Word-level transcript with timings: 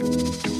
What's 0.00 0.44
up? 0.44 0.53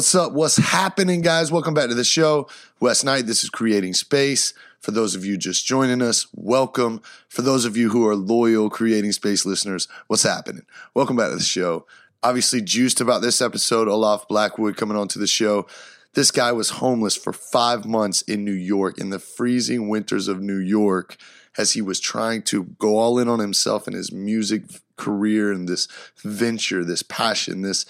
What's 0.00 0.14
up? 0.14 0.32
What's 0.32 0.56
happening, 0.56 1.20
guys? 1.20 1.52
Welcome 1.52 1.74
back 1.74 1.90
to 1.90 1.94
the 1.94 2.04
show. 2.04 2.48
Wes 2.80 3.04
Knight, 3.04 3.26
this 3.26 3.44
is 3.44 3.50
Creating 3.50 3.92
Space. 3.92 4.54
For 4.80 4.92
those 4.92 5.14
of 5.14 5.26
you 5.26 5.36
just 5.36 5.66
joining 5.66 6.00
us, 6.00 6.26
welcome. 6.32 7.02
For 7.28 7.42
those 7.42 7.66
of 7.66 7.76
you 7.76 7.90
who 7.90 8.08
are 8.08 8.16
loyal 8.16 8.70
Creating 8.70 9.12
Space 9.12 9.44
listeners, 9.44 9.88
what's 10.06 10.22
happening? 10.22 10.64
Welcome 10.94 11.16
back 11.16 11.28
to 11.28 11.36
the 11.36 11.42
show. 11.42 11.84
Obviously, 12.22 12.62
juiced 12.62 13.02
about 13.02 13.20
this 13.20 13.42
episode, 13.42 13.88
Olaf 13.88 14.26
Blackwood 14.26 14.78
coming 14.78 14.96
onto 14.96 15.20
the 15.20 15.26
show. 15.26 15.66
This 16.14 16.30
guy 16.30 16.50
was 16.50 16.70
homeless 16.70 17.14
for 17.14 17.34
five 17.34 17.84
months 17.84 18.22
in 18.22 18.42
New 18.42 18.52
York, 18.52 18.96
in 18.96 19.10
the 19.10 19.18
freezing 19.18 19.90
winters 19.90 20.28
of 20.28 20.40
New 20.40 20.56
York, 20.56 21.18
as 21.58 21.72
he 21.72 21.82
was 21.82 22.00
trying 22.00 22.40
to 22.44 22.64
go 22.78 22.96
all 22.96 23.18
in 23.18 23.28
on 23.28 23.38
himself 23.38 23.86
and 23.86 23.94
his 23.94 24.10
music 24.10 24.62
career 24.96 25.52
and 25.52 25.68
this 25.68 25.88
venture, 26.24 26.86
this 26.86 27.02
passion, 27.02 27.60
this 27.60 27.84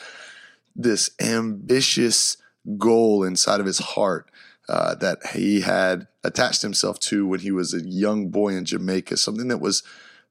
this 0.75 1.11
ambitious 1.21 2.37
goal 2.79 3.25
inside 3.25 3.61
of 3.61 3.67
his 3.67 3.79
heart 3.79 4.31
uh, 4.69 4.95
that 4.97 5.19
he 5.35 5.63
had 5.63 6.07
attached 6.23 6.63
himself 6.63 6.99
to 7.01 7.27
when 7.27 7.41
he 7.41 7.51
was 7.51 7.75
a 7.75 7.83
young 7.83 8.29
boy 8.29 8.51
in 8.51 8.65
Jamaica, 8.65 9.17
something 9.17 9.49
that 9.49 9.59
was 9.59 9.83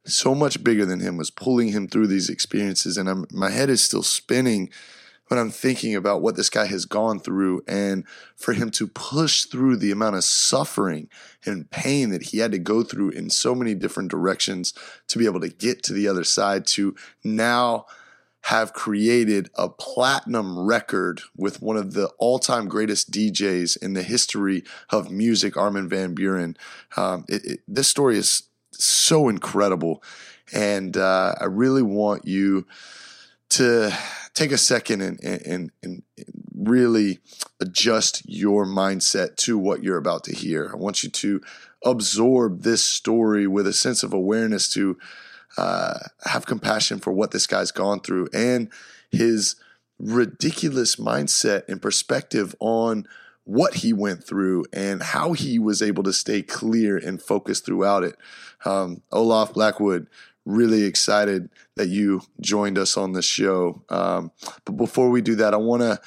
so 0.05 0.33
much 0.33 0.63
bigger 0.63 0.85
than 0.85 0.99
him, 0.99 1.17
was 1.17 1.29
pulling 1.29 1.69
him 1.69 1.87
through 1.87 2.07
these 2.07 2.29
experiences. 2.29 2.97
And 2.97 3.09
I'm, 3.09 3.25
my 3.31 3.49
head 3.49 3.69
is 3.69 3.83
still 3.83 4.03
spinning 4.03 4.69
when 5.29 5.39
I'm 5.39 5.51
thinking 5.51 5.95
about 5.95 6.21
what 6.21 6.35
this 6.35 6.49
guy 6.49 6.65
has 6.65 6.85
gone 6.85 7.19
through 7.19 7.63
and 7.67 8.03
for 8.35 8.53
him 8.53 8.71
to 8.71 8.87
push 8.87 9.45
through 9.45 9.77
the 9.77 9.91
amount 9.91 10.15
of 10.15 10.23
suffering 10.23 11.07
and 11.45 11.69
pain 11.69 12.09
that 12.09 12.23
he 12.23 12.39
had 12.39 12.51
to 12.51 12.59
go 12.59 12.81
through 12.81 13.11
in 13.11 13.29
so 13.29 13.53
many 13.53 13.75
different 13.75 14.09
directions 14.09 14.73
to 15.07 15.19
be 15.19 15.25
able 15.25 15.39
to 15.41 15.49
get 15.49 15.83
to 15.83 15.93
the 15.93 16.07
other 16.07 16.23
side 16.23 16.65
to 16.67 16.95
now 17.23 17.85
have 18.43 18.73
created 18.73 19.49
a 19.55 19.69
platinum 19.69 20.59
record 20.59 21.21
with 21.35 21.61
one 21.61 21.77
of 21.77 21.93
the 21.93 22.07
all-time 22.17 22.67
greatest 22.67 23.11
DJs 23.11 23.77
in 23.81 23.93
the 23.93 24.03
history 24.03 24.63
of 24.89 25.11
music, 25.11 25.57
Armin 25.57 25.89
van 25.89 26.15
Buuren. 26.15 26.55
Um, 26.97 27.25
it, 27.27 27.45
it, 27.45 27.59
this 27.67 27.87
story 27.87 28.17
is 28.17 28.43
so 28.71 29.29
incredible, 29.29 30.01
and 30.53 30.95
uh, 30.97 31.35
I 31.39 31.45
really 31.45 31.83
want 31.83 32.25
you 32.25 32.65
to 33.49 33.91
take 34.33 34.51
a 34.51 34.57
second 34.57 35.01
and, 35.01 35.21
and, 35.23 35.71
and 35.83 36.03
really 36.55 37.19
adjust 37.59 38.21
your 38.25 38.65
mindset 38.65 39.35
to 39.37 39.57
what 39.57 39.83
you're 39.83 39.97
about 39.97 40.23
to 40.25 40.35
hear. 40.35 40.69
I 40.71 40.77
want 40.77 41.03
you 41.03 41.09
to 41.09 41.41
absorb 41.83 42.61
this 42.61 42.83
story 42.83 43.47
with 43.47 43.65
a 43.67 43.73
sense 43.73 44.03
of 44.03 44.13
awareness 44.13 44.69
to 44.69 44.97
uh, 45.57 45.99
have 46.25 46.45
compassion 46.45 46.99
for 46.99 47.11
what 47.11 47.31
this 47.31 47.47
guy's 47.47 47.71
gone 47.71 47.99
through 47.99 48.27
and 48.33 48.69
his 49.11 49.55
ridiculous 49.99 50.95
mindset 50.95 51.67
and 51.67 51.81
perspective 51.81 52.55
on 52.59 53.07
what 53.43 53.75
he 53.75 53.91
went 53.91 54.23
through 54.23 54.63
and 54.71 55.01
how 55.01 55.33
he 55.33 55.57
was 55.57 55.81
able 55.81 56.03
to 56.03 56.13
stay 56.13 56.41
clear 56.41 56.97
and 56.97 57.21
focused 57.21 57.65
throughout 57.65 58.03
it. 58.03 58.15
Um, 58.63 59.01
Olaf 59.11 59.53
Blackwood, 59.53 60.07
really 60.45 60.83
excited 60.83 61.49
that 61.75 61.89
you 61.89 62.21
joined 62.39 62.77
us 62.77 62.95
on 62.95 63.13
the 63.13 63.21
show. 63.21 63.81
Um, 63.89 64.31
but 64.65 64.73
before 64.73 65.09
we 65.09 65.21
do 65.21 65.35
that, 65.35 65.53
I 65.53 65.57
want 65.57 65.81
to, 65.81 65.99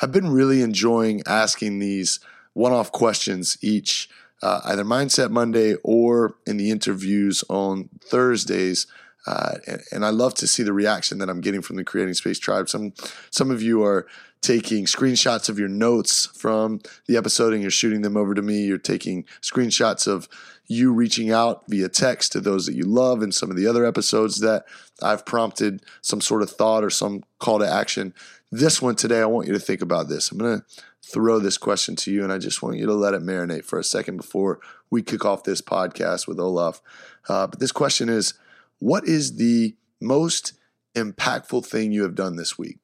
I've 0.00 0.12
been 0.12 0.30
really 0.30 0.62
enjoying 0.62 1.22
asking 1.26 1.78
these 1.78 2.20
one 2.52 2.72
off 2.72 2.92
questions 2.92 3.56
each 3.62 4.08
uh, 4.42 4.60
either 4.64 4.84
Mindset 4.84 5.30
Monday 5.30 5.74
or 5.82 6.36
in 6.46 6.56
the 6.56 6.70
interviews 6.70 7.44
on 7.48 7.88
Thursdays. 8.02 8.86
Uh, 9.26 9.54
and, 9.66 9.82
and, 9.92 10.04
I 10.04 10.08
love 10.08 10.34
to 10.36 10.46
see 10.46 10.62
the 10.62 10.72
reaction 10.72 11.18
that 11.18 11.28
I'm 11.28 11.42
getting 11.42 11.60
from 11.60 11.76
the 11.76 11.84
Creating 11.84 12.14
Space 12.14 12.38
tribe. 12.38 12.70
Some 12.70 12.94
some 13.30 13.50
of 13.50 13.60
you 13.60 13.84
are 13.84 14.06
taking 14.40 14.86
screenshots 14.86 15.48
of 15.48 15.58
your 15.58 15.68
notes 15.68 16.26
from 16.34 16.80
the 17.06 17.16
episode 17.16 17.52
and 17.52 17.60
you're 17.60 17.70
shooting 17.70 18.00
them 18.00 18.16
over 18.16 18.34
to 18.34 18.42
me. 18.42 18.64
You're 18.64 18.78
taking 18.78 19.24
screenshots 19.42 20.06
of 20.06 20.28
you 20.66 20.92
reaching 20.92 21.30
out 21.30 21.64
via 21.68 21.88
text 21.88 22.32
to 22.32 22.40
those 22.40 22.64
that 22.66 22.74
you 22.74 22.84
love 22.84 23.22
and 23.22 23.34
some 23.34 23.50
of 23.50 23.56
the 23.56 23.66
other 23.66 23.84
episodes 23.84 24.40
that 24.40 24.64
I've 25.02 25.26
prompted 25.26 25.82
some 26.00 26.20
sort 26.20 26.42
of 26.42 26.50
thought 26.50 26.84
or 26.84 26.90
some 26.90 27.24
call 27.38 27.58
to 27.58 27.70
action. 27.70 28.14
This 28.52 28.80
one 28.80 28.96
today, 28.96 29.20
I 29.20 29.26
want 29.26 29.46
you 29.46 29.52
to 29.52 29.60
think 29.60 29.82
about 29.82 30.08
this. 30.08 30.30
I'm 30.30 30.38
going 30.38 30.60
to 30.60 30.66
throw 31.12 31.38
this 31.38 31.58
question 31.58 31.96
to 31.96 32.12
you, 32.12 32.22
and 32.22 32.32
I 32.32 32.38
just 32.38 32.62
want 32.62 32.76
you 32.76 32.86
to 32.86 32.94
let 32.94 33.14
it 33.14 33.22
marinate 33.22 33.64
for 33.64 33.78
a 33.78 33.84
second 33.84 34.16
before 34.18 34.60
we 34.90 35.02
kick 35.02 35.24
off 35.24 35.44
this 35.44 35.60
podcast 35.60 36.26
with 36.26 36.38
Olaf. 36.38 36.80
Uh, 37.28 37.46
but 37.46 37.60
this 37.60 37.72
question 37.72 38.08
is 38.08 38.34
What 38.78 39.06
is 39.06 39.36
the 39.36 39.76
most 40.00 40.54
impactful 40.94 41.66
thing 41.66 41.92
you 41.92 42.02
have 42.02 42.14
done 42.14 42.36
this 42.36 42.58
week? 42.58 42.78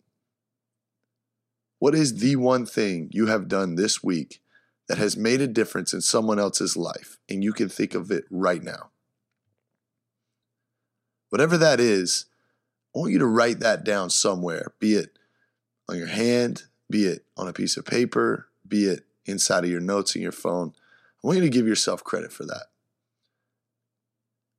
What 1.78 1.94
is 1.94 2.16
the 2.20 2.36
one 2.36 2.66
thing 2.66 3.10
you 3.12 3.26
have 3.26 3.48
done 3.48 3.74
this 3.74 4.02
week 4.02 4.40
that 4.88 4.98
has 4.98 5.16
made 5.16 5.40
a 5.40 5.46
difference 5.46 5.92
in 5.92 6.00
someone 6.00 6.38
else's 6.38 6.76
life? 6.76 7.18
And 7.28 7.44
you 7.44 7.52
can 7.52 7.68
think 7.68 7.94
of 7.94 8.10
it 8.10 8.24
right 8.30 8.62
now. 8.62 8.90
Whatever 11.28 11.58
that 11.58 11.80
is, 11.80 12.26
I 12.94 13.00
want 13.00 13.12
you 13.12 13.18
to 13.18 13.26
write 13.26 13.60
that 13.60 13.84
down 13.84 14.08
somewhere, 14.08 14.72
be 14.78 14.94
it 14.94 15.18
on 15.88 15.98
your 15.98 16.06
hand, 16.06 16.64
be 16.90 17.06
it 17.06 17.24
on 17.36 17.48
a 17.48 17.52
piece 17.52 17.76
of 17.76 17.84
paper, 17.84 18.48
be 18.66 18.86
it 18.86 19.04
inside 19.24 19.64
of 19.64 19.70
your 19.70 19.80
notes 19.80 20.14
in 20.14 20.22
your 20.22 20.32
phone. 20.32 20.72
I 21.22 21.26
want 21.26 21.38
you 21.38 21.44
to 21.44 21.50
give 21.50 21.66
yourself 21.66 22.04
credit 22.04 22.32
for 22.32 22.44
that. 22.44 22.66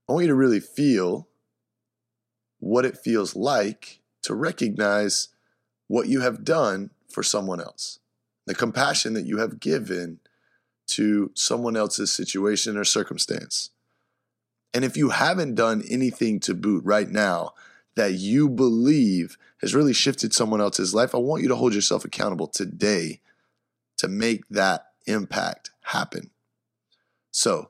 I 0.08 0.14
want 0.14 0.24
you 0.24 0.30
to 0.30 0.36
really 0.36 0.60
feel 0.60 1.28
what 2.60 2.86
it 2.86 2.98
feels 2.98 3.36
like 3.36 4.02
to 4.24 4.34
recognize 4.34 5.30
what 5.88 6.08
you 6.08 6.22
have 6.22 6.44
done 6.44 6.92
for 7.10 7.24
someone 7.24 7.62
else, 7.62 8.00
the 8.46 8.56
compassion 8.56 9.14
that 9.14 9.26
you 9.26 9.38
have 9.38 9.60
given 9.60 10.20
to 10.88 11.32
someone 11.34 11.76
else's 11.76 12.12
situation 12.12 12.78
or 12.78 12.84
circumstance. 12.84 13.72
And 14.74 14.84
if 14.84 14.98
you 14.98 15.10
haven't 15.10 15.56
done 15.56 15.84
anything 15.90 16.40
to 16.42 16.54
boot 16.54 16.84
right 16.86 17.10
now, 17.10 17.54
that 17.96 18.14
you 18.14 18.48
believe 18.48 19.38
has 19.62 19.76
really 19.76 19.94
shifted 19.94 20.34
someone 20.34 20.62
else's 20.62 20.94
life, 20.94 21.16
I 21.16 21.20
want 21.20 21.42
you 21.42 21.50
to 21.50 21.56
hold 21.56 21.74
yourself 21.74 22.06
accountable 22.06 22.48
today 22.48 23.22
to 23.98 24.08
make 24.08 24.48
that 24.50 24.88
impact 25.06 25.72
happen. 25.82 26.30
So, 27.32 27.70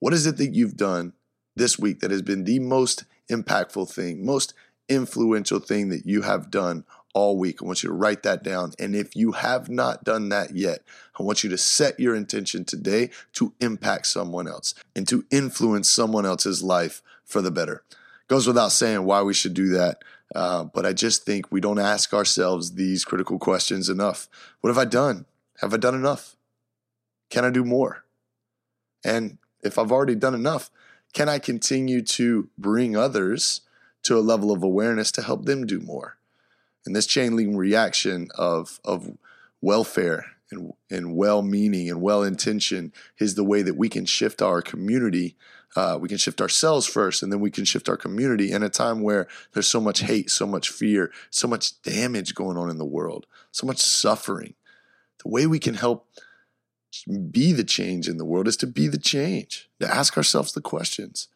what 0.00 0.12
is 0.12 0.26
it 0.26 0.36
that 0.36 0.54
you've 0.54 0.76
done 0.76 1.12
this 1.56 1.78
week 1.78 2.00
that 2.00 2.10
has 2.10 2.22
been 2.22 2.44
the 2.44 2.60
most 2.60 3.04
impactful 3.30 3.92
thing, 3.92 4.24
most 4.24 4.54
influential 4.88 5.58
thing 5.58 5.88
that 5.88 6.06
you 6.06 6.22
have 6.22 6.50
done 6.50 6.84
all 7.14 7.36
week? 7.36 7.60
I 7.60 7.66
want 7.66 7.82
you 7.82 7.88
to 7.88 7.94
write 7.94 8.22
that 8.22 8.44
down. 8.44 8.72
And 8.78 8.94
if 8.94 9.16
you 9.16 9.32
have 9.32 9.68
not 9.68 10.04
done 10.04 10.28
that 10.28 10.54
yet, 10.54 10.80
I 11.18 11.24
want 11.24 11.42
you 11.42 11.50
to 11.50 11.58
set 11.58 11.98
your 11.98 12.14
intention 12.14 12.64
today 12.64 13.10
to 13.34 13.52
impact 13.60 14.06
someone 14.06 14.46
else 14.46 14.74
and 14.94 15.08
to 15.08 15.24
influence 15.30 15.90
someone 15.90 16.26
else's 16.26 16.62
life 16.62 17.02
for 17.24 17.42
the 17.42 17.50
better 17.50 17.82
goes 18.28 18.46
without 18.46 18.72
saying 18.72 19.04
why 19.04 19.22
we 19.22 19.34
should 19.34 19.54
do 19.54 19.68
that. 19.70 20.04
Uh, 20.34 20.64
but 20.64 20.84
I 20.84 20.92
just 20.92 21.24
think 21.24 21.50
we 21.50 21.60
don't 21.60 21.78
ask 21.78 22.12
ourselves 22.12 22.74
these 22.74 23.04
critical 23.04 23.38
questions 23.38 23.88
enough. 23.88 24.28
What 24.60 24.70
have 24.70 24.78
I 24.78 24.84
done? 24.84 25.24
Have 25.60 25.72
I 25.72 25.78
done 25.78 25.94
enough? 25.94 26.36
Can 27.30 27.44
I 27.44 27.50
do 27.50 27.64
more? 27.64 28.04
And 29.04 29.38
if 29.62 29.78
I've 29.78 29.92
already 29.92 30.14
done 30.14 30.34
enough, 30.34 30.70
can 31.12 31.28
I 31.28 31.38
continue 31.38 32.02
to 32.02 32.48
bring 32.58 32.96
others 32.96 33.62
to 34.04 34.16
a 34.16 34.20
level 34.20 34.52
of 34.52 34.62
awareness 34.62 35.10
to 35.12 35.22
help 35.22 35.44
them 35.44 35.66
do 35.66 35.80
more? 35.80 36.18
And 36.84 36.94
this 36.94 37.06
chain 37.06 37.36
link 37.36 37.56
reaction 37.56 38.28
of, 38.36 38.80
of 38.84 39.16
welfare 39.60 40.26
and, 40.50 40.72
and 40.90 41.16
well 41.16 41.42
meaning 41.42 41.90
and 41.90 42.00
well 42.00 42.22
intention 42.22 42.92
is 43.18 43.34
the 43.34 43.44
way 43.44 43.62
that 43.62 43.76
we 43.76 43.88
can 43.88 44.04
shift 44.04 44.40
our 44.40 44.62
community 44.62 45.36
uh, 45.76 45.98
we 46.00 46.08
can 46.08 46.18
shift 46.18 46.40
ourselves 46.40 46.86
first 46.86 47.22
and 47.22 47.32
then 47.32 47.40
we 47.40 47.50
can 47.50 47.64
shift 47.64 47.88
our 47.88 47.96
community 47.96 48.50
in 48.50 48.62
a 48.62 48.68
time 48.68 49.02
where 49.02 49.28
there's 49.52 49.68
so 49.68 49.80
much 49.80 50.00
hate, 50.00 50.30
so 50.30 50.46
much 50.46 50.70
fear, 50.70 51.12
so 51.30 51.46
much 51.46 51.80
damage 51.82 52.34
going 52.34 52.56
on 52.56 52.70
in 52.70 52.78
the 52.78 52.84
world, 52.84 53.26
so 53.52 53.66
much 53.66 53.78
suffering. 53.78 54.54
The 55.22 55.28
way 55.28 55.46
we 55.46 55.58
can 55.58 55.74
help 55.74 56.06
be 57.30 57.52
the 57.52 57.64
change 57.64 58.08
in 58.08 58.16
the 58.16 58.24
world 58.24 58.48
is 58.48 58.56
to 58.58 58.66
be 58.66 58.88
the 58.88 58.98
change, 58.98 59.68
to 59.80 59.86
ask 59.86 60.16
ourselves 60.16 60.52
the 60.52 60.60
questions. 60.60 61.28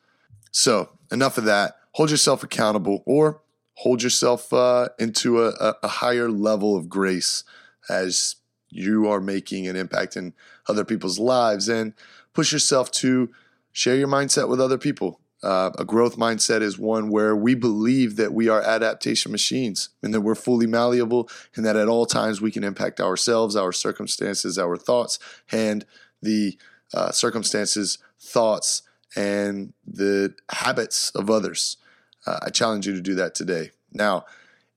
So, 0.51 0.91
enough 1.11 1.39
of 1.39 1.45
that. 1.45 1.77
Hold 1.93 2.11
yourself 2.11 2.43
accountable 2.43 3.03
or 3.07 3.43
hold 3.75 4.03
yourself 4.03 4.53
uh, 4.53 4.89
into 4.99 5.43
a, 5.43 5.77
a 5.83 5.89
higher 5.89 6.31
level 6.31 6.77
of 6.77 6.89
grace 6.89 7.45
as 7.89 8.37
you 8.71 9.09
are 9.09 9.21
making 9.21 9.67
an 9.67 9.77
impact 9.77 10.17
in 10.17 10.33
other 10.69 10.85
people's 10.85 11.19
lives 11.19 11.69
and 11.69 11.93
push 12.33 12.53
yourself 12.53 12.91
to 12.91 13.31
share 13.73 13.97
your 13.97 14.09
mindset 14.09 14.49
with 14.49 14.61
other 14.61 14.79
people. 14.79 15.21
Uh, 15.43 15.71
a 15.77 15.85
growth 15.85 16.17
mindset 16.17 16.63
is 16.63 16.79
one 16.79 17.11
where 17.11 17.35
we 17.35 17.55
believe 17.55 18.15
that 18.15 18.33
we 18.33 18.49
are 18.49 18.63
adaptation 18.63 19.33
machines 19.33 19.89
and 20.01 20.15
that 20.15 20.21
we're 20.21 20.37
fully 20.37 20.69
malleable 20.69 21.29
and 21.57 21.67
that 21.67 21.75
at 21.75 21.89
all 21.89 22.07
times 22.07 22.41
we 22.41 22.53
can 22.53 22.63
impact 22.63 23.01
ourselves, 23.01 23.57
our 23.57 23.73
circumstances, 23.73 24.57
our 24.57 24.77
thoughts, 24.77 25.19
and 25.51 25.85
the 26.21 26.57
uh, 26.95 27.11
circumstances, 27.11 27.99
thoughts, 28.21 28.83
and 29.17 29.73
the 29.85 30.33
habits 30.53 31.11
of 31.11 31.29
others. 31.29 31.77
Uh, 32.25 32.39
I 32.43 32.51
challenge 32.51 32.87
you 32.87 32.95
to 32.95 33.01
do 33.01 33.17
that 33.17 33.35
today. 33.35 33.73
Now, 33.93 34.25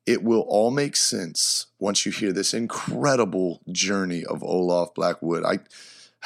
it 0.05 0.23
will 0.23 0.41
all 0.41 0.71
make 0.71 0.95
sense 0.95 1.67
once 1.79 2.05
you 2.05 2.11
hear 2.11 2.31
this 2.31 2.53
incredible 2.53 3.61
journey 3.71 4.23
of 4.23 4.43
Olaf 4.43 4.93
Blackwood. 4.93 5.43
I, 5.43 5.59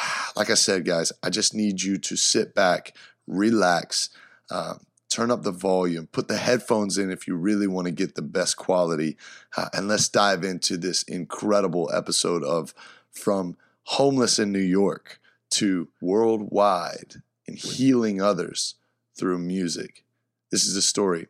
like 0.36 0.50
I 0.50 0.56
said, 0.56 0.86
guys, 0.86 1.12
I 1.24 1.30
just 1.30 1.54
need 1.54 1.82
you 1.82 1.98
to 1.98 2.16
sit 2.16 2.54
back, 2.54 2.96
relax, 3.28 4.10
uh, 4.50 4.76
turn 5.10 5.32
up 5.32 5.44
the 5.44 5.52
volume, 5.52 6.08
put 6.08 6.28
the 6.28 6.38
headphones 6.38 6.98
in 6.98 7.12
if 7.12 7.28
you 7.28 7.36
really 7.36 7.68
want 7.68 7.86
to 7.86 7.92
get 7.92 8.16
the 8.16 8.22
best 8.22 8.58
quality, 8.58 9.18
uh, 9.58 9.70
and 9.74 9.88
let's 9.88 10.10
dive 10.10 10.44
into 10.44 10.78
this 10.78 11.04
incredible 11.04 11.90
episode 11.94 12.44
of 12.44 12.74
From 13.12 13.58
Homeless 13.84 14.38
in 14.38 14.52
New 14.52 14.60
York 14.60 15.20
to 15.52 15.90
Worldwide 16.00 17.16
and 17.48 17.58
Healing 17.58 18.22
Others 18.22 18.76
through 19.18 19.40
Music. 19.40 20.04
This 20.52 20.66
is 20.66 20.76
the 20.76 20.82
story 20.82 21.28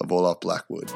of 0.00 0.10
Olaf 0.10 0.40
Blackwood. 0.40 0.90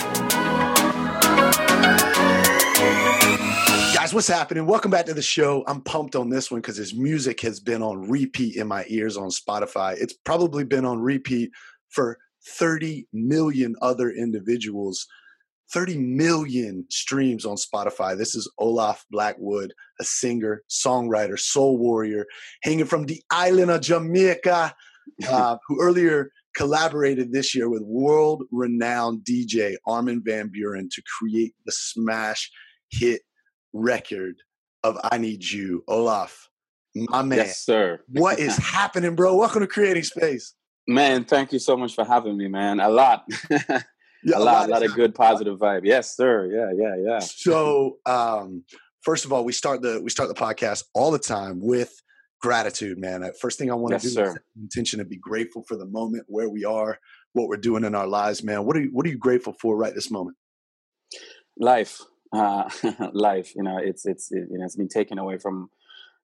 Guys, 4.03 4.13
what's 4.13 4.27
happening? 4.27 4.67
Welcome 4.67 4.91
back 4.91 5.07
to 5.07 5.15
the 5.15 5.23
show. 5.23 5.63
I'm 5.69 5.81
pumped 5.81 6.17
on 6.17 6.29
this 6.29 6.51
one 6.51 6.61
because 6.61 6.77
his 6.77 6.93
music 6.93 7.41
has 7.43 7.61
been 7.61 7.83
on 7.85 8.11
repeat 8.11 8.57
in 8.57 8.67
my 8.67 8.85
ears 8.89 9.17
on 9.17 9.29
Spotify. 9.29 9.95
It's 9.97 10.13
probably 10.13 10.65
been 10.65 10.85
on 10.85 10.99
repeat 10.99 11.53
for 11.89 12.19
30 12.45 13.07
million 13.13 13.77
other 13.81 14.11
individuals. 14.11 15.07
30 15.73 15.99
million 15.99 16.85
streams 16.91 17.47
on 17.47 17.55
Spotify. 17.55 18.19
This 18.19 18.35
is 18.35 18.51
Olaf 18.59 19.07
Blackwood, 19.13 19.73
a 20.01 20.05
singer, 20.05 20.65
songwriter, 20.69 21.39
soul 21.39 21.79
warrior, 21.79 22.27
hanging 22.65 22.87
from 22.87 23.07
the 23.07 23.23
island 23.31 23.71
of 23.71 23.83
Jamaica, 23.83 24.75
uh, 25.29 25.59
who 25.69 25.81
earlier 25.81 26.33
collaborated 26.57 27.31
this 27.33 27.55
year 27.55 27.69
with 27.69 27.83
world 27.83 28.43
renowned 28.51 29.21
DJ 29.21 29.77
Armin 29.87 30.25
Van 30.25 30.49
Buuren 30.49 30.91
to 30.91 31.03
create 31.21 31.55
the 31.67 31.71
smash 31.71 32.51
hit 32.91 33.23
record 33.73 34.37
of 34.85 34.99
I 35.05 35.19
Need 35.19 35.49
You. 35.49 35.85
Olaf, 35.89 36.49
my 36.95 37.23
man. 37.23 37.39
Yes, 37.39 37.65
sir. 37.65 38.01
what 38.09 38.39
is 38.39 38.57
happening, 38.59 39.15
bro? 39.15 39.37
Welcome 39.37 39.61
to 39.61 39.67
Creating 39.67 40.03
Space. 40.03 40.55
Man, 40.87 41.25
thank 41.25 41.53
you 41.53 41.59
so 41.59 41.77
much 41.77 41.95
for 41.95 42.05
having 42.05 42.37
me, 42.37 42.49
man. 42.49 42.81
A 42.81 42.89
lot. 42.89 43.25
Yeah, 44.25 44.37
a, 44.37 44.39
a, 44.39 44.45
lot, 44.45 44.69
a 44.69 44.71
lot 44.71 44.85
of 44.85 44.95
good 44.95 45.15
positive 45.15 45.59
vibe. 45.59 45.81
Yes, 45.83 46.17
sir. 46.17 46.47
Yeah, 46.47 46.71
yeah, 46.77 46.95
yeah. 47.05 47.19
So, 47.19 47.99
um, 48.07 48.65
first 49.03 49.25
of 49.25 49.33
all, 49.33 49.45
we 49.45 49.53
start 49.53 49.83
the 49.83 50.01
we 50.01 50.11
start 50.11 50.29
the 50.29 50.35
podcast 50.35 50.85
all 50.95 51.11
the 51.11 51.19
time 51.19 51.59
with 51.61 51.93
gratitude, 52.41 52.99
man. 52.99 53.29
First 53.41 53.59
thing 53.59 53.71
I 53.71 53.75
want 53.75 53.91
to 53.91 53.95
yes, 53.95 54.03
do 54.03 54.09
sir. 54.11 54.27
is 54.27 54.39
intention 54.61 54.99
to 55.01 55.05
be 55.05 55.17
grateful 55.17 55.65
for 55.67 55.77
the 55.77 55.87
moment 55.87 56.25
where 56.29 56.49
we 56.49 56.65
are, 56.65 56.99
what 57.33 57.49
we're 57.49 57.57
doing 57.57 57.85
in 57.85 57.95
our 57.95 58.07
lives, 58.07 58.43
man. 58.43 58.65
What 58.65 58.77
are 58.77 58.83
you 58.83 58.91
What 58.93 59.07
are 59.07 59.09
you 59.09 59.19
grateful 59.19 59.55
for 59.61 59.77
right 59.77 59.95
this 59.95 60.11
moment? 60.11 60.37
Life, 61.59 62.01
uh, 62.33 62.69
life. 63.13 63.55
You 63.55 63.63
know, 63.63 63.79
it's 63.79 64.07
it's 64.07 64.31
it, 64.31 64.49
you 64.51 64.59
know 64.59 64.65
it's 64.65 64.77
been 64.77 64.89
taken 64.89 65.19
away 65.19 65.39
from 65.39 65.69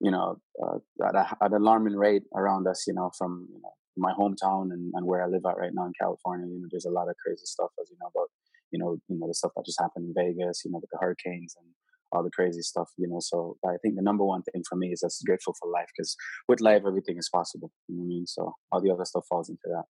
you 0.01 0.11
know 0.11 0.37
uh, 0.63 0.79
at, 1.07 1.15
a, 1.15 1.37
at 1.45 1.53
an 1.53 1.63
alarming 1.63 1.97
rate 1.97 2.23
around 2.35 2.67
us. 2.67 2.85
You 2.87 2.95
know, 2.95 3.11
from 3.17 3.49
you 3.53 3.61
know 3.63 3.73
my 3.97 4.13
hometown 4.13 4.73
and, 4.73 4.93
and 4.95 5.07
where 5.07 5.23
I 5.23 5.27
live 5.27 5.43
at 5.49 5.59
right 5.59 5.73
now 5.75 5.87
in 5.87 5.93
California. 6.01 6.47
You 6.47 6.61
know, 6.61 6.69
there's 6.71 6.87
a 6.87 6.91
lot 6.91 7.09
of 7.09 7.17
crazy 7.25 7.45
stuff 7.45 7.71
as 7.81 7.91
you 7.91 7.97
know 8.01 8.11
about 8.15 8.29
you 8.71 8.79
know 8.79 8.97
you 9.09 9.19
know 9.19 9.29
the 9.29 9.35
stuff 9.35 9.53
that 9.57 9.67
just 9.67 9.81
happened 9.81 10.07
in 10.07 10.15
Vegas. 10.15 10.63
You 10.65 10.71
know, 10.71 10.79
with 10.79 10.91
the 10.91 10.99
hurricanes 11.01 11.55
and 11.59 11.67
all 12.13 12.23
the 12.23 12.31
crazy 12.31 12.63
stuff, 12.63 12.89
you 12.97 13.09
know. 13.09 13.19
So 13.21 13.57
I 13.67 13.77
think 13.83 13.97
the 13.97 14.03
number 14.03 14.25
one 14.25 14.43
thing 14.43 14.63
for 14.69 14.77
me 14.77 14.89
is 14.89 15.01
just 15.01 15.25
grateful 15.27 15.55
for 15.61 15.71
life 15.71 15.89
because 15.97 16.17
with 16.49 16.61
life 16.61 16.83
everything 16.87 17.19
is 17.19 17.29
possible. 17.29 17.71
You 17.89 17.97
know 17.97 18.03
what 18.03 18.07
I 18.07 18.09
mean? 18.09 18.27
So 18.27 18.55
all 18.73 18.81
the 18.81 18.91
other 18.91 19.05
stuff 19.05 19.25
falls 19.29 19.49
into 19.49 19.63
that. 19.67 19.85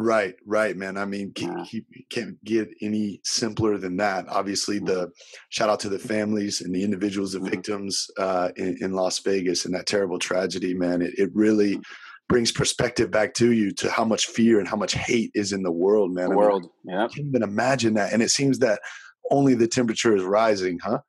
Right, 0.00 0.36
right, 0.46 0.76
man. 0.76 0.96
I 0.96 1.04
mean, 1.04 1.32
yeah. 1.36 1.64
can't 2.08 2.42
get 2.44 2.68
any 2.80 3.20
simpler 3.24 3.78
than 3.78 3.96
that. 3.96 4.28
Obviously, 4.28 4.76
mm-hmm. 4.76 4.86
the 4.86 5.10
shout 5.48 5.68
out 5.68 5.80
to 5.80 5.88
the 5.88 5.98
families 5.98 6.60
and 6.60 6.72
the 6.72 6.84
individuals, 6.84 7.32
the 7.32 7.40
mm-hmm. 7.40 7.48
victims 7.48 8.08
uh, 8.16 8.50
in, 8.54 8.78
in, 8.80 8.92
Las 8.92 9.18
Vegas 9.18 9.64
and 9.64 9.74
that 9.74 9.86
terrible 9.86 10.20
tragedy, 10.20 10.72
man. 10.72 11.02
It, 11.02 11.18
it 11.18 11.30
really 11.34 11.72
mm-hmm. 11.72 11.82
brings 12.28 12.52
perspective 12.52 13.10
back 13.10 13.34
to 13.34 13.50
you 13.50 13.72
to 13.72 13.90
how 13.90 14.04
much 14.04 14.26
fear 14.26 14.60
and 14.60 14.68
how 14.68 14.76
much 14.76 14.92
hate 14.94 15.32
is 15.34 15.52
in 15.52 15.64
the 15.64 15.72
world, 15.72 16.14
man. 16.14 16.30
The 16.30 16.36
world, 16.36 16.70
yeah. 16.84 17.08
Can't 17.08 17.26
even 17.26 17.42
imagine 17.42 17.94
that. 17.94 18.12
And 18.12 18.22
it 18.22 18.30
seems 18.30 18.60
that 18.60 18.80
only 19.32 19.56
the 19.56 19.66
temperature 19.66 20.14
is 20.14 20.22
rising, 20.22 20.78
huh? 20.80 21.00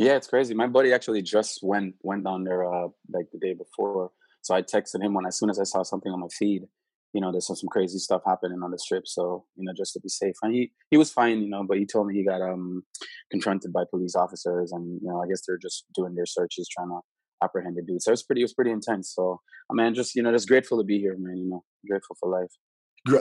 Yeah, 0.00 0.16
it's 0.16 0.26
crazy. 0.26 0.52
My 0.52 0.66
buddy 0.66 0.92
actually 0.92 1.22
just 1.22 1.60
went 1.62 1.94
went 2.02 2.24
down 2.24 2.42
there 2.42 2.64
uh, 2.64 2.88
like 3.08 3.26
the 3.32 3.38
day 3.38 3.54
before. 3.54 4.10
So 4.42 4.52
I 4.52 4.62
texted 4.62 5.00
him 5.00 5.14
when 5.14 5.26
as 5.26 5.38
soon 5.38 5.48
as 5.48 5.60
I 5.60 5.64
saw 5.64 5.84
something 5.84 6.10
on 6.10 6.20
my 6.20 6.28
feed, 6.36 6.64
you 7.12 7.20
know, 7.20 7.32
there's 7.32 7.46
some, 7.46 7.56
some 7.56 7.68
crazy 7.68 7.98
stuff 7.98 8.22
happening 8.26 8.62
on 8.62 8.70
the 8.70 8.78
strip. 8.78 9.06
So, 9.06 9.44
you 9.56 9.64
know, 9.64 9.72
just 9.76 9.92
to 9.94 10.00
be 10.00 10.08
safe. 10.08 10.34
And 10.42 10.54
he 10.54 10.72
he 10.90 10.96
was 10.96 11.12
fine, 11.12 11.40
you 11.40 11.48
know, 11.48 11.64
but 11.66 11.78
he 11.78 11.86
told 11.86 12.08
me 12.08 12.14
he 12.14 12.24
got 12.24 12.42
um 12.42 12.82
confronted 13.30 13.72
by 13.72 13.84
police 13.90 14.14
officers 14.14 14.72
and, 14.72 15.00
you 15.02 15.08
know, 15.08 15.22
I 15.22 15.26
guess 15.26 15.42
they're 15.46 15.58
just 15.58 15.86
doing 15.94 16.14
their 16.14 16.26
searches 16.26 16.68
trying 16.68 16.88
to 16.88 17.00
apprehend 17.42 17.76
the 17.76 17.82
dude. 17.82 18.02
So 18.02 18.12
it's 18.12 18.22
pretty 18.22 18.42
it 18.42 18.44
was 18.44 18.54
pretty 18.54 18.70
intense. 18.70 19.12
So 19.14 19.40
I 19.70 19.74
mean 19.74 19.94
just, 19.94 20.14
you 20.14 20.22
know, 20.22 20.32
just 20.32 20.48
grateful 20.48 20.78
to 20.78 20.84
be 20.84 20.98
here, 20.98 21.16
man, 21.18 21.36
you 21.36 21.48
know, 21.48 21.64
grateful 21.88 22.16
for 22.20 22.28
life. 22.28 22.50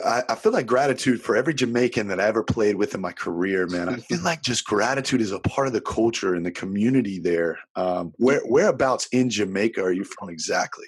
I 0.03 0.33
feel 0.33 0.51
like 0.51 0.65
gratitude 0.65 1.21
for 1.21 1.35
every 1.35 1.53
Jamaican 1.53 2.07
that 2.07 2.19
I 2.19 2.25
ever 2.25 2.43
played 2.43 2.75
with 2.75 2.95
in 2.95 3.01
my 3.01 3.11
career, 3.11 3.67
man. 3.67 3.87
I 3.87 3.97
feel 4.09 4.21
like 4.21 4.41
just 4.41 4.65
gratitude 4.65 5.21
is 5.21 5.31
a 5.31 5.39
part 5.39 5.67
of 5.67 5.73
the 5.73 5.81
culture 5.81 6.33
and 6.33 6.43
the 6.43 6.51
community 6.51 7.19
there. 7.19 7.59
Um, 7.75 8.11
where 8.17 8.41
whereabouts 8.45 9.07
in 9.11 9.29
Jamaica 9.29 9.83
are 9.83 9.91
you 9.91 10.03
from 10.03 10.29
exactly? 10.29 10.87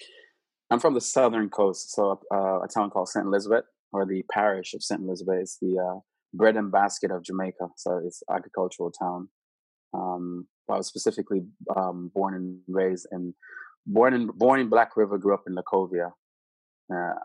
I'm 0.70 0.80
from 0.80 0.94
the 0.94 1.02
southern 1.02 1.50
coast, 1.50 1.92
so 1.92 2.20
uh, 2.34 2.62
a 2.62 2.68
town 2.68 2.90
called 2.90 3.10
St. 3.10 3.26
Elizabeth, 3.26 3.64
or 3.94 4.06
the 4.06 4.24
parish 4.32 4.74
of 4.74 4.84
St. 4.84 5.02
Elizabeth. 5.02 5.42
is 5.42 5.58
the 5.62 5.78
uh, 5.80 6.00
bread 6.34 6.58
and 6.58 6.72
basket 6.72 7.10
of 7.12 7.24
Jamaica, 7.24 7.70
so 7.78 8.02
it's 8.06 8.22
agricultural 8.30 8.92
town. 8.92 9.30
Um, 9.94 10.48
I 10.70 10.78
was 10.78 10.88
specifically 10.88 11.44
um, 11.76 12.12
born 12.14 12.34
and 12.34 12.60
raised 12.68 13.08
in 13.12 13.34
born 13.86 14.14
in 14.14 14.28
born 14.28 14.60
in 14.60 14.68
Black 14.70 14.98
River, 14.98 15.18
grew 15.18 15.34
up 15.34 15.44
in 15.48 15.56
Lacovia. 15.56 16.12
Uh, 16.94 17.20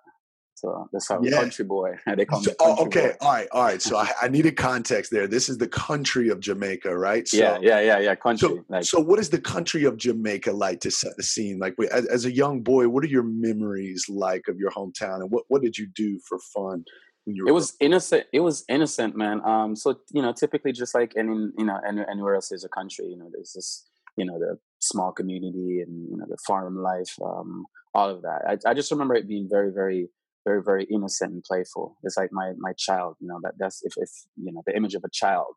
so 0.55 0.89
that's 0.93 1.09
how 1.09 1.21
yeah. 1.23 1.39
country 1.39 1.65
boy. 1.65 1.97
they 2.17 2.25
call 2.25 2.41
me. 2.41 2.53
oh, 2.61 2.87
okay, 2.87 3.09
boy. 3.09 3.17
all 3.21 3.33
right, 3.33 3.49
all 3.53 3.63
right. 3.65 3.83
So 3.83 3.97
I, 3.97 4.11
I 4.23 4.29
needed 4.29 4.57
context 4.57 5.11
there. 5.11 5.27
This 5.27 5.49
is 5.49 5.59
the 5.59 5.69
country 5.69 6.29
of 6.29 6.41
Jamaica, 6.41 6.97
right? 6.97 7.27
So, 7.27 7.37
yeah, 7.37 7.59
yeah, 7.61 7.81
yeah, 7.81 7.99
yeah. 7.99 8.15
Country. 8.15 8.49
So, 8.49 8.65
like, 8.69 8.85
so, 8.85 9.01
what 9.01 9.19
is 9.19 9.31
the 9.31 9.41
country 9.41 9.85
of 9.85 9.97
Jamaica 9.97 10.53
like 10.53 10.81
to 10.81 10.91
set 10.91 11.17
the 11.17 11.23
scene? 11.23 11.59
Like, 11.59 11.75
as, 11.91 12.07
as, 12.07 12.25
a 12.25 12.33
young 12.33 12.61
boy, 12.61 12.89
what 12.89 13.03
are 13.03 13.09
your 13.09 13.25
memories 13.25 14.07
like 14.09 14.49
of 14.49 14.59
your 14.59 14.71
hometown, 14.71 15.17
and 15.17 15.31
what 15.31 15.45
what 15.49 15.63
did 15.63 15.77
you 15.79 15.89
do 15.95 16.21
for 16.29 16.39
fun? 16.55 16.85
it 17.27 17.53
was 17.53 17.77
innocent. 17.81 18.27
It 18.33 18.41
was 18.41 18.65
innocent, 18.69 19.17
man. 19.17 19.41
Um, 19.45 19.77
so 19.77 20.01
you 20.13 20.23
know, 20.23 20.33
typically, 20.33 20.73
just 20.73 20.95
like 20.95 21.13
any 21.17 21.29
you 21.57 21.65
know 21.65 21.79
any, 21.87 22.03
anywhere 22.11 22.35
else 22.35 22.53
is 22.53 22.65
a 22.65 22.69
country, 22.69 23.07
you 23.07 23.17
know, 23.17 23.31
there's 23.33 23.53
this 23.53 23.89
you 24.17 24.25
know 24.25 24.39
the 24.39 24.59
small 24.81 25.13
community 25.13 25.81
and 25.81 26.11
you 26.11 26.17
know 26.17 26.27
the 26.29 26.37
farm 26.47 26.77
life, 26.83 27.15
um, 27.25 27.65
all 27.95 28.11
of 28.11 28.23
that. 28.23 28.43
I, 28.47 28.71
I 28.71 28.75
just 28.75 28.91
remember 28.91 29.15
it 29.15 29.29
being 29.29 29.49
very, 29.49 29.73
very 29.73 30.09
very 30.45 30.63
very 30.63 30.85
innocent 30.91 31.33
and 31.33 31.45
playful. 31.45 31.97
It's 32.03 32.17
like 32.17 32.31
my 32.33 32.53
my 32.59 32.73
child 32.79 33.17
you 33.21 33.29
know 33.29 33.39
that 33.43 33.55
that's 33.59 33.81
if, 33.85 33.93
if 33.97 34.11
you 34.37 34.53
know 34.53 34.63
the 34.67 34.77
image 34.77 34.95
of 34.95 35.03
a 35.05 35.11
child 35.13 35.55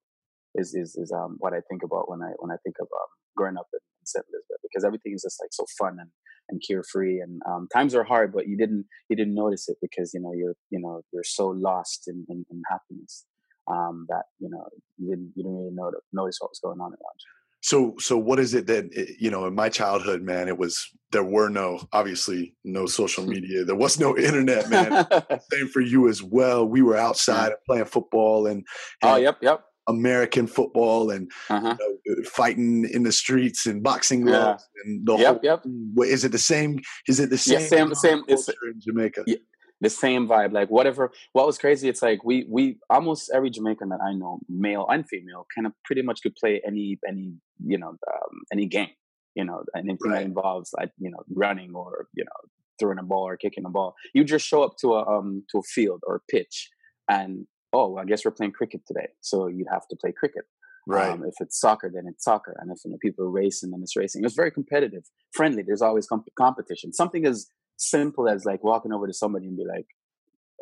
is 0.55 0.73
is 0.73 0.95
is 0.95 1.11
um 1.11 1.35
what 1.39 1.53
i 1.53 1.61
think 1.69 1.83
about 1.83 2.09
when 2.09 2.21
i 2.21 2.31
when 2.39 2.51
i 2.51 2.57
think 2.63 2.75
of 2.79 2.87
um, 2.87 3.11
growing 3.35 3.57
up 3.57 3.67
in, 3.73 3.79
st 4.05 4.23
elizabeth 4.31 4.61
because 4.63 4.83
everything 4.83 5.13
is 5.13 5.23
just 5.23 5.39
like 5.41 5.51
so 5.51 5.65
fun 5.77 5.97
and 5.99 6.09
and 6.49 6.61
carefree 6.67 7.19
and 7.19 7.41
um, 7.49 7.67
times 7.73 7.95
are 7.95 8.03
hard 8.03 8.31
but 8.31 8.47
you 8.47 8.55
didn't 8.55 8.85
you 9.09 9.15
didn't 9.15 9.33
notice 9.33 9.67
it 9.67 9.77
because 9.81 10.13
you 10.13 10.21
know 10.21 10.33
you're 10.33 10.55
you 10.69 10.79
know 10.79 11.01
you're 11.11 11.23
so 11.39 11.47
lost 11.47 12.03
in 12.07 12.25
in, 12.29 12.45
in 12.51 12.61
happiness 12.69 13.25
um 13.71 14.05
that 14.09 14.25
you 14.39 14.49
know 14.49 14.63
you 14.97 15.09
didn't 15.09 15.31
you 15.35 15.43
didn't 15.43 15.57
really 15.57 15.73
notice, 15.73 16.01
notice 16.13 16.37
what 16.39 16.51
was 16.51 16.59
going 16.59 16.79
on 16.79 16.91
around 16.91 17.19
you 17.25 17.31
so, 17.65 17.95
so 17.97 18.15
what 18.15 18.37
is 18.37 18.53
it 18.53 18.67
that 18.67 18.91
eh, 18.95 19.13
you 19.19 19.31
know? 19.31 19.47
In 19.47 19.55
my 19.55 19.69
childhood, 19.69 20.21
man, 20.21 20.47
it 20.47 20.55
was 20.55 20.87
there 21.11 21.23
were 21.23 21.49
no 21.49 21.79
obviously 21.93 22.53
no 22.63 22.85
social 22.85 23.25
media. 23.35 23.65
There 23.65 23.75
was 23.75 23.99
no 23.99 24.15
internet, 24.15 24.69
man. 24.69 25.07
Same 25.51 25.67
for 25.69 25.81
you 25.81 26.07
as 26.07 26.21
well. 26.21 26.67
We 26.67 26.83
were 26.83 26.95
outside 26.95 27.47
and 27.47 27.57
playing 27.65 27.85
football 27.85 28.45
and, 28.45 28.63
and 29.01 29.11
oh, 29.11 29.15
yep, 29.15 29.39
yep. 29.41 29.63
American 29.87 30.45
football 30.45 31.09
and 31.09 31.31
uh-huh. 31.49 31.75
you 32.05 32.15
know, 32.15 32.23
fighting 32.29 32.87
in 32.87 33.01
the 33.01 33.11
streets 33.11 33.65
and 33.65 33.81
boxing 33.81 34.27
yeah. 34.27 34.57
and 34.83 35.03
the 35.03 35.17
yep, 35.17 35.41
whole. 35.43 35.61
Yep. 35.95 36.07
Is 36.07 36.23
it 36.23 36.33
the 36.33 36.37
same? 36.37 36.79
Is 37.07 37.19
it 37.19 37.31
the 37.31 37.37
same? 37.39 37.61
Yeah, 37.61 37.65
same, 37.65 37.95
same. 37.95 38.23
It's 38.27 38.47
in 38.47 38.79
Jamaica. 38.79 39.23
Yeah, 39.25 39.37
the 39.81 39.89
same 39.89 40.27
vibe. 40.27 40.53
Like 40.53 40.69
whatever. 40.69 41.11
What 41.33 41.47
was 41.47 41.57
crazy? 41.57 41.89
It's 41.89 42.03
like 42.03 42.23
we 42.23 42.45
we 42.47 42.77
almost 42.91 43.31
every 43.33 43.49
Jamaican 43.49 43.89
that 43.89 44.01
I 44.07 44.13
know, 44.13 44.37
male 44.47 44.85
and 44.87 45.03
female, 45.09 45.47
kind 45.55 45.65
of 45.65 45.73
pretty 45.83 46.03
much 46.03 46.21
could 46.21 46.35
play 46.35 46.61
any 46.63 46.99
any 47.07 47.33
you 47.63 47.77
know 47.77 47.89
um, 47.89 48.41
any 48.51 48.65
game. 48.65 48.89
You 49.35 49.43
know 49.43 49.63
anything 49.75 49.97
right. 50.05 50.19
that 50.19 50.25
involves 50.25 50.71
like 50.77 50.91
you 50.97 51.11
know 51.11 51.23
running 51.29 51.75
or 51.75 52.07
you 52.15 52.23
know 52.23 52.49
throwing 52.79 52.99
a 52.99 53.03
ball 53.03 53.27
or 53.27 53.37
kicking 53.37 53.65
a 53.65 53.69
ball. 53.69 53.95
You 54.13 54.23
just 54.23 54.47
show 54.47 54.63
up 54.63 54.75
to 54.81 54.93
a 54.93 55.05
um 55.07 55.43
to 55.51 55.59
a 55.59 55.63
field 55.63 56.01
or 56.07 56.15
a 56.15 56.31
pitch, 56.31 56.69
and 57.09 57.45
oh, 57.73 57.97
I 57.97 58.05
guess 58.05 58.23
we're 58.23 58.31
playing 58.31 58.53
cricket 58.53 58.81
today, 58.87 59.07
so 59.21 59.47
you'd 59.47 59.67
have 59.71 59.87
to 59.89 59.95
play 59.95 60.13
cricket. 60.17 60.45
Right. 60.87 61.09
Um, 61.09 61.23
if 61.25 61.33
it's 61.39 61.59
soccer, 61.59 61.91
then 61.93 62.05
it's 62.07 62.23
soccer, 62.23 62.55
and 62.59 62.71
if 62.71 62.77
you 62.85 62.91
know, 62.91 62.97
people 63.01 63.25
are 63.25 63.29
racing, 63.29 63.71
then 63.71 63.81
it's 63.81 63.95
racing. 63.95 64.23
It's 64.23 64.35
very 64.35 64.51
competitive, 64.51 65.03
friendly. 65.33 65.63
There's 65.63 65.81
always 65.81 66.07
comp- 66.07 66.29
competition. 66.37 66.93
Something 66.93 67.25
as 67.25 67.47
simple 67.77 68.29
as 68.29 68.45
like 68.45 68.63
walking 68.63 68.93
over 68.93 69.07
to 69.07 69.13
somebody 69.13 69.47
and 69.47 69.57
be 69.57 69.65
like, 69.65 69.87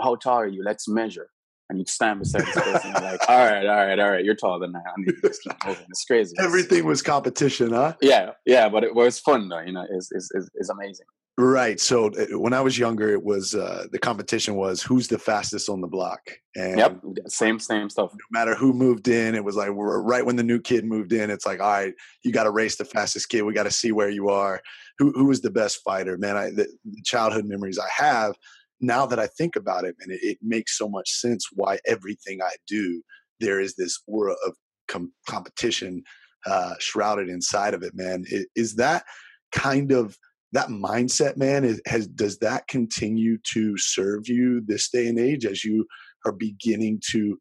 "How 0.02 0.16
tall 0.16 0.40
are 0.40 0.48
you? 0.48 0.64
Let's 0.64 0.88
measure." 0.88 1.30
And 1.70 1.80
you 1.80 1.86
stand 1.88 2.20
beside 2.20 2.42
this 2.42 2.54
person 2.54 2.92
and 2.92 3.02
you're 3.02 3.12
like, 3.12 3.30
"All 3.30 3.38
right, 3.38 3.66
all 3.66 3.86
right, 3.86 4.00
all 4.00 4.12
right. 4.12 4.24
You're 4.24 4.36
taller 4.36 4.60
than 4.60 4.76
I. 4.76 4.80
I 4.80 4.94
need 4.98 5.14
to 5.14 5.28
just 5.28 5.42
keep 5.42 5.54
moving." 5.66 5.86
It's 5.90 6.06
crazy. 6.06 6.36
Everything 6.40 6.86
was 6.86 7.02
competition, 7.02 7.72
huh? 7.72 7.94
Yeah, 8.02 8.32
yeah, 8.46 8.70
but 8.70 8.84
it 8.84 8.94
was 8.94 9.20
fun 9.20 9.50
though. 9.50 9.62
You 9.62 9.72
know, 9.72 9.86
is 9.90 10.12
is 10.12 10.32
is 10.56 10.70
amazing. 10.70 11.06
Right. 11.38 11.80
So 11.80 12.08
uh, 12.12 12.38
when 12.38 12.54
I 12.54 12.62
was 12.62 12.78
younger, 12.78 13.10
it 13.10 13.24
was 13.24 13.56
uh, 13.56 13.88
the 13.92 13.98
competition 13.98 14.56
was 14.56 14.84
who's 14.84 15.08
the 15.08 15.18
fastest 15.18 15.68
on 15.68 15.82
the 15.82 15.88
block. 15.88 16.22
And 16.56 16.78
yep, 16.78 17.02
same 17.28 17.58
same 17.60 17.90
stuff. 17.90 18.12
No 18.14 18.20
matter 18.30 18.54
who 18.54 18.72
moved 18.72 19.08
in, 19.08 19.34
it 19.34 19.44
was 19.44 19.56
like 19.56 19.72
we're 19.72 20.00
right 20.02 20.24
when 20.24 20.36
the 20.36 20.44
new 20.44 20.60
kid 20.62 20.86
moved 20.86 21.12
in. 21.12 21.32
It's 21.32 21.46
like, 21.46 21.60
all 21.60 21.72
right, 21.72 21.94
you 22.24 22.32
got 22.32 22.44
to 22.44 22.52
race 22.52 22.76
the 22.76 22.86
fastest 22.86 23.30
kid. 23.30 23.42
We 23.42 23.54
got 23.54 23.64
to 23.64 23.72
see 23.72 23.92
where 23.92 24.10
you 24.10 24.30
are. 24.30 24.62
Who 25.00 25.12
who 25.14 25.32
is 25.32 25.42
the 25.42 25.50
best 25.50 25.82
fighter, 25.84 26.20
man? 26.20 26.38
I, 26.38 26.46
the, 26.52 26.68
the 26.86 27.02
childhood 27.04 27.46
memories 27.46 27.80
I 27.80 28.04
have. 28.04 28.36
Now 28.84 29.06
that 29.06 29.18
I 29.18 29.28
think 29.28 29.56
about 29.56 29.86
it, 29.86 29.96
and 30.02 30.12
it, 30.12 30.20
it, 30.22 30.38
makes 30.42 30.78
so 30.78 30.90
much 30.90 31.10
sense 31.10 31.48
why 31.54 31.80
everything 31.88 32.42
I 32.42 32.54
do 32.68 33.02
there 33.40 33.62
is 33.62 33.76
this 33.76 34.02
aura 34.08 34.36
of 34.46 34.56
com- 34.90 35.14
competition 35.28 36.04
uh, 36.46 36.74
shrouded 36.80 37.30
inside 37.30 37.74
of 37.74 37.82
it, 37.82 37.96
man. 37.96 38.26
It, 38.28 38.50
is 38.56 38.76
that 38.76 39.06
kind 39.54 39.94
of 39.94 40.18
that 40.52 40.68
mindset, 40.68 41.38
man, 41.38 41.64
is, 41.64 41.82
has 41.88 42.08
does 42.08 42.38
that 42.40 42.68
continue 42.68 43.38
to 43.54 43.78
serve 43.78 44.28
you 44.28 44.62
this 44.66 44.90
day 44.90 45.08
and 45.08 45.18
age 45.18 45.46
as 45.46 45.64
you 45.64 45.86
are 46.26 46.34
beginning 46.34 47.02
to 47.12 47.38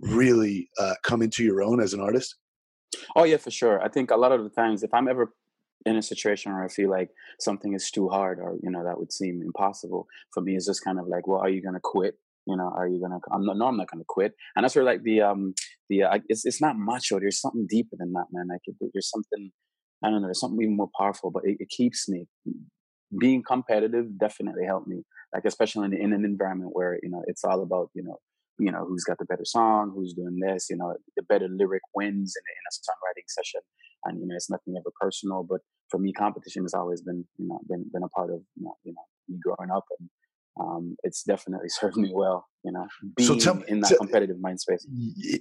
really 0.00 0.68
uh, 0.78 0.94
come 1.02 1.22
into 1.22 1.42
your 1.42 1.62
own 1.62 1.80
as 1.80 1.94
an 1.94 2.00
artist? 2.00 2.36
Oh 3.16 3.24
yeah, 3.24 3.38
for 3.38 3.50
sure. 3.50 3.82
I 3.82 3.88
think 3.88 4.10
a 4.10 4.16
lot 4.16 4.32
of 4.32 4.44
the 4.44 4.50
times, 4.50 4.82
if 4.82 4.92
I'm 4.92 5.08
ever 5.08 5.32
in 5.86 5.96
a 5.96 6.02
situation 6.02 6.52
where 6.52 6.64
I 6.64 6.68
feel 6.68 6.90
like 6.90 7.10
something 7.40 7.74
is 7.74 7.90
too 7.90 8.08
hard, 8.08 8.38
or 8.38 8.56
you 8.62 8.70
know 8.70 8.84
that 8.84 8.98
would 8.98 9.12
seem 9.12 9.42
impossible 9.42 10.06
for 10.32 10.40
me, 10.42 10.56
it's 10.56 10.66
just 10.66 10.84
kind 10.84 10.98
of 10.98 11.06
like, 11.08 11.26
well, 11.26 11.40
are 11.40 11.48
you 11.48 11.62
gonna 11.62 11.80
quit? 11.82 12.14
You 12.46 12.56
know, 12.56 12.72
are 12.76 12.88
you 12.88 13.00
gonna? 13.00 13.20
I'm 13.32 13.44
not. 13.44 13.56
No, 13.56 13.66
I'm 13.66 13.76
not 13.76 13.90
gonna 13.90 14.04
quit. 14.06 14.34
And 14.56 14.64
that's 14.64 14.74
where 14.74 14.84
like 14.84 15.02
the 15.02 15.22
um 15.22 15.54
the 15.88 16.04
uh, 16.04 16.18
it's 16.28 16.44
it's 16.44 16.60
not 16.60 16.76
macho. 16.76 17.20
There's 17.20 17.40
something 17.40 17.66
deeper 17.68 17.96
than 17.98 18.12
that, 18.12 18.26
man. 18.32 18.48
Like 18.48 18.62
there's 18.92 19.10
something 19.10 19.52
I 20.04 20.10
don't 20.10 20.20
know, 20.20 20.28
there's 20.28 20.40
something 20.40 20.60
even 20.60 20.76
more 20.76 20.90
powerful, 20.98 21.30
but 21.30 21.44
it, 21.44 21.58
it 21.60 21.68
keeps 21.68 22.08
me 22.08 22.26
being 23.18 23.42
competitive. 23.42 24.18
Definitely 24.18 24.64
helped 24.64 24.88
me, 24.88 25.02
like 25.32 25.44
especially 25.44 25.86
in, 25.86 25.92
in, 25.92 26.12
an 26.12 26.24
environment 26.24 26.70
where 26.72 26.98
you 27.02 27.10
know 27.10 27.22
it's 27.26 27.44
all 27.44 27.62
about 27.62 27.90
you 27.94 28.02
know 28.02 28.18
you 28.64 28.72
know 28.72 28.84
who's 28.86 29.04
got 29.04 29.18
the 29.18 29.24
better 29.24 29.44
song, 29.44 29.92
who's 29.94 30.14
doing 30.14 30.38
this. 30.38 30.68
You 30.70 30.76
know, 30.76 30.94
the 31.16 31.22
better 31.22 31.48
lyric 31.48 31.82
wins 31.94 32.34
in, 32.36 32.44
in 32.48 32.64
a 32.68 32.72
songwriting 32.72 33.28
session, 33.28 33.60
and 34.04 34.20
you 34.20 34.26
know 34.26 34.34
it's 34.36 34.50
nothing 34.50 34.74
ever 34.76 34.92
personal. 35.00 35.42
But 35.42 35.60
for 35.90 35.98
me, 35.98 36.12
competition 36.12 36.62
has 36.62 36.74
always 36.74 37.02
been 37.02 37.24
you 37.38 37.48
know 37.48 37.60
been 37.68 37.84
been 37.92 38.02
a 38.02 38.08
part 38.08 38.30
of 38.30 38.40
you 38.56 38.64
know 38.64 38.76
you 38.84 38.92
know 38.92 39.04
me 39.28 39.38
growing 39.42 39.70
up 39.70 39.84
and 39.98 40.08
um, 40.60 40.96
it's 41.02 41.22
definitely 41.22 41.68
served 41.80 41.96
me 41.96 42.10
well, 42.12 42.46
you 42.64 42.72
know, 42.72 42.86
being 43.16 43.26
so 43.26 43.36
tell 43.36 43.54
me, 43.54 43.64
in 43.68 43.80
that 43.80 43.88
so, 43.88 43.96
competitive 43.96 44.40
mind 44.40 44.60
space. 44.60 44.86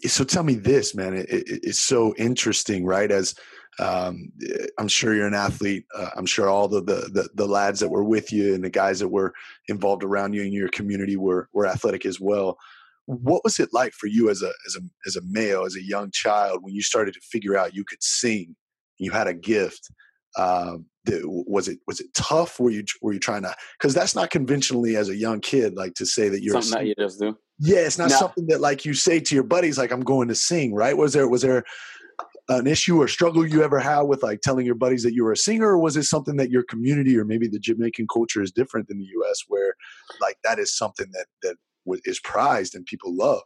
So 0.07 0.23
tell 0.23 0.43
me 0.43 0.55
this, 0.55 0.95
man, 0.95 1.15
it, 1.15 1.29
it, 1.29 1.43
it's 1.63 1.79
so 1.79 2.15
interesting, 2.17 2.85
right? 2.85 3.11
As 3.11 3.35
um, 3.79 4.31
I'm 4.77 4.87
sure 4.87 5.15
you're 5.15 5.27
an 5.27 5.33
athlete. 5.33 5.85
Uh, 5.95 6.09
I'm 6.15 6.25
sure 6.25 6.49
all 6.49 6.67
the, 6.67 6.81
the, 6.81 7.09
the, 7.11 7.29
the, 7.35 7.47
lads 7.47 7.79
that 7.79 7.89
were 7.89 8.03
with 8.03 8.31
you 8.31 8.53
and 8.53 8.63
the 8.63 8.69
guys 8.69 8.99
that 8.99 9.07
were 9.07 9.33
involved 9.67 10.03
around 10.03 10.33
you 10.33 10.43
in 10.43 10.51
your 10.51 10.67
community 10.69 11.15
were, 11.15 11.47
were 11.53 11.65
athletic 11.65 12.05
as 12.05 12.19
well. 12.19 12.57
What 13.05 13.43
was 13.43 13.59
it 13.59 13.69
like 13.73 13.93
for 13.93 14.07
you 14.07 14.29
as 14.29 14.41
a, 14.41 14.51
as 14.67 14.75
a, 14.75 14.81
as 15.05 15.15
a 15.15 15.21
male, 15.25 15.65
as 15.65 15.75
a 15.75 15.83
young 15.83 16.11
child, 16.11 16.59
when 16.61 16.73
you 16.73 16.81
started 16.81 17.13
to 17.15 17.19
figure 17.21 17.57
out 17.57 17.75
you 17.75 17.83
could 17.83 18.01
sing, 18.01 18.55
you 18.99 19.11
had 19.11 19.27
a 19.27 19.33
gift, 19.33 19.89
um, 20.37 20.85
was 21.25 21.67
it 21.67 21.79
was 21.87 21.99
it 21.99 22.13
tough? 22.13 22.59
Were 22.59 22.69
you 22.69 22.83
were 23.01 23.13
you 23.13 23.19
trying 23.19 23.41
to? 23.41 23.55
Because 23.79 23.93
that's 23.93 24.15
not 24.15 24.29
conventionally 24.29 24.95
as 24.95 25.09
a 25.09 25.15
young 25.15 25.39
kid 25.39 25.75
like 25.75 25.95
to 25.95 26.05
say 26.05 26.29
that 26.29 26.43
you're 26.43 26.61
something 26.61 26.79
that 26.79 26.85
you 26.85 26.95
just 26.97 27.19
do. 27.19 27.35
Yeah, 27.59 27.79
it's 27.79 27.97
not 27.97 28.09
no. 28.09 28.17
something 28.17 28.47
that 28.47 28.61
like 28.61 28.85
you 28.85 28.93
say 28.93 29.19
to 29.19 29.35
your 29.35 29.43
buddies 29.43 29.77
like 29.77 29.91
I'm 29.91 30.01
going 30.01 30.27
to 30.27 30.35
sing. 30.35 30.73
Right? 30.73 30.95
Was 30.95 31.13
there 31.13 31.27
was 31.27 31.41
there 31.41 31.63
an 32.49 32.67
issue 32.67 33.01
or 33.01 33.07
struggle 33.07 33.47
you 33.47 33.63
ever 33.63 33.79
had 33.79 34.01
with 34.01 34.21
like 34.21 34.41
telling 34.41 34.65
your 34.65 34.75
buddies 34.75 35.03
that 35.03 35.13
you 35.13 35.23
were 35.23 35.31
a 35.31 35.37
singer, 35.37 35.69
or 35.69 35.79
was 35.79 35.97
it 35.97 36.03
something 36.03 36.35
that 36.35 36.51
your 36.51 36.63
community 36.63 37.17
or 37.17 37.25
maybe 37.25 37.47
the 37.47 37.59
Jamaican 37.59 38.07
culture 38.11 38.41
is 38.41 38.51
different 38.51 38.87
than 38.87 38.99
the 38.99 39.05
U.S. 39.05 39.43
where 39.47 39.73
like 40.19 40.37
that 40.43 40.59
is 40.59 40.75
something 40.75 41.07
that 41.13 41.25
that 41.41 41.55
is 42.05 42.19
prized 42.19 42.75
and 42.75 42.85
people 42.85 43.15
love? 43.15 43.41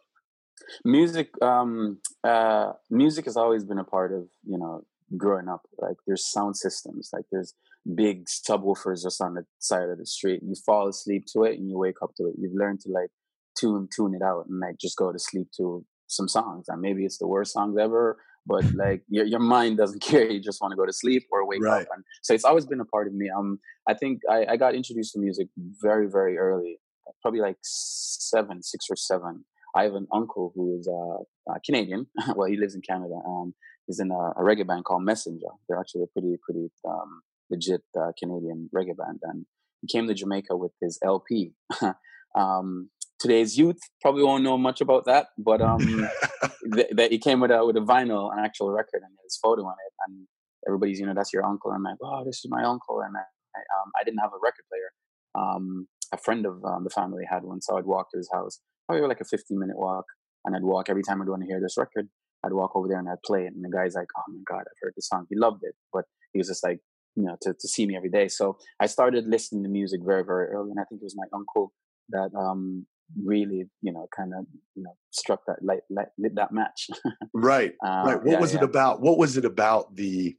Music, 0.84 1.30
um, 1.42 2.00
uh, 2.24 2.72
music 2.90 3.26
has 3.26 3.38
always 3.38 3.64
been 3.64 3.78
a 3.78 3.84
part 3.84 4.12
of 4.14 4.28
you 4.44 4.58
know 4.58 4.84
growing 5.18 5.48
up. 5.48 5.62
Like 5.78 5.98
there's 6.08 6.26
sound 6.26 6.58
systems, 6.58 7.10
like 7.14 7.26
there's 7.32 7.54
big 7.94 8.26
subwoofers 8.26 9.04
just 9.04 9.22
on 9.22 9.36
the 9.36 9.46
side 9.60 9.90
of 9.90 9.98
the 9.98 10.06
street. 10.06 10.42
You 10.44 10.56
fall 10.66 10.88
asleep 10.88 11.26
to 11.34 11.44
it 11.44 11.60
and 11.60 11.70
you 11.70 11.78
wake 11.78 12.02
up 12.02 12.12
to 12.18 12.28
it. 12.28 12.36
You've 12.40 12.56
learned 12.56 12.82
to 12.82 12.90
like 12.90 13.10
tune 13.58 13.88
tune 13.96 14.16
it 14.16 14.22
out 14.24 14.48
and 14.50 14.60
like 14.60 14.78
just 14.78 14.98
go 14.98 15.12
to 15.12 15.20
sleep 15.20 15.48
to 15.58 15.86
some 16.08 16.28
songs. 16.28 16.66
And 16.68 16.82
maybe 16.82 17.06
it's 17.06 17.18
the 17.18 17.28
worst 17.28 17.54
songs 17.54 17.78
ever, 17.78 18.18
but 18.46 18.64
like 18.74 19.04
your 19.10 19.26
your 19.26 19.40
mind 19.40 19.78
doesn't 19.78 20.02
care. 20.02 20.30
You 20.30 20.40
just 20.40 20.62
want 20.62 20.72
to 20.72 20.78
go 20.78 20.86
to 20.86 20.94
sleep 20.94 21.24
or 21.32 21.48
wake 21.48 21.64
right. 21.64 21.84
up. 21.84 21.88
And 21.96 22.04
so 22.24 22.34
it's 22.34 22.46
always 22.46 22.66
been 22.66 22.82
a 22.82 22.86
part 22.86 23.08
of 23.08 23.14
me. 23.14 23.30
Um, 23.30 23.60
I 23.88 23.94
think 23.94 24.22
I, 24.30 24.46
I 24.52 24.58
got 24.58 24.76
introduced 24.76 25.14
to 25.14 25.20
music 25.20 25.48
very 25.82 26.08
very 26.10 26.38
early, 26.38 26.80
probably 27.22 27.42
like 27.42 27.58
seven, 27.62 28.64
six 28.64 28.86
or 28.90 28.96
seven. 28.96 29.46
I 29.76 29.84
have 29.84 29.94
an 29.94 30.08
uncle 30.14 30.54
who 30.56 30.78
is 30.80 30.88
uh, 30.88 31.52
uh 31.52 31.60
Canadian. 31.66 32.08
well, 32.36 32.48
he 32.48 32.58
lives 32.58 32.76
in 32.76 32.82
Canada. 32.82 33.16
Um, 33.28 33.54
is 33.88 34.00
in 34.00 34.12
a, 34.12 34.16
a, 34.16 34.42
reggae 34.42 34.66
band 34.66 34.86
called 34.86 35.04
Messenger. 35.04 35.48
They're 35.68 35.80
actually 35.80 36.04
a 36.04 36.08
pretty 36.08 36.36
pretty 36.44 36.70
um, 36.88 37.22
legit 37.50 37.82
uh, 37.98 38.12
Canadian 38.18 38.70
reggae 38.76 38.98
band, 38.98 39.20
and 39.24 39.46
he 39.82 39.88
came 39.88 40.08
to 40.08 40.14
Jamaica 40.14 40.56
with 40.56 40.72
his 40.82 41.00
LP. 41.04 41.54
um, 42.36 42.90
today's 43.20 43.58
youth 43.58 43.80
probably 44.02 44.24
won't 44.24 44.44
know 44.44 44.58
much 44.58 44.82
about 44.82 45.06
that, 45.06 45.28
but 45.38 45.62
um, 45.62 45.80
th- 46.74 46.90
that 46.92 47.12
he 47.12 47.18
came 47.18 47.40
with 47.40 47.52
a 47.52 47.66
with 47.66 47.78
a 47.78 47.82
vinyl, 47.82 48.32
an 48.34 48.44
actual 48.44 48.72
record, 48.72 49.02
and 49.04 49.14
his 49.24 49.38
photo 49.42 49.64
on 49.66 49.76
it, 49.88 49.94
and 50.08 50.28
everybody's 50.68 51.00
you 51.00 51.06
know 51.06 51.14
that's 51.14 51.34
your 51.34 51.46
uncle. 51.46 51.72
I'm 51.72 51.84
like, 51.84 51.98
oh, 52.04 52.24
this 52.26 52.38
is 52.38 52.48
my 52.50 52.64
uncle, 52.64 53.02
and 53.02 53.16
I, 53.16 53.60
um, 53.60 53.92
I 54.00 54.04
didn't 54.04 54.20
have 54.20 54.32
a 54.32 54.40
record 54.42 54.66
player. 54.70 54.92
Um, 55.36 55.88
a 56.14 56.18
friend 56.18 56.46
of 56.46 56.64
um, 56.64 56.84
the 56.84 56.90
family 56.90 57.24
had 57.30 57.44
one, 57.44 57.62
so 57.62 57.78
I'd 57.78 57.86
walk 57.86 58.12
to 58.12 58.18
his 58.18 58.30
house, 58.32 58.60
probably 58.88 59.08
like 59.08 59.22
a 59.22 59.26
15 59.26 59.58
minute 59.60 59.78
walk, 59.78 60.06
and 60.44 60.56
I'd 60.56 60.64
walk 60.64 60.90
every 60.90 61.04
time 61.04 61.22
I'd 61.22 61.30
want 61.30 61.42
to 61.42 61.48
hear 61.48 61.62
this 61.62 61.78
record. 61.78 62.08
I'd 62.46 62.54
walk 62.54 62.76
over 62.76 62.88
there 62.88 63.00
and 63.00 63.10
I'd 63.10 63.24
play 63.26 63.46
it, 63.46 63.54
and 63.54 63.64
the 63.64 63.76
guy's 63.76 63.96
like, 63.96 64.08
"Oh 64.18 64.32
my 64.32 64.42
god, 64.48 64.62
I've 64.62 64.82
heard 64.82 64.94
the 64.96 65.02
song." 65.02 65.26
He 65.30 65.36
loved 65.36 65.62
it, 65.64 65.76
but 65.92 66.06
he 66.34 66.40
was 66.40 66.48
just 66.48 66.64
like, 66.64 66.80
you 67.16 67.24
know, 67.24 67.38
to 67.42 67.54
to 67.54 67.68
see 67.68 67.86
me 67.86 67.96
every 67.96 68.10
day. 68.10 68.28
So 68.28 68.58
I 68.80 68.86
started 68.86 69.26
listening 69.28 69.64
to 69.64 69.70
music 69.70 70.02
very 70.06 70.24
very 70.24 70.48
early, 70.50 70.72
and 70.72 70.80
I 70.80 70.84
think 70.84 71.02
it 71.02 71.06
was 71.06 71.16
my 71.18 71.28
uncle 71.34 71.74
that 72.10 72.30
um 72.38 72.86
really 73.24 73.64
you 73.82 73.92
know 73.92 74.08
kind 74.16 74.32
of 74.38 74.46
you 74.76 74.84
know 74.84 74.96
struck 75.12 75.42
that 75.48 75.58
light, 75.64 75.82
light 75.90 76.08
lit 76.18 76.36
that 76.36 76.52
match. 76.52 76.88
right, 77.34 77.74
uh, 77.86 78.04
right. 78.06 78.24
What 78.24 78.34
yeah, 78.34 78.40
was 78.40 78.54
yeah. 78.54 78.60
it 78.60 78.64
about? 78.64 79.02
What 79.02 79.18
was 79.18 79.38
it 79.38 79.46
about 79.46 79.96
the 79.96 80.36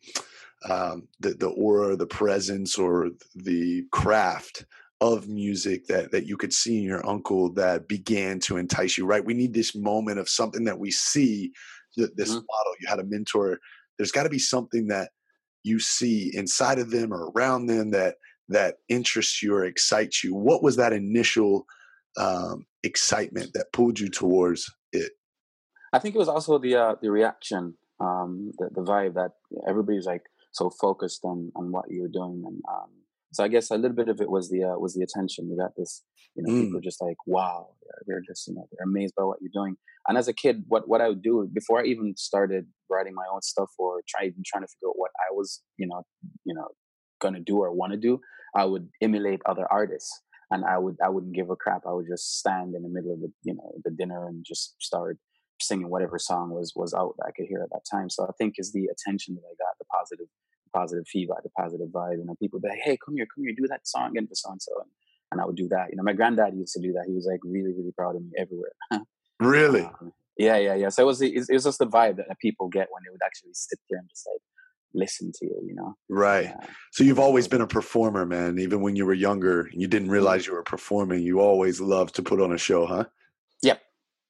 um, 0.68 1.08
the 1.20 1.34
the 1.34 1.48
aura, 1.48 1.96
the 1.96 2.06
presence, 2.06 2.78
or 2.78 3.10
the 3.34 3.84
craft 3.92 4.64
of 5.00 5.28
music 5.28 5.86
that 5.86 6.10
that 6.12 6.26
you 6.26 6.36
could 6.36 6.52
see 6.52 6.78
in 6.78 6.84
your 6.84 7.06
uncle 7.06 7.52
that 7.54 7.88
began 7.88 8.40
to 8.40 8.56
entice 8.56 8.96
you? 8.96 9.06
Right, 9.06 9.24
we 9.24 9.34
need 9.34 9.54
this 9.54 9.74
moment 9.74 10.18
of 10.18 10.28
something 10.28 10.64
that 10.64 10.78
we 10.78 10.90
see 10.90 11.52
this 11.96 12.30
mm-hmm. 12.30 12.34
model. 12.34 12.74
You 12.80 12.88
had 12.88 13.00
a 13.00 13.04
mentor. 13.04 13.58
There's 13.98 14.12
got 14.12 14.24
to 14.24 14.30
be 14.30 14.38
something 14.38 14.88
that 14.88 15.10
you 15.64 15.78
see 15.80 16.30
inside 16.34 16.78
of 16.78 16.90
them 16.90 17.12
or 17.12 17.30
around 17.30 17.66
them 17.66 17.90
that 17.90 18.16
that 18.48 18.76
interests 18.88 19.42
you 19.42 19.54
or 19.54 19.64
excites 19.64 20.22
you. 20.22 20.34
What 20.34 20.62
was 20.62 20.76
that 20.76 20.92
initial 20.92 21.66
um, 22.16 22.66
excitement 22.82 23.50
that 23.54 23.72
pulled 23.72 23.98
you 23.98 24.08
towards 24.08 24.72
it? 24.92 25.12
I 25.92 25.98
think 25.98 26.14
it 26.14 26.18
was 26.18 26.28
also 26.28 26.58
the 26.58 26.76
uh, 26.76 26.94
the 27.00 27.10
reaction, 27.10 27.74
um, 28.00 28.52
the, 28.58 28.70
the 28.74 28.82
vibe 28.82 29.14
that 29.14 29.32
everybody's 29.68 30.06
like 30.06 30.24
so 30.52 30.70
focused 30.70 31.24
on 31.24 31.50
on 31.56 31.72
what 31.72 31.90
you're 31.90 32.08
doing, 32.08 32.42
and 32.46 32.62
um, 32.68 32.90
so 33.32 33.44
I 33.44 33.48
guess 33.48 33.70
a 33.70 33.76
little 33.76 33.96
bit 33.96 34.08
of 34.08 34.20
it 34.20 34.30
was 34.30 34.50
the 34.50 34.64
uh, 34.64 34.78
was 34.78 34.94
the 34.94 35.02
attention. 35.02 35.50
You 35.50 35.56
got 35.56 35.76
this, 35.76 36.02
you 36.34 36.42
know, 36.42 36.52
mm. 36.52 36.64
people 36.64 36.80
just 36.80 37.02
like 37.02 37.16
wow, 37.26 37.68
they're 38.06 38.22
just 38.26 38.46
you 38.48 38.54
know 38.54 38.66
they're 38.72 38.86
amazed 38.86 39.14
by 39.16 39.24
what 39.24 39.38
you're 39.40 39.50
doing. 39.52 39.76
And 40.08 40.16
as 40.16 40.28
a 40.28 40.32
kid, 40.32 40.64
what 40.68 40.88
what 40.88 41.00
I 41.00 41.08
would 41.08 41.22
do 41.22 41.48
before 41.52 41.80
I 41.80 41.84
even 41.84 42.14
started 42.16 42.66
writing 42.90 43.14
my 43.14 43.24
own 43.32 43.42
stuff 43.42 43.70
or 43.78 44.02
try 44.08 44.26
even 44.26 44.42
trying 44.46 44.62
to 44.62 44.68
figure 44.68 44.88
out 44.88 44.98
what 44.98 45.10
I 45.18 45.32
was 45.32 45.62
you 45.76 45.86
know 45.86 46.04
you 46.44 46.54
know 46.54 46.68
gonna 47.20 47.40
do 47.40 47.58
or 47.58 47.72
want 47.72 47.92
to 47.92 47.98
do, 47.98 48.20
I 48.54 48.64
would 48.64 48.88
emulate 49.00 49.40
other 49.46 49.66
artists. 49.70 50.22
And 50.50 50.64
I 50.64 50.78
would 50.78 50.96
I 51.04 51.08
wouldn't 51.08 51.34
give 51.34 51.50
a 51.50 51.56
crap. 51.56 51.82
I 51.86 51.92
would 51.92 52.06
just 52.08 52.38
stand 52.38 52.74
in 52.76 52.82
the 52.82 52.88
middle 52.88 53.12
of 53.12 53.20
the 53.20 53.32
you 53.42 53.54
know 53.54 53.72
the 53.84 53.90
dinner 53.90 54.28
and 54.28 54.44
just 54.46 54.76
start 54.80 55.18
singing 55.60 55.90
whatever 55.90 56.18
song 56.18 56.50
was 56.50 56.72
was 56.76 56.94
out 56.94 57.14
that 57.18 57.26
I 57.26 57.32
could 57.32 57.46
hear 57.48 57.62
at 57.62 57.70
that 57.70 57.84
time. 57.90 58.08
So 58.08 58.24
I 58.24 58.30
think 58.38 58.54
is 58.58 58.72
the 58.72 58.86
attention 58.86 59.34
that 59.34 59.42
I 59.42 59.54
got, 59.58 59.76
the 59.78 59.86
positive 59.86 60.28
positive 60.76 61.06
feedback, 61.08 61.42
the 61.42 61.50
positive 61.50 61.88
vibe. 61.88 62.18
You 62.18 62.24
know, 62.26 62.34
people 62.40 62.60
be 62.60 62.68
like, 62.68 62.84
"Hey, 62.84 62.98
come 63.02 63.16
here, 63.16 63.26
come 63.32 63.44
here, 63.44 63.54
do 63.56 63.66
that 63.68 63.86
song 63.86 64.10
again 64.10 64.26
for 64.26 64.34
so 64.34 64.50
and 64.50 64.62
so," 64.62 64.72
and 65.32 65.40
I 65.40 65.46
would 65.46 65.56
do 65.56 65.68
that. 65.68 65.86
You 65.90 65.96
know, 65.96 66.02
my 66.02 66.12
granddad 66.12 66.54
used 66.54 66.74
to 66.74 66.80
do 66.80 66.92
that. 66.92 67.04
He 67.06 67.14
was 67.14 67.26
like 67.30 67.40
really, 67.44 67.72
really 67.72 67.92
proud 67.96 68.16
of 68.16 68.22
me 68.22 68.30
everywhere. 68.38 68.72
really? 69.40 69.82
Um, 69.82 70.12
yeah, 70.36 70.56
yeah, 70.56 70.74
yeah. 70.74 70.88
So 70.90 71.02
it 71.02 71.06
was 71.06 71.22
it 71.22 71.46
was 71.48 71.64
just 71.64 71.78
the 71.78 71.86
vibe 71.86 72.16
that 72.16 72.26
people 72.40 72.68
get 72.68 72.88
when 72.90 73.02
they 73.04 73.10
would 73.10 73.24
actually 73.24 73.54
sit 73.54 73.78
there 73.88 73.98
and 73.98 74.08
just 74.08 74.26
like 74.30 74.42
listen 74.94 75.32
to 75.36 75.46
you. 75.46 75.58
You 75.66 75.74
know? 75.74 75.94
Right. 76.08 76.46
Yeah. 76.46 76.66
So 76.92 77.04
you've 77.04 77.18
always 77.18 77.48
been 77.48 77.62
a 77.62 77.66
performer, 77.66 78.26
man. 78.26 78.58
Even 78.58 78.82
when 78.82 78.96
you 78.96 79.06
were 79.06 79.14
younger, 79.14 79.68
you 79.72 79.88
didn't 79.88 80.06
mm-hmm. 80.06 80.12
realize 80.12 80.46
you 80.46 80.52
were 80.52 80.62
performing. 80.62 81.22
You 81.22 81.40
always 81.40 81.80
loved 81.80 82.14
to 82.16 82.22
put 82.22 82.40
on 82.40 82.52
a 82.52 82.58
show, 82.58 82.86
huh? 82.86 83.04
Yep. 83.62 83.80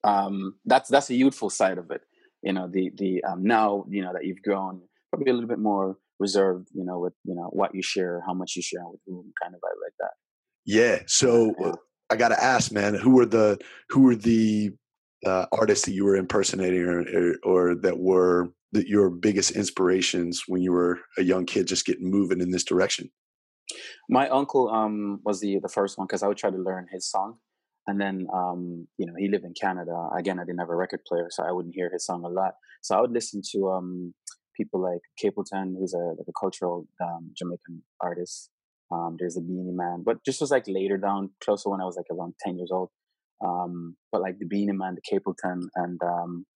Um, 0.04 0.54
that's 0.64 0.88
that's 0.88 1.08
the 1.08 1.16
youthful 1.16 1.50
side 1.50 1.78
of 1.78 1.90
it. 1.90 2.02
You 2.42 2.52
know, 2.52 2.68
the 2.68 2.92
the 2.96 3.24
um, 3.24 3.42
now 3.42 3.84
you 3.88 4.02
know 4.02 4.12
that 4.12 4.24
you've 4.24 4.42
grown, 4.42 4.82
probably 5.10 5.30
a 5.30 5.34
little 5.34 5.48
bit 5.48 5.58
more 5.58 5.96
reserved. 6.18 6.68
You 6.74 6.84
know, 6.84 6.98
with 6.98 7.14
you 7.24 7.34
know 7.34 7.48
what 7.52 7.74
you 7.74 7.82
share, 7.82 8.22
how 8.26 8.34
much 8.34 8.54
you 8.56 8.62
share 8.62 8.86
with 8.86 9.00
whom, 9.06 9.32
kind 9.42 9.54
of 9.54 9.60
vibe 9.60 9.82
like 9.82 9.94
that. 10.00 10.10
Yeah. 10.64 11.02
So 11.06 11.54
yeah. 11.60 11.72
I 12.10 12.16
got 12.16 12.28
to 12.28 12.42
ask, 12.42 12.72
man, 12.72 12.94
who 12.94 13.10
were 13.10 13.26
the 13.26 13.58
who 13.90 14.02
were 14.02 14.16
the 14.16 14.72
uh, 15.24 15.46
artists 15.52 15.86
that 15.86 15.92
you 15.92 16.04
were 16.04 16.16
impersonating 16.16 16.82
or, 16.82 17.00
or, 17.00 17.34
or 17.42 17.74
that 17.74 17.98
were 17.98 18.50
the, 18.72 18.88
your 18.88 19.10
biggest 19.10 19.52
inspirations 19.52 20.44
when 20.46 20.62
you 20.62 20.72
were 20.72 21.00
a 21.18 21.22
young 21.22 21.46
kid 21.46 21.66
just 21.66 21.86
getting 21.86 22.10
moving 22.10 22.40
in 22.40 22.50
this 22.50 22.64
direction 22.64 23.10
my 24.08 24.28
uncle 24.28 24.68
um, 24.68 25.20
was 25.24 25.40
the 25.40 25.58
the 25.60 25.68
first 25.68 25.98
one 25.98 26.06
because 26.06 26.22
i 26.22 26.28
would 26.28 26.36
try 26.36 26.50
to 26.50 26.58
learn 26.58 26.86
his 26.92 27.10
song 27.10 27.36
and 27.86 28.00
then 28.00 28.26
um, 28.32 28.86
you 28.98 29.06
know 29.06 29.14
he 29.18 29.28
lived 29.28 29.44
in 29.44 29.54
canada 29.54 30.08
again 30.16 30.38
i 30.38 30.44
didn't 30.44 30.58
have 30.58 30.70
a 30.70 30.76
record 30.76 31.00
player 31.06 31.28
so 31.30 31.42
i 31.42 31.50
wouldn't 31.50 31.74
hear 31.74 31.90
his 31.90 32.04
song 32.04 32.24
a 32.24 32.28
lot 32.28 32.54
so 32.82 32.96
i 32.96 33.00
would 33.00 33.12
listen 33.12 33.40
to 33.52 33.68
um, 33.70 34.14
people 34.56 34.80
like 34.80 35.00
capleton 35.22 35.74
who's 35.78 35.94
a, 35.94 36.14
like 36.18 36.28
a 36.28 36.38
cultural 36.40 36.86
um, 37.02 37.30
jamaican 37.36 37.82
artist 38.00 38.50
um, 38.92 39.16
there's 39.18 39.36
a 39.36 39.40
beenie 39.40 39.72
man 39.72 40.02
but 40.04 40.18
this 40.24 40.40
was 40.40 40.50
like 40.50 40.64
later 40.66 40.96
down 40.96 41.30
closer 41.42 41.70
when 41.70 41.80
i 41.80 41.84
was 41.84 41.96
like 41.96 42.06
around 42.10 42.34
10 42.44 42.56
years 42.56 42.70
old 42.72 42.90
um, 43.44 43.96
but 44.12 44.20
like 44.20 44.38
the 44.38 44.46
Beenie 44.46 44.72
Man, 44.72 44.96
the 44.96 45.18
Capleton, 45.18 45.68
and 45.74 46.00
um, 46.02 46.46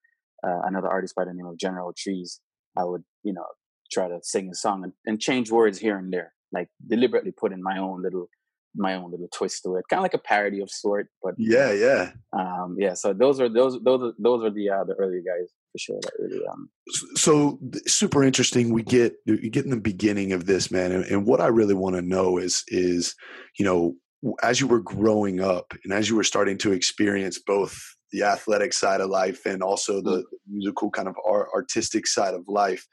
uh, 0.47 0.61
another 0.65 0.89
artist 0.89 1.15
by 1.15 1.25
the 1.25 1.35
name 1.35 1.47
of 1.47 1.59
General 1.59 1.93
Trees, 1.97 2.41
I 2.77 2.85
would 2.85 3.03
you 3.23 3.33
know 3.33 3.45
try 3.93 4.09
to 4.09 4.19
sing 4.23 4.49
a 4.51 4.55
song 4.55 4.85
and, 4.85 4.93
and 5.07 5.21
change 5.21 5.51
words 5.51 5.79
here 5.79 5.99
and 5.99 6.13
there, 6.13 6.33
like 6.53 6.69
deliberately 6.87 7.33
put 7.33 7.53
in 7.53 7.63
my 7.63 7.79
own 7.79 8.03
little 8.03 8.29
my 8.75 8.95
own 8.95 9.11
little 9.11 9.29
twist 9.35 9.63
to 9.65 9.77
it, 9.77 9.85
kind 9.91 9.99
of 9.99 10.05
like 10.05 10.15
a 10.15 10.19
parody 10.19 10.61
of 10.61 10.71
sort. 10.71 11.09
But 11.23 11.35
yeah, 11.37 11.73
yeah, 11.73 12.13
um, 12.33 12.77
yeah. 12.79 12.95
So 12.95 13.13
those 13.13 13.41
are 13.41 13.49
those 13.49 13.79
those 13.83 14.03
are, 14.03 14.13
those 14.19 14.45
are 14.45 14.51
the 14.51 14.71
uh, 14.71 14.85
the 14.85 14.95
early 14.95 15.21
guys 15.21 15.53
for 15.73 15.79
sure. 15.79 15.99
That 16.03 16.13
really 16.19 16.47
um. 16.47 16.71
So 17.15 17.59
super 17.87 18.23
interesting. 18.23 18.73
We 18.73 18.83
get 18.83 19.15
you 19.25 19.51
get 19.51 19.65
in 19.65 19.71
the 19.71 19.77
beginning 19.77 20.33
of 20.33 20.47
this 20.47 20.71
man, 20.71 20.93
and, 20.93 21.05
and 21.05 21.27
what 21.27 21.41
I 21.41 21.47
really 21.47 21.75
want 21.75 21.97
to 21.97 22.03
know 22.03 22.39
is 22.39 22.65
is 22.69 23.15
you 23.59 23.65
know 23.65 23.95
as 24.43 24.61
you 24.61 24.67
were 24.67 24.81
growing 24.81 25.41
up 25.41 25.73
and 25.85 25.93
as 25.93 26.09
you 26.09 26.17
were 26.17 26.25
starting 26.25 26.59
to 26.59 26.73
experience 26.73 27.39
both 27.39 27.81
the 28.13 28.23
athletic 28.23 28.73
side 28.73 29.01
of 29.01 29.09
life 29.09 29.47
and 29.47 29.63
also 29.63 30.03
the 30.03 30.19
mm-hmm. 30.19 30.57
musical 30.57 30.91
kind 30.91 31.09
of 31.09 31.17
artistic 31.55 32.07
side 32.07 32.35
of 32.35 32.43
life 32.47 32.87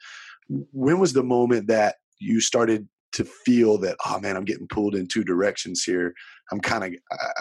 when 0.72 0.98
was 0.98 1.12
the 1.12 1.22
moment 1.22 1.66
that 1.66 1.96
you 2.18 2.40
started 2.40 2.88
to 3.12 3.24
feel 3.24 3.78
that 3.78 3.96
oh 4.06 4.18
man 4.20 4.36
i'm 4.36 4.44
getting 4.44 4.68
pulled 4.68 4.94
in 4.94 5.06
two 5.06 5.24
directions 5.24 5.82
here 5.82 6.14
i'm 6.52 6.60
kind 6.60 6.84
of 6.84 6.92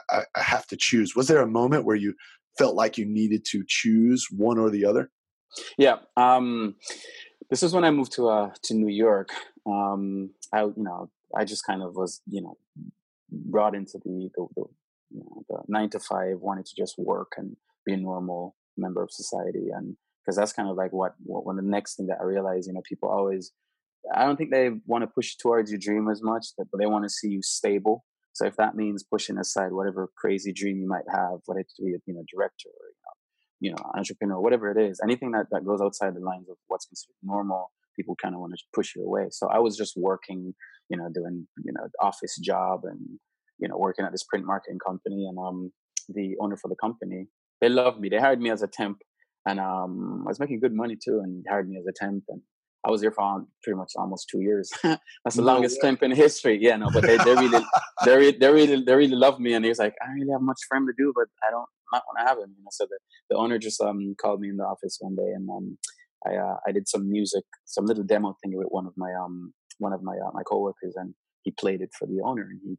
I, 0.10 0.24
I, 0.36 0.41
have 0.41 0.65
to 0.67 0.77
choose 0.77 1.15
was 1.15 1.27
there 1.27 1.41
a 1.41 1.48
moment 1.48 1.86
where 1.86 1.96
you 1.96 2.13
felt 2.58 2.75
like 2.75 2.98
you 2.98 3.06
needed 3.06 3.46
to 3.51 3.63
choose 3.67 4.27
one 4.32 4.58
or 4.58 4.70
the 4.70 4.86
other 4.86 5.10
yeah 5.77 5.98
um 6.16 6.75
this 7.50 7.63
is 7.63 7.74
when 7.74 7.84
i 7.84 7.92
moved 7.92 8.12
to 8.12 8.27
uh 8.27 8.50
to 8.63 8.74
new 8.74 8.89
york 8.89 9.30
um 9.66 10.30
i 10.54 10.62
you 10.62 10.74
know 10.77 11.10
i 11.36 11.44
just 11.44 11.66
kind 11.66 11.82
of 11.82 11.96
was 11.96 12.22
you 12.27 12.42
know 12.42 12.58
brought 13.32 13.75
into 13.75 14.00
the 14.04 14.30
the, 14.36 14.48
the, 14.56 14.63
you 15.12 15.20
know, 15.20 15.44
the 15.50 15.60
nine 15.68 15.89
to 15.89 16.00
five, 16.00 16.39
wanted 16.39 16.66
to 16.66 16.75
just 16.77 16.98
work 16.98 17.34
and 17.38 17.56
be 17.86 17.94
a 17.94 17.98
normal 17.98 18.56
member 18.77 19.01
of 19.01 19.12
society, 19.12 19.68
and 19.74 19.96
because 20.22 20.36
that's 20.36 20.54
kind 20.54 20.70
of 20.70 20.75
like 20.75 20.92
what, 20.92 21.13
what 21.24 21.50
of 21.50 21.63
the 21.63 21.70
next 21.70 21.96
thing 21.96 22.08
that 22.08 22.18
I 22.20 22.24
realized, 22.24 22.68
you 22.68 22.74
know, 22.74 22.82
people 22.88 23.10
always, 23.10 23.54
I 24.13 24.25
don't 24.25 24.36
think 24.36 24.51
they 24.51 24.72
want 24.86 25.04
to 25.04 25.08
push 25.08 25.36
towards 25.36 25.72
your 25.72 25.80
dream 25.80 26.10
as 26.10 26.22
much, 26.22 26.48
but 26.58 26.67
they 26.78 26.86
want 26.86 27.06
to 27.06 27.10
see 27.10 27.30
you 27.30 27.41
stable. 27.41 28.04
So 28.34 28.45
if 28.45 28.58
that 28.58 28.76
means 28.76 29.04
pushing 29.04 29.38
aside 29.38 29.72
whatever 29.72 30.10
crazy 30.17 30.52
dream 30.52 30.80
you 30.80 30.88
might 30.88 31.06
have, 31.10 31.39
whether 31.45 31.63
to 31.63 31.84
be 31.84 31.95
you 32.06 32.13
know 32.13 32.24
director 32.32 32.69
or 32.69 32.88
you 33.60 33.72
know, 33.72 33.78
entrepreneur, 33.96 34.39
whatever 34.39 34.72
it 34.72 34.80
is, 34.80 35.00
anything 35.04 35.32
that, 35.32 35.48
that 35.52 35.65
goes 35.65 35.82
outside 35.82 36.13
the 36.15 36.20
lines 36.20 36.48
of 36.50 36.58
what's 36.67 36.86
considered 36.86 37.15
normal, 37.24 37.72
people 37.96 38.15
kind 38.22 38.36
of 38.36 38.41
want 38.41 38.54
to 38.54 38.63
push 38.74 38.96
you 38.96 39.04
away. 39.04 39.28
So 39.32 39.48
I 39.48 39.60
was 39.60 39.76
just 39.76 39.93
working 39.98 40.54
you 40.89 40.98
know, 40.98 41.10
doing, 41.13 41.48
you 41.63 41.74
know, 41.74 41.88
office 42.02 42.38
job 42.38 42.82
and, 42.84 43.00
you 43.60 43.67
know, 43.67 43.78
working 43.78 44.06
at 44.06 44.12
this 44.12 44.24
print 44.24 44.46
marketing 44.46 44.80
company. 44.86 45.26
And 45.28 45.38
um, 45.38 45.72
the 46.10 46.36
owner 46.39 46.58
for 46.58 46.70
the 46.70 46.76
company, 46.76 47.28
they 47.60 47.70
loved 47.70 48.00
me. 48.00 48.10
They 48.10 48.20
hired 48.20 48.39
me 48.39 48.52
as 48.52 48.62
a 48.62 48.67
temp 48.67 49.00
and 49.46 49.60
um, 49.60 50.24
I 50.26 50.30
was 50.30 50.39
making 50.39 50.60
good 50.60 50.74
money 50.74 50.96
too 50.96 51.22
and 51.24 51.46
hired 51.50 51.70
me 51.70 51.78
as 51.78 51.86
a 51.88 51.93
temp. 51.96 52.24
And 52.28 52.41
I 52.88 52.89
was 52.89 53.02
there 53.02 53.12
for 53.12 53.45
pretty 53.63 53.76
much 53.76 53.91
almost 53.97 54.30
two 54.30 54.41
years. 54.41 54.71
That's 54.84 55.36
the 55.36 55.41
no 55.41 55.47
longest 55.47 55.84
way. 55.84 55.97
in 56.02 56.12
history. 56.12 56.58
Yeah, 56.62 56.78
no, 56.78 56.89
but 56.89 57.04
they, 57.04 57.17
they 57.17 57.36
really, 57.36 57.65
they 58.06 58.15
really, 58.15 58.38
they 58.38 58.52
really, 58.52 58.84
they 58.84 58.95
really 58.95 59.15
loved 59.15 59.41
me. 59.41 59.54
And 59.54 59.65
he 59.65 59.69
was 59.69 59.80
like, 59.80 59.93
I 60.02 60.08
don't 60.08 60.19
really 60.21 60.32
have 60.32 60.41
much 60.41 60.62
for 60.69 60.78
him 60.78 60.88
to 60.88 60.93
do, 60.97 61.12
but 61.13 61.28
I 61.45 61.52
don't, 61.52 61.67
not 61.91 62.04
want 62.08 62.19
to 62.19 62.28
have 62.30 62.38
him. 62.38 62.54
You 62.58 62.63
know, 62.63 62.69
so 62.71 62.86
the, 62.86 62.97
the 63.30 63.36
owner 63.36 63.58
just 63.60 63.82
um 63.82 64.15
called 64.21 64.39
me 64.39 64.50
in 64.50 64.58
the 64.58 64.63
office 64.63 64.97
one 65.00 65.15
day 65.15 65.32
and 65.36 65.50
um 65.50 65.78
I 66.26 66.36
uh, 66.36 66.58
I 66.67 66.71
did 66.71 66.88
some 66.88 67.10
music, 67.10 67.43
some 67.65 67.86
little 67.86 68.04
demo 68.04 68.36
thing 68.41 68.56
with 68.56 68.67
one 68.69 68.88
of 68.88 68.93
my 68.97 69.13
um 69.13 69.54
one 69.80 69.93
of 69.93 70.02
my 70.02 70.13
uh, 70.13 70.32
my 70.34 70.43
coworkers, 70.43 70.95
and 70.95 71.13
he 71.43 71.52
played 71.52 71.82
it 71.82 71.91
for 71.97 72.08
the 72.08 72.21
owner, 72.23 72.47
and 72.50 72.60
he 72.63 72.78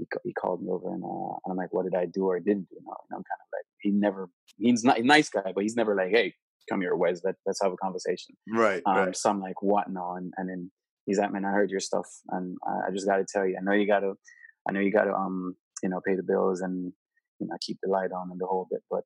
he, 0.00 0.06
he 0.24 0.32
called 0.32 0.62
me 0.62 0.70
over, 0.70 0.92
and, 0.92 1.04
uh, 1.04 1.36
and 1.44 1.50
I'm 1.50 1.56
like, 1.56 1.72
what 1.72 1.84
did 1.84 1.94
I 1.94 2.06
do 2.06 2.24
or 2.24 2.40
didn't 2.40 2.68
do? 2.70 2.76
And 2.78 2.86
I'm 3.12 3.16
kind 3.16 3.40
of 3.40 3.48
like, 3.52 3.66
he 3.80 3.90
never, 3.90 4.30
he's 4.56 4.82
not 4.82 4.98
a 4.98 5.02
nice 5.02 5.28
guy, 5.28 5.52
but 5.54 5.62
he's 5.62 5.76
never 5.76 5.94
like, 5.94 6.10
hey, 6.10 6.34
come 6.70 6.80
here, 6.80 6.94
Wes, 6.94 7.20
let, 7.24 7.34
let's 7.46 7.60
have 7.62 7.72
a 7.72 7.76
conversation. 7.76 8.36
Right, 8.48 8.82
um, 8.86 8.96
right. 8.96 9.16
So 9.16 9.30
I'm 9.30 9.40
like, 9.40 9.62
what 9.62 9.90
now? 9.90 10.14
And 10.16 10.32
and 10.36 10.48
then 10.48 10.70
he's 11.06 11.18
like, 11.18 11.32
man, 11.32 11.44
I 11.44 11.50
heard 11.50 11.70
your 11.70 11.80
stuff, 11.80 12.06
and 12.30 12.56
I, 12.66 12.88
I 12.88 12.90
just 12.92 13.06
got 13.06 13.16
to 13.16 13.26
tell 13.30 13.46
you, 13.46 13.56
I 13.58 13.64
know 13.64 13.72
you 13.72 13.86
got 13.86 14.00
to, 14.00 14.14
I 14.68 14.72
know 14.72 14.80
you 14.80 14.92
got 14.92 15.04
to, 15.04 15.12
um, 15.12 15.56
you 15.82 15.88
know, 15.88 16.00
pay 16.06 16.14
the 16.14 16.22
bills 16.22 16.60
and 16.60 16.92
you 17.38 17.46
know 17.46 17.56
keep 17.60 17.78
the 17.82 17.90
light 17.90 18.12
on 18.12 18.30
and 18.30 18.40
the 18.40 18.46
whole 18.46 18.68
bit, 18.70 18.80
but 18.90 19.02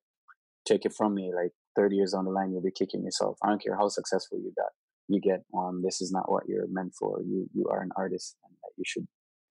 take 0.67 0.85
it 0.85 0.93
from 0.93 1.13
me, 1.13 1.31
like 1.35 1.51
30 1.75 1.95
years 1.95 2.13
on 2.13 2.25
the 2.25 2.31
line, 2.31 2.51
you'll 2.51 2.61
be 2.61 2.71
kicking 2.71 3.03
yourself. 3.03 3.37
I 3.43 3.49
don't 3.49 3.61
care 3.61 3.75
how 3.75 3.87
successful 3.87 4.39
you 4.39 4.51
got 4.57 4.71
you 5.07 5.21
get 5.21 5.43
um, 5.57 5.81
this 5.83 6.01
is 6.01 6.11
not 6.11 6.31
what 6.31 6.43
you're 6.47 6.67
meant 6.69 6.93
for. 6.97 7.21
You 7.21 7.47
you 7.53 7.67
are 7.69 7.81
an 7.81 7.91
artist, 7.95 8.35
and 8.43 8.53
you 8.77 8.83
should 8.85 9.07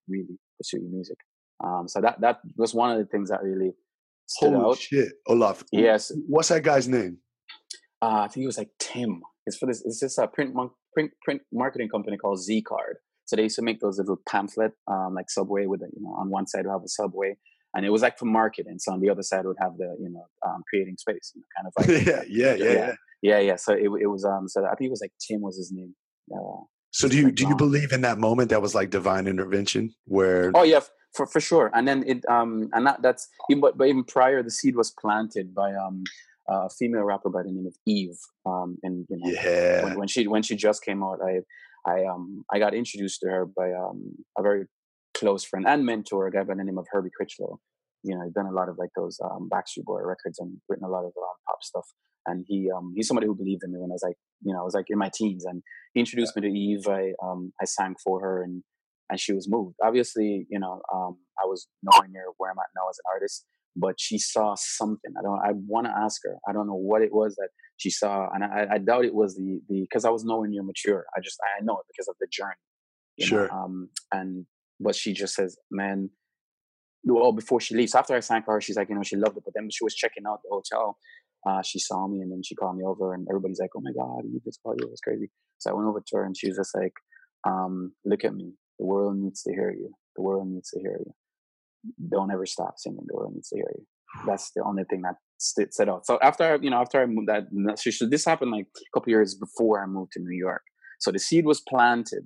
really 0.07 0.37
pursue 0.57 0.81
your 0.81 0.91
music. 0.91 1.17
Um, 1.63 1.87
so 1.87 2.01
that 2.01 2.19
that 2.21 2.39
was 2.57 2.73
one 2.73 2.91
of 2.91 2.97
the 2.97 3.05
things 3.05 3.29
that 3.29 3.41
really 3.41 3.71
stood 4.25 4.53
Holy 4.53 4.71
out. 4.71 4.77
shit, 4.77 5.13
Olaf! 5.27 5.63
Yes. 5.71 6.11
What's 6.27 6.49
that 6.49 6.63
guy's 6.63 6.87
name? 6.87 7.17
Uh, 8.01 8.21
I 8.23 8.27
think 8.27 8.43
it 8.43 8.47
was 8.47 8.57
like 8.57 8.71
Tim. 8.79 9.21
It's 9.45 9.57
for 9.57 9.65
this. 9.67 9.83
It's 9.85 9.99
this 9.99 10.17
a 10.17 10.27
print 10.27 10.55
print 10.93 11.11
print 11.23 11.41
marketing 11.51 11.89
company 11.89 12.17
called 12.17 12.41
Z 12.41 12.61
Card. 12.63 12.97
So 13.25 13.35
they 13.35 13.43
used 13.43 13.55
to 13.55 13.63
make 13.63 13.79
those 13.79 13.97
little 13.97 14.21
pamphlet, 14.29 14.73
um, 14.87 15.15
like 15.15 15.31
Subway, 15.31 15.65
with 15.65 15.81
a, 15.81 15.87
you 15.95 16.03
know 16.03 16.11
on 16.11 16.29
one 16.29 16.47
side 16.47 16.65
we 16.65 16.71
have 16.71 16.83
a 16.83 16.87
Subway, 16.87 17.37
and 17.73 17.85
it 17.85 17.89
was 17.89 18.01
like 18.01 18.17
for 18.17 18.25
marketing. 18.25 18.77
So 18.79 18.93
on 18.93 19.01
the 19.01 19.09
other 19.09 19.23
side 19.23 19.45
would 19.45 19.57
have 19.59 19.77
the 19.77 19.95
you 19.99 20.09
know 20.09 20.25
um, 20.45 20.61
creating 20.69 20.97
space, 20.97 21.33
you 21.35 21.41
know, 21.41 21.47
kind 21.55 21.67
of 21.67 21.73
like 22.05 22.05
yeah, 22.05 22.23
yeah, 22.27 22.55
yeah, 22.55 22.73
yeah, 22.73 22.93
yeah, 23.21 23.39
yeah. 23.39 23.55
So 23.55 23.73
it, 23.73 23.89
it 24.01 24.07
was 24.07 24.25
um. 24.25 24.47
So 24.47 24.65
I 24.65 24.75
think 24.75 24.87
it 24.87 24.91
was 24.91 25.01
like 25.01 25.13
Tim 25.25 25.41
was 25.41 25.57
his 25.57 25.71
name. 25.71 25.95
Uh, 26.31 26.63
so 26.91 27.09
do 27.09 27.17
you 27.17 27.31
do 27.31 27.43
you 27.43 27.51
um, 27.51 27.57
believe 27.57 27.91
in 27.91 28.01
that 28.01 28.17
moment 28.17 28.49
that 28.51 28.61
was 28.61 28.73
like 28.73 28.89
divine 28.89 29.27
intervention 29.27 29.93
where? 30.05 30.51
Oh 30.55 30.63
yeah, 30.63 30.79
for 31.15 31.25
for 31.25 31.41
sure. 31.41 31.71
And 31.73 31.87
then 31.87 32.03
it 32.07 32.23
um 32.29 32.69
and 32.73 32.85
that 32.87 33.01
that's 33.01 33.27
but 33.59 33.77
but 33.77 33.87
even 33.87 34.03
prior 34.03 34.43
the 34.43 34.51
seed 34.51 34.75
was 34.75 34.91
planted 34.91 35.53
by 35.55 35.73
um 35.73 36.03
a 36.47 36.69
female 36.69 37.03
rapper 37.03 37.29
by 37.29 37.43
the 37.43 37.51
name 37.51 37.67
of 37.67 37.75
Eve. 37.85 38.17
Um 38.45 38.77
and 38.83 39.05
you 39.09 39.17
know 39.17 39.31
yeah. 39.31 39.83
when, 39.83 39.99
when 39.99 40.07
she 40.07 40.27
when 40.27 40.43
she 40.43 40.55
just 40.55 40.83
came 40.83 41.03
out, 41.03 41.19
I 41.23 41.39
I 41.89 42.05
um 42.05 42.43
I 42.51 42.59
got 42.59 42.73
introduced 42.73 43.21
to 43.21 43.29
her 43.29 43.45
by 43.45 43.71
um 43.71 44.15
a 44.37 44.41
very 44.41 44.65
close 45.13 45.43
friend 45.43 45.65
and 45.67 45.85
mentor, 45.85 46.27
a 46.27 46.31
guy 46.31 46.43
by 46.43 46.55
the 46.55 46.63
name 46.63 46.77
of 46.77 46.87
Herbie 46.91 47.09
Crichlow. 47.09 47.57
You 48.03 48.15
know, 48.15 48.23
he's 48.23 48.33
done 48.33 48.45
a 48.45 48.51
lot 48.51 48.69
of 48.69 48.77
like 48.77 48.91
those 48.95 49.19
um, 49.23 49.49
Backstreet 49.51 49.85
Boy 49.85 50.01
records 50.01 50.37
and 50.37 50.57
written 50.69 50.85
a 50.85 50.89
lot 50.89 50.99
of 50.99 51.13
um, 51.17 51.35
pop 51.47 51.63
stuff 51.63 51.87
and 52.27 52.45
he 52.47 52.69
um, 52.75 52.93
he's 52.95 53.07
somebody 53.07 53.27
who 53.27 53.35
believed 53.35 53.63
in 53.63 53.71
me 53.71 53.79
when 53.79 53.91
I 53.91 53.93
was 53.93 54.03
like 54.03 54.17
you 54.43 54.53
know 54.53 54.59
I 54.59 54.63
was 54.63 54.73
like 54.73 54.85
in 54.89 54.97
my 54.97 55.09
teens 55.13 55.45
and 55.45 55.61
he 55.93 55.99
introduced 55.99 56.33
yeah. 56.35 56.41
me 56.41 56.49
to 56.49 56.57
Eve 56.57 56.87
I 56.87 57.13
um 57.23 57.53
I 57.61 57.65
sang 57.65 57.95
for 58.03 58.19
her 58.21 58.43
and 58.43 58.63
and 59.09 59.19
she 59.19 59.33
was 59.33 59.47
moved 59.49 59.75
obviously 59.83 60.45
you 60.49 60.59
know 60.59 60.81
um 60.93 61.17
I 61.41 61.45
was 61.45 61.67
nowhere 61.83 62.07
near 62.09 62.25
where 62.37 62.51
I'm 62.51 62.59
at 62.59 62.73
now 62.75 62.89
as 62.89 62.97
an 62.97 63.13
artist 63.13 63.45
but 63.75 63.95
she 63.99 64.17
saw 64.17 64.55
something 64.57 65.13
I 65.17 65.21
don't 65.21 65.39
I 65.39 65.51
want 65.67 65.87
to 65.87 65.93
ask 65.95 66.21
her 66.23 66.37
I 66.47 66.53
don't 66.53 66.67
know 66.67 66.75
what 66.75 67.01
it 67.01 67.13
was 67.13 67.35
that 67.35 67.49
she 67.77 67.89
saw 67.89 68.27
and 68.33 68.43
I, 68.43 68.67
I 68.73 68.77
doubt 68.77 69.05
it 69.05 69.13
was 69.13 69.35
the 69.35 69.59
the 69.69 69.81
because 69.81 70.05
I 70.05 70.09
was 70.09 70.23
nowhere 70.23 70.47
near 70.47 70.63
mature 70.63 71.05
I 71.15 71.19
just 71.21 71.39
I 71.57 71.63
know 71.63 71.77
it 71.79 71.85
because 71.87 72.07
of 72.07 72.15
the 72.19 72.27
journey 72.31 72.53
sure 73.19 73.47
know? 73.47 73.53
um 73.53 73.89
and 74.11 74.45
but 74.79 74.95
she 74.95 75.13
just 75.13 75.35
says 75.35 75.57
man 75.71 76.09
well 77.03 77.31
before 77.31 77.59
she 77.59 77.75
leaves 77.75 77.95
after 77.95 78.15
I 78.15 78.19
sang 78.19 78.43
for 78.43 78.53
her 78.55 78.61
she's 78.61 78.77
like 78.77 78.89
you 78.89 78.95
know 78.95 79.03
she 79.03 79.15
loved 79.15 79.37
it 79.37 79.43
but 79.43 79.53
then 79.55 79.69
she 79.69 79.83
was 79.83 79.95
checking 79.95 80.25
out 80.27 80.41
the 80.43 80.49
hotel 80.51 80.97
uh, 81.45 81.61
she 81.61 81.79
saw 81.79 82.07
me 82.07 82.21
and 82.21 82.31
then 82.31 82.41
she 82.43 82.55
called 82.55 82.77
me 82.77 82.83
over 82.83 83.13
and 83.13 83.27
everybody's 83.29 83.59
like, 83.59 83.69
oh 83.75 83.81
my 83.81 83.91
God, 83.91 84.23
he 84.23 84.39
just 84.43 84.61
called 84.63 84.79
you. 84.79 84.87
It 84.87 84.91
was 84.91 85.01
crazy. 85.01 85.29
So 85.59 85.69
I 85.69 85.73
went 85.73 85.87
over 85.87 86.01
to 86.01 86.17
her 86.17 86.25
and 86.25 86.35
she 86.35 86.47
was 86.47 86.57
just 86.57 86.75
like, 86.75 86.93
um, 87.47 87.93
look 88.03 88.23
at 88.23 88.33
me. 88.33 88.53
The 88.79 88.85
world 88.85 89.17
needs 89.17 89.43
to 89.43 89.53
hear 89.53 89.71
you. 89.71 89.93
The 90.15 90.23
world 90.23 90.47
needs 90.47 90.71
to 90.71 90.79
hear 90.79 90.99
you. 91.05 91.13
Don't 92.11 92.31
ever 92.31 92.45
stop 92.45 92.75
singing. 92.77 93.05
The 93.05 93.15
world 93.15 93.33
needs 93.33 93.49
to 93.49 93.57
hear 93.57 93.71
you. 93.75 93.85
That's 94.25 94.51
the 94.55 94.63
only 94.63 94.83
thing 94.89 95.01
that 95.01 95.15
st- 95.37 95.73
set 95.73 95.89
out. 95.89 96.05
So 96.05 96.17
after 96.21 96.57
you 96.61 96.69
know, 96.69 96.77
after 96.77 97.01
I 97.01 97.05
moved 97.05 97.27
that, 97.27 97.43
this 98.09 98.25
happened 98.25 98.51
like 98.51 98.65
a 98.65 98.99
couple 98.99 99.11
years 99.11 99.35
before 99.35 99.81
I 99.83 99.85
moved 99.85 100.13
to 100.13 100.19
New 100.19 100.37
York. 100.37 100.63
So 100.99 101.11
the 101.11 101.19
seed 101.19 101.45
was 101.45 101.61
planted. 101.67 102.25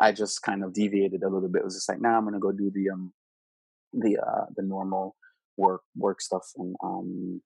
I 0.00 0.12
just 0.12 0.42
kind 0.42 0.64
of 0.64 0.74
deviated 0.74 1.22
a 1.22 1.28
little 1.28 1.48
bit. 1.48 1.60
It 1.60 1.64
was 1.64 1.74
just 1.74 1.88
like, 1.88 2.00
now 2.00 2.10
nah, 2.10 2.18
I'm 2.18 2.24
gonna 2.24 2.38
go 2.38 2.52
do 2.52 2.70
the 2.74 2.90
um 2.92 3.12
the 3.92 4.18
uh 4.18 4.46
the 4.56 4.62
normal 4.62 5.16
work 5.56 5.82
work 5.96 6.20
stuff 6.20 6.44
and 6.56 6.74
um 6.82 7.40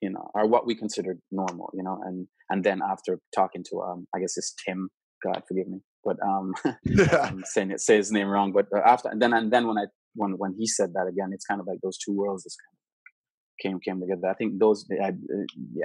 you 0.00 0.10
know 0.10 0.28
or 0.34 0.46
what 0.46 0.66
we 0.66 0.74
considered 0.74 1.18
normal 1.30 1.70
you 1.72 1.82
know 1.82 2.00
and 2.04 2.26
and 2.50 2.64
then 2.64 2.80
after 2.82 3.18
talking 3.34 3.62
to 3.68 3.80
um 3.80 4.06
i 4.14 4.18
guess 4.18 4.36
it's 4.36 4.54
tim 4.66 4.88
god 5.22 5.42
forgive 5.46 5.68
me 5.68 5.78
but 6.04 6.16
um 6.26 6.52
I'm 7.22 7.44
saying 7.44 7.70
it 7.70 7.80
say 7.80 7.96
his 7.96 8.10
name 8.10 8.28
wrong 8.28 8.52
but 8.52 8.66
uh, 8.74 8.80
after 8.84 9.08
and 9.08 9.22
then 9.22 9.32
and 9.32 9.52
then 9.52 9.66
when 9.68 9.78
i 9.78 9.84
when 10.14 10.32
when 10.32 10.54
he 10.58 10.66
said 10.66 10.92
that 10.94 11.06
again 11.06 11.30
it's 11.32 11.44
kind 11.44 11.60
of 11.60 11.66
like 11.66 11.78
those 11.82 11.98
two 11.98 12.12
worlds 12.12 12.44
just 12.44 12.58
kind 12.58 12.74
of 12.74 13.62
came 13.62 13.80
came 13.80 14.00
together 14.00 14.28
i 14.28 14.34
think 14.34 14.58
those 14.58 14.86
I, 15.02 15.08
uh, 15.08 15.46
yeah 15.74 15.84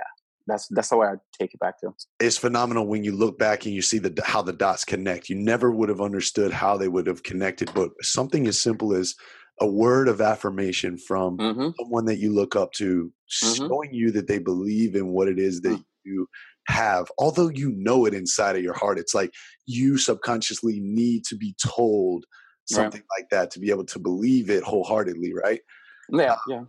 that's 0.49 0.67
that's 0.69 0.89
how 0.89 1.01
I 1.01 1.13
take 1.39 1.53
it 1.53 1.59
back 1.59 1.79
to. 1.81 1.91
It's 2.19 2.37
phenomenal 2.37 2.87
when 2.87 3.03
you 3.03 3.13
look 3.13 3.37
back 3.37 3.65
and 3.65 3.73
you 3.73 3.81
see 3.81 3.99
the 3.99 4.21
how 4.25 4.41
the 4.41 4.51
dots 4.51 4.83
connect. 4.83 5.29
You 5.29 5.35
never 5.35 5.71
would 5.71 5.89
have 5.89 6.01
understood 6.01 6.51
how 6.51 6.75
they 6.75 6.87
would 6.87 7.07
have 7.07 7.23
connected, 7.23 7.71
but 7.73 7.91
something 8.01 8.47
as 8.47 8.59
simple 8.59 8.93
as 8.93 9.15
a 9.61 9.67
word 9.67 10.07
of 10.07 10.21
affirmation 10.21 10.97
from 10.97 11.37
mm-hmm. 11.37 11.69
someone 11.79 12.05
that 12.05 12.17
you 12.17 12.33
look 12.33 12.55
up 12.55 12.71
to, 12.73 13.11
mm-hmm. 13.43 13.67
showing 13.67 13.93
you 13.93 14.11
that 14.11 14.27
they 14.27 14.39
believe 14.39 14.95
in 14.95 15.09
what 15.09 15.27
it 15.27 15.37
is 15.37 15.61
that 15.61 15.77
mm. 15.77 15.83
you 16.03 16.27
have, 16.67 17.11
although 17.17 17.49
you 17.49 17.73
know 17.75 18.05
it 18.05 18.13
inside 18.13 18.55
of 18.55 18.63
your 18.63 18.73
heart. 18.73 18.99
It's 18.99 19.13
like 19.13 19.31
you 19.65 19.97
subconsciously 19.97 20.79
need 20.79 21.23
to 21.25 21.35
be 21.35 21.55
told 21.63 22.25
something 22.69 23.01
right. 23.01 23.21
like 23.21 23.29
that 23.29 23.51
to 23.51 23.59
be 23.59 23.69
able 23.69 23.85
to 23.85 23.99
believe 23.99 24.49
it 24.49 24.63
wholeheartedly, 24.63 25.33
right? 25.33 25.61
Yeah, 26.11 26.35
yeah. 26.47 26.63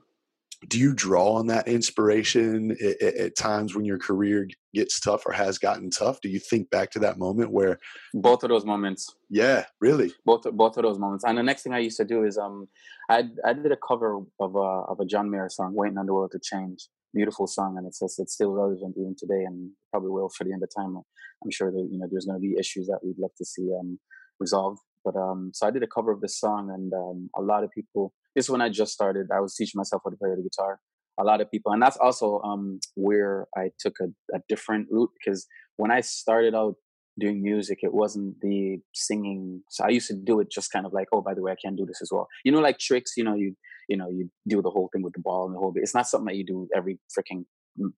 do 0.68 0.78
you 0.78 0.92
draw 0.94 1.34
on 1.34 1.46
that 1.46 1.66
inspiration 1.66 2.72
at, 2.72 3.02
at, 3.02 3.36
times 3.36 3.74
when 3.74 3.84
your 3.84 3.98
career 3.98 4.48
gets 4.74 5.00
tough 5.00 5.24
or 5.26 5.32
has 5.32 5.58
gotten 5.58 5.90
tough? 5.90 6.20
Do 6.20 6.28
you 6.28 6.38
think 6.38 6.70
back 6.70 6.90
to 6.92 6.98
that 7.00 7.18
moment 7.18 7.50
where 7.50 7.78
both 8.12 8.42
of 8.42 8.50
those 8.50 8.64
moments. 8.64 9.14
Yeah 9.30 9.64
really? 9.80 10.12
Both 10.24 10.42
both 10.52 10.76
of 10.76 10.82
those 10.82 10.98
moments. 10.98 11.24
And 11.24 11.38
the 11.38 11.42
next 11.42 11.62
thing 11.62 11.72
i 11.72 11.78
used 11.78 11.96
to 11.96 12.04
do 12.04 12.24
is 12.24 12.36
um 12.36 12.68
i 13.08 13.24
i 13.44 13.52
did 13.52 13.72
a 13.72 13.76
cover 13.76 14.20
of 14.40 14.54
a 14.54 14.58
of 14.58 15.00
a 15.00 15.06
john 15.06 15.30
mayer 15.30 15.48
song 15.48 15.74
waiting 15.74 15.98
on 15.98 16.06
the 16.06 16.14
world 16.14 16.32
to 16.32 16.40
change. 16.42 16.88
Beautiful 17.14 17.46
song 17.46 17.76
and 17.78 17.86
it's 17.86 18.02
it's 18.02 18.32
still 18.32 18.52
relevant 18.52 18.94
even 18.98 19.16
today 19.18 19.44
and 19.46 19.70
probably 19.90 20.10
will 20.10 20.28
for 20.28 20.44
the 20.44 20.52
end 20.52 20.62
of 20.62 20.68
time. 20.76 20.96
I'm 21.42 21.50
sure 21.50 21.70
that 21.70 21.88
you 21.90 21.98
know 21.98 22.06
there's 22.10 22.26
going 22.26 22.40
to 22.40 22.46
be 22.46 22.56
issues 22.58 22.86
that 22.88 23.00
we'd 23.02 23.18
love 23.18 23.34
to 23.38 23.44
see 23.44 23.72
um 23.78 23.98
resolved 24.38 24.80
but 25.04 25.16
um 25.16 25.50
so 25.54 25.66
i 25.66 25.70
did 25.70 25.82
a 25.82 25.86
cover 25.86 26.10
of 26.10 26.20
this 26.20 26.38
song 26.38 26.70
and 26.74 26.92
um 26.92 27.30
a 27.36 27.42
lot 27.42 27.64
of 27.64 27.70
people 27.70 28.12
this 28.34 28.46
is 28.46 28.50
when 28.50 28.60
I 28.60 28.68
just 28.68 28.92
started. 28.92 29.28
I 29.34 29.40
was 29.40 29.54
teaching 29.54 29.78
myself 29.78 30.02
how 30.04 30.10
to 30.10 30.16
play 30.16 30.30
the 30.30 30.42
guitar. 30.42 30.78
A 31.18 31.24
lot 31.24 31.40
of 31.40 31.50
people, 31.50 31.72
and 31.72 31.82
that's 31.82 31.96
also 31.96 32.40
um, 32.40 32.80
where 32.94 33.46
I 33.56 33.70
took 33.78 33.94
a, 34.00 34.06
a 34.34 34.40
different 34.48 34.86
route 34.90 35.10
because 35.18 35.46
when 35.76 35.90
I 35.90 36.00
started 36.00 36.54
out 36.54 36.76
doing 37.18 37.42
music, 37.42 37.80
it 37.82 37.92
wasn't 37.92 38.36
the 38.40 38.78
singing. 38.94 39.62
So 39.68 39.84
I 39.84 39.88
used 39.88 40.06
to 40.08 40.14
do 40.14 40.40
it 40.40 40.50
just 40.50 40.72
kind 40.72 40.86
of 40.86 40.92
like, 40.92 41.08
oh, 41.12 41.20
by 41.20 41.34
the 41.34 41.42
way, 41.42 41.52
I 41.52 41.56
can 41.60 41.76
do 41.76 41.84
this 41.84 42.00
as 42.00 42.10
well. 42.10 42.28
You 42.44 42.52
know, 42.52 42.60
like 42.60 42.78
tricks. 42.78 43.12
You 43.16 43.24
know, 43.24 43.34
you 43.34 43.54
you 43.88 43.96
know, 43.96 44.08
you 44.08 44.30
do 44.48 44.62
the 44.62 44.70
whole 44.70 44.88
thing 44.92 45.02
with 45.02 45.14
the 45.14 45.20
ball 45.20 45.46
and 45.46 45.54
the 45.54 45.58
whole 45.58 45.72
bit. 45.72 45.82
It's 45.82 45.94
not 45.94 46.06
something 46.06 46.26
that 46.26 46.36
you 46.36 46.46
do 46.46 46.68
every 46.74 46.98
freaking 47.18 47.44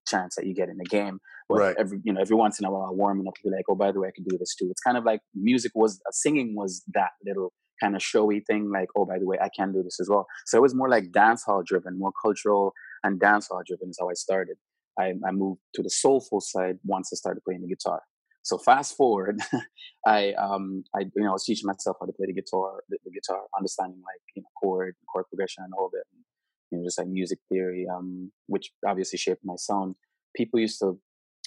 chance 0.07 0.37
that 0.37 0.47
you 0.47 0.55
get 0.55 0.69
in 0.69 0.79
the 0.79 0.85
game. 0.85 1.19
But 1.49 1.59
right. 1.59 1.77
every 1.79 2.01
you 2.05 2.13
know, 2.13 2.21
every 2.21 2.37
once 2.37 2.59
in 2.59 2.65
a 2.65 2.71
while, 2.71 2.95
warming 2.95 3.27
up, 3.27 3.35
to 3.35 3.41
be 3.45 3.51
like, 3.51 3.65
oh, 3.69 3.75
by 3.75 3.93
the 3.93 4.01
way, 4.01 4.09
I 4.09 4.13
can 4.15 4.25
do 4.25 4.39
this 4.39 4.55
too. 4.55 4.69
It's 4.71 4.81
kind 4.81 4.97
of 4.97 5.05
like 5.05 5.21
music 5.35 5.73
was 5.75 6.01
uh, 6.07 6.13
singing 6.13 6.55
was 6.57 6.83
that 6.95 7.11
little 7.25 7.53
kind 7.83 7.97
of 7.97 8.03
showy 8.03 8.41
thing, 8.41 8.71
like, 8.73 8.89
oh, 8.97 9.05
by 9.05 9.19
the 9.19 9.27
way, 9.27 9.39
I 9.41 9.49
can 9.55 9.73
do 9.73 9.83
this 9.83 9.99
as 10.01 10.09
well. 10.09 10.27
So 10.47 10.57
it 10.59 10.63
was 10.63 10.75
more 10.75 10.89
like 10.89 11.13
dance 11.13 11.43
hall 11.45 11.63
driven, 11.65 11.99
more 11.99 12.13
cultural 12.23 12.73
and 13.03 13.19
dance 13.19 13.49
hall 13.49 13.63
driven 13.67 13.91
is 13.91 13.99
how 14.01 14.09
I 14.09 14.15
started. 14.15 14.57
I, 14.99 15.15
I 15.27 15.33
moved 15.33 15.61
to 15.75 15.83
the 15.83 15.91
soulful 15.91 16.41
side 16.41 16.77
once 16.85 17.11
I 17.13 17.17
started 17.17 17.43
playing 17.45 17.63
the 17.63 17.69
guitar. 17.69 18.03
So 18.43 18.59
fast 18.59 18.97
forward, 18.97 19.41
I 20.07 20.33
um 20.35 20.85
I 20.95 21.01
you 21.01 21.23
know 21.23 21.31
I 21.31 21.33
was 21.33 21.45
teaching 21.45 21.67
myself 21.67 21.97
how 22.01 22.07
to 22.07 22.13
play 22.13 22.27
the 22.27 22.35
guitar, 22.35 22.83
the, 22.89 22.99
the 23.05 23.11
guitar, 23.13 23.43
understanding 23.57 24.01
like 24.05 24.21
you 24.35 24.43
know 24.43 24.49
chord, 24.61 24.97
chord 25.13 25.27
progression, 25.29 25.63
and 25.65 25.73
all 25.79 25.87
of 25.87 25.93
it, 25.95 26.05
and, 26.13 26.25
you 26.73 26.79
know 26.79 26.85
just 26.85 26.99
like 26.99 27.09
music 27.09 27.39
theory, 27.49 27.87
um 27.95 28.33
which 28.47 28.73
obviously 28.87 29.19
shaped 29.19 29.43
my 29.45 29.55
sound. 29.57 29.95
People 30.35 30.59
used 30.59 30.79
to 30.81 30.99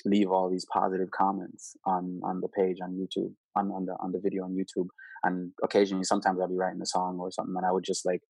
leave 0.05 0.29
all 0.29 0.49
these 0.49 0.65
positive 0.71 1.09
comments 1.11 1.75
on 1.85 2.21
on 2.23 2.41
the 2.41 2.47
page 2.49 2.77
on 2.81 2.91
YouTube, 2.91 3.33
on 3.55 3.71
on 3.71 3.85
the 3.85 3.93
on 3.99 4.11
the 4.11 4.19
video 4.19 4.43
on 4.43 4.55
YouTube, 4.55 4.87
and 5.23 5.51
occasionally 5.63 6.03
sometimes 6.03 6.39
I'll 6.39 6.47
be 6.47 6.55
writing 6.55 6.81
a 6.81 6.85
song 6.85 7.17
or 7.19 7.31
something, 7.31 7.55
and 7.57 7.65
I 7.65 7.71
would 7.71 7.83
just 7.83 8.05
like 8.05 8.21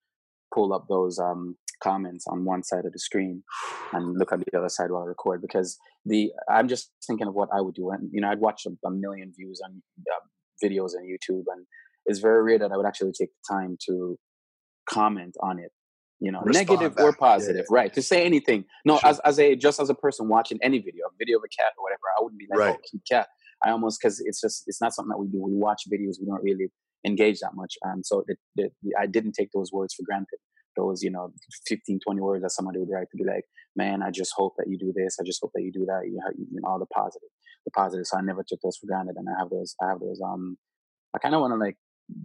pull 0.53 0.73
up 0.73 0.85
those 0.87 1.19
um, 1.19 1.57
comments 1.83 2.25
on 2.27 2.45
one 2.45 2.63
side 2.63 2.85
of 2.85 2.93
the 2.93 2.99
screen 2.99 3.43
and 3.91 4.17
look 4.17 4.31
at 4.31 4.39
the 4.39 4.57
other 4.57 4.69
side 4.69 4.91
while 4.91 5.03
I 5.03 5.07
record 5.07 5.41
because 5.41 5.77
the 6.05 6.31
I'm 6.49 6.67
just 6.67 6.91
thinking 7.05 7.27
of 7.27 7.33
what 7.33 7.49
I 7.53 7.61
would 7.61 7.75
do, 7.75 7.89
and 7.91 8.09
you 8.11 8.21
know 8.21 8.29
I'd 8.29 8.39
watch 8.39 8.65
a, 8.65 8.87
a 8.87 8.91
million 8.91 9.33
views 9.35 9.59
on 9.65 9.81
uh, 9.99 10.65
videos 10.65 10.91
on 10.95 11.03
YouTube, 11.03 11.43
and 11.53 11.65
it's 12.05 12.19
very 12.19 12.43
rare 12.43 12.59
that 12.59 12.71
I 12.71 12.77
would 12.77 12.85
actually 12.85 13.11
take 13.11 13.29
the 13.29 13.55
time 13.55 13.77
to 13.87 14.17
comment 14.87 15.35
on 15.41 15.57
it 15.59 15.71
you 16.19 16.31
know, 16.31 16.41
Respond 16.41 16.69
negative 16.69 16.95
back. 16.95 17.05
or 17.05 17.13
positive, 17.13 17.65
yeah. 17.69 17.75
right? 17.75 17.93
To 17.93 18.01
say 18.01 18.25
anything. 18.25 18.65
No, 18.85 18.97
sure. 18.97 19.09
as 19.09 19.19
as 19.19 19.39
a 19.39 19.55
just 19.55 19.79
as 19.79 19.89
a 19.89 19.95
person 19.95 20.27
watching 20.29 20.59
any 20.61 20.79
video, 20.79 21.05
a 21.07 21.15
video 21.17 21.37
of 21.37 21.43
a 21.43 21.49
cat 21.49 21.73
or 21.77 21.83
whatever, 21.83 22.01
I 22.17 22.23
wouldn't 22.23 22.39
be 22.39 22.47
like, 22.49 22.59
right. 22.59 22.75
oh, 22.77 22.81
cute 22.89 23.03
cat. 23.09 23.27
I 23.63 23.71
almost 23.71 23.99
because 24.01 24.21
it's 24.25 24.41
just 24.41 24.63
it's 24.67 24.81
not 24.81 24.93
something 24.93 25.09
that 25.09 25.17
we 25.17 25.27
do. 25.27 25.41
We 25.41 25.53
watch 25.53 25.83
videos, 25.91 26.15
we 26.19 26.27
don't 26.27 26.43
really 26.43 26.67
engage 27.05 27.39
that 27.39 27.51
much, 27.53 27.75
and 27.83 28.05
so 28.05 28.23
the, 28.27 28.35
the, 28.55 28.69
the, 28.83 28.91
I 28.99 29.05
didn't 29.05 29.33
take 29.33 29.49
those 29.53 29.71
words 29.71 29.93
for 29.93 30.03
granted. 30.03 30.39
Those 30.77 31.03
you 31.03 31.09
know 31.09 31.31
15, 31.67 31.99
20 32.05 32.21
words 32.21 32.43
that 32.43 32.51
somebody 32.51 32.79
would 32.79 32.89
write 32.89 33.07
to 33.11 33.17
be 33.17 33.23
like, 33.23 33.45
man, 33.75 34.03
I 34.03 34.11
just 34.11 34.33
hope 34.35 34.55
that 34.57 34.67
you 34.67 34.77
do 34.77 34.93
this. 34.95 35.17
I 35.19 35.23
just 35.23 35.39
hope 35.41 35.51
that 35.55 35.63
you 35.63 35.71
do 35.71 35.85
that. 35.85 36.01
You 36.05 36.15
know, 36.15 36.31
you 36.37 36.61
know 36.61 36.69
all 36.69 36.79
the 36.79 36.85
positive, 36.87 37.29
the 37.65 37.71
positive. 37.71 38.05
So 38.07 38.17
I 38.17 38.21
never 38.21 38.43
took 38.47 38.59
those 38.61 38.77
for 38.77 38.87
granted, 38.87 39.15
and 39.17 39.27
I 39.29 39.39
have 39.39 39.49
those. 39.49 39.75
I 39.81 39.87
have 39.87 39.99
those. 39.99 40.19
Um, 40.23 40.57
I 41.13 41.17
kind 41.19 41.33
of 41.33 41.41
want 41.41 41.53
to 41.53 41.57
like 41.57 41.77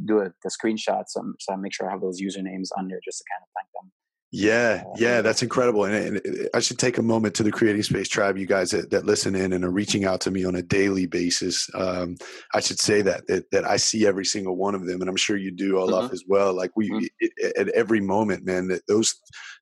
do 0.05 0.21
a, 0.21 0.33
the 0.43 0.51
screenshots 0.51 1.09
so, 1.09 1.23
so 1.39 1.53
I 1.53 1.57
make 1.57 1.75
sure 1.75 1.89
I 1.89 1.93
have 1.93 2.01
those 2.01 2.21
usernames 2.21 2.69
on 2.77 2.89
there 2.89 3.01
just 3.05 3.19
to 3.19 3.25
kind 3.31 3.43
of 3.43 3.49
thank 3.55 3.69
them 3.75 3.91
yeah, 4.33 4.85
yeah, 4.97 5.23
that's 5.23 5.43
incredible. 5.43 5.85
And, 5.85 6.19
and, 6.19 6.49
I 6.55 6.61
should 6.61 6.79
take 6.79 6.99
a 6.99 7.03
moment 7.03 7.35
to 7.35 7.43
the 7.43 7.51
Creating 7.51 7.83
Space 7.83 8.09
Tribe, 8.09 8.39
you 8.39 8.47
guys 8.47 8.71
that, 8.71 8.91
that 8.91 9.05
listen 9.05 9.35
in 9.35 9.53
and 9.53 9.65
are 9.65 9.71
reaching 9.71 10.05
out 10.05 10.21
to 10.21 10.31
me 10.31 10.45
on 10.45 10.55
a 10.55 10.63
daily 10.63 11.07
basis. 11.07 11.69
Um, 11.75 12.17
I 12.55 12.61
should 12.61 12.79
say 12.79 13.03
that, 13.03 13.27
that, 13.27 13.51
that 13.51 13.65
I 13.65 13.77
see 13.77 14.07
every 14.07 14.25
single 14.25 14.57
one 14.57 14.77
of 14.77 14.87
them, 14.87 15.01
and 15.01 15.11
I'm 15.11 15.17
sure 15.17 15.37
you 15.37 15.51
do, 15.51 15.79
Olaf, 15.79 16.05
mm-hmm. 16.05 16.15
as 16.15 16.23
well. 16.29 16.55
Like 16.55 16.71
we 16.77 16.91
mm-hmm. 16.91 17.07
it, 17.19 17.57
at 17.57 17.69
every 17.71 18.01
moment, 18.01 18.45
man, 18.45 18.69
that 18.69 18.87
those 18.87 19.17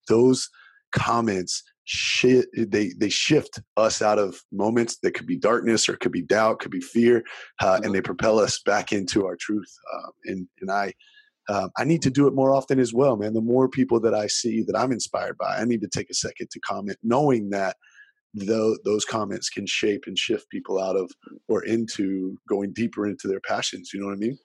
those 0.07 0.51
comments 0.93 1.63
they 2.23 2.93
they 2.99 3.09
shift 3.09 3.61
us 3.77 4.03
out 4.03 4.19
of 4.19 4.41
moments 4.53 4.99
that 5.03 5.13
could 5.15 5.27
be 5.27 5.37
darkness 5.37 5.89
or 5.89 5.97
could 5.97 6.13
be 6.13 6.23
doubt, 6.23 6.61
could 6.61 6.71
be 6.71 6.81
fear, 6.81 7.25
uh, 7.61 7.75
mm-hmm. 7.75 7.85
and 7.85 7.95
they 7.95 8.03
propel 8.03 8.39
us 8.39 8.61
back 8.65 8.93
into 8.93 9.27
our 9.27 9.37
truth. 9.37 9.73
Uh, 9.95 10.11
and 10.25 10.49
and 10.61 10.71
I 10.71 10.93
um, 11.49 11.71
I 11.79 11.85
need 11.85 12.03
to 12.03 12.11
do 12.11 12.27
it 12.27 12.35
more 12.35 12.51
often 12.53 12.79
as 12.79 12.93
well, 12.93 13.17
man. 13.17 13.33
The 13.33 13.41
more 13.41 13.69
people 13.69 14.01
that 14.01 14.15
I 14.15 14.27
see 14.27 14.63
that 14.65 14.77
I'm 14.77 14.93
inspired 14.93 15.39
by, 15.39 15.57
I 15.57 15.65
need 15.65 15.81
to 15.81 15.89
take 15.89 16.11
a 16.11 16.15
second 16.15 16.51
to 16.51 16.61
comment, 16.61 16.99
knowing 17.03 17.51
that 17.51 17.77
the, 18.35 18.79
those 18.85 19.07
comments 19.07 19.49
can 19.49 19.67
shape 19.67 20.05
and 20.07 20.19
shift 20.19 20.51
people 20.51 20.79
out 20.79 20.97
of 20.97 21.11
or 21.49 21.65
into 21.65 22.37
going 22.49 22.73
deeper 22.75 23.07
into 23.07 23.29
their 23.29 23.41
passions. 23.41 23.93
You 23.95 24.01
know 24.01 24.07
what 24.07 24.15
I 24.15 24.19
mean? 24.19 24.39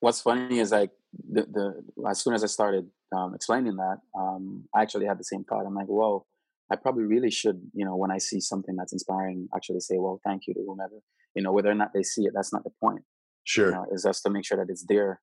What's 0.00 0.20
funny 0.20 0.58
is 0.58 0.72
like 0.72 0.90
the, 1.30 1.42
the 1.42 2.08
as 2.08 2.20
soon 2.20 2.34
as 2.34 2.44
I 2.44 2.48
started 2.48 2.86
um, 3.16 3.34
explaining 3.34 3.76
that, 3.76 3.98
um, 4.14 4.64
I 4.74 4.82
actually 4.82 5.06
had 5.06 5.18
the 5.18 5.24
same 5.24 5.44
thought. 5.44 5.64
I'm 5.64 5.74
like, 5.74 5.86
whoa, 5.86 6.26
I 6.72 6.76
probably 6.76 7.04
really 7.04 7.30
should, 7.30 7.60
you 7.74 7.84
know, 7.84 7.96
when 7.96 8.10
I 8.10 8.16
see 8.16 8.40
something 8.40 8.76
that's 8.76 8.94
inspiring, 8.94 9.48
actually 9.54 9.80
say, 9.80 9.96
well, 9.98 10.20
thank 10.24 10.46
you 10.46 10.54
to 10.54 10.60
whomever. 10.66 11.00
You 11.34 11.42
know, 11.42 11.52
whether 11.52 11.70
or 11.70 11.74
not 11.74 11.90
they 11.92 12.02
see 12.02 12.22
it, 12.22 12.32
that's 12.34 12.52
not 12.52 12.64
the 12.64 12.70
point. 12.82 13.02
Sure. 13.44 13.66
You 13.66 13.72
know, 13.72 13.86
is 13.92 14.04
just 14.04 14.22
to 14.22 14.30
make 14.30 14.46
sure 14.46 14.56
that 14.56 14.70
it's 14.70 14.86
there 14.88 15.20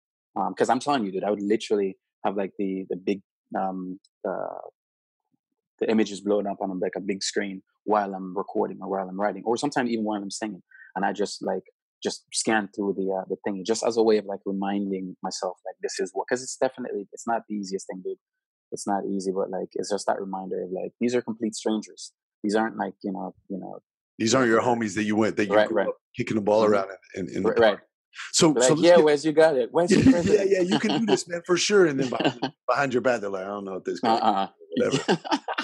because 0.50 0.70
um, 0.70 0.74
I'm 0.74 0.80
telling 0.80 1.06
you, 1.06 1.12
dude, 1.12 1.24
I 1.24 1.32
would 1.32 1.42
literally 1.42 1.98
have 2.24 2.36
like 2.36 2.52
the 2.60 2.86
the 2.90 2.98
big 2.98 3.22
um, 3.58 4.00
uh, 4.28 4.62
the 5.80 5.90
images 5.90 6.22
blown 6.22 6.46
up 6.46 6.58
on 6.62 6.80
like 6.80 6.96
a 6.96 7.02
big 7.02 7.24
screen 7.24 7.64
while 7.86 8.14
I'm 8.14 8.38
recording 8.38 8.78
or 8.82 8.90
while 8.90 9.10
I'm 9.10 9.20
writing, 9.20 9.44
or 9.46 9.58
sometimes 9.58 9.90
even 9.90 10.06
while 10.06 10.22
I'm 10.22 10.30
singing, 10.30 10.62
and 10.96 11.06
I 11.06 11.14
just 11.14 11.42
like 11.42 11.64
just 12.04 12.26
scan 12.34 12.70
through 12.76 12.94
the 12.98 13.12
uh, 13.12 13.26
the 13.28 13.38
thing 13.44 13.64
just 13.66 13.84
as 13.84 13.98
a 13.98 14.04
way 14.04 14.18
of 14.18 14.26
like 14.26 14.40
reminding 14.46 15.16
myself 15.24 15.58
like 15.66 15.76
this 15.82 16.00
is 16.00 16.12
what 16.14 16.26
because 16.30 16.44
it's 16.44 16.58
definitely 16.58 17.08
it's 17.12 17.28
not 17.28 17.42
the 17.50 17.56
easiest 17.56 17.88
thing, 17.88 18.02
dude. 18.04 18.18
It's 18.72 18.88
not 18.88 19.06
easy, 19.06 19.32
but 19.32 19.50
like 19.50 19.70
it's 19.74 19.90
just 19.90 20.08
that 20.08 20.20
reminder 20.20 20.64
of 20.64 20.72
like 20.72 20.92
these 21.00 21.16
are 21.16 21.22
complete 21.22 21.56
strangers. 21.56 22.14
These 22.44 22.56
aren't 22.56 22.78
like 22.78 22.94
you 23.04 23.12
know 23.12 23.36
you 23.50 23.60
know. 23.60 23.80
These 24.18 24.36
aren't 24.36 24.50
your 24.50 24.62
homies 24.62 24.96
that 24.96 25.04
you 25.04 25.16
went 25.16 25.38
that 25.38 25.48
you 25.48 25.56
right, 25.56 25.72
right. 25.72 25.88
kicking 26.16 26.36
the 26.36 26.42
ball 26.42 26.64
mm-hmm. 26.64 26.74
around 26.74 26.90
in, 27.16 27.28
in, 27.30 27.38
in 27.38 27.44
the 27.44 27.52
right. 27.52 27.80
So, 28.34 28.50
like, 28.50 28.64
so 28.64 28.76
yeah, 28.76 28.96
get, 28.96 29.04
where's 29.06 29.24
you 29.24 29.32
got 29.32 29.56
it? 29.56 29.70
Where's 29.72 29.92
yeah, 29.92 30.00
your 30.00 30.22
yeah, 30.22 30.44
yeah, 30.44 30.62
you 30.62 30.80
can 30.80 31.00
do 31.00 31.06
this, 31.06 31.28
man, 31.28 31.42
for 31.46 31.58
sure. 31.58 31.86
And 31.86 32.00
then 32.00 32.10
behind, 32.18 32.54
behind 32.68 32.94
your 32.94 33.02
back, 33.02 33.22
they're 33.22 33.30
like, 33.30 33.44
I 33.44 33.48
don't 33.48 33.66
know 33.66 33.74
what 33.74 33.86
this 33.86 34.00
uh-uh. 34.04 34.48
whatever. 34.76 35.20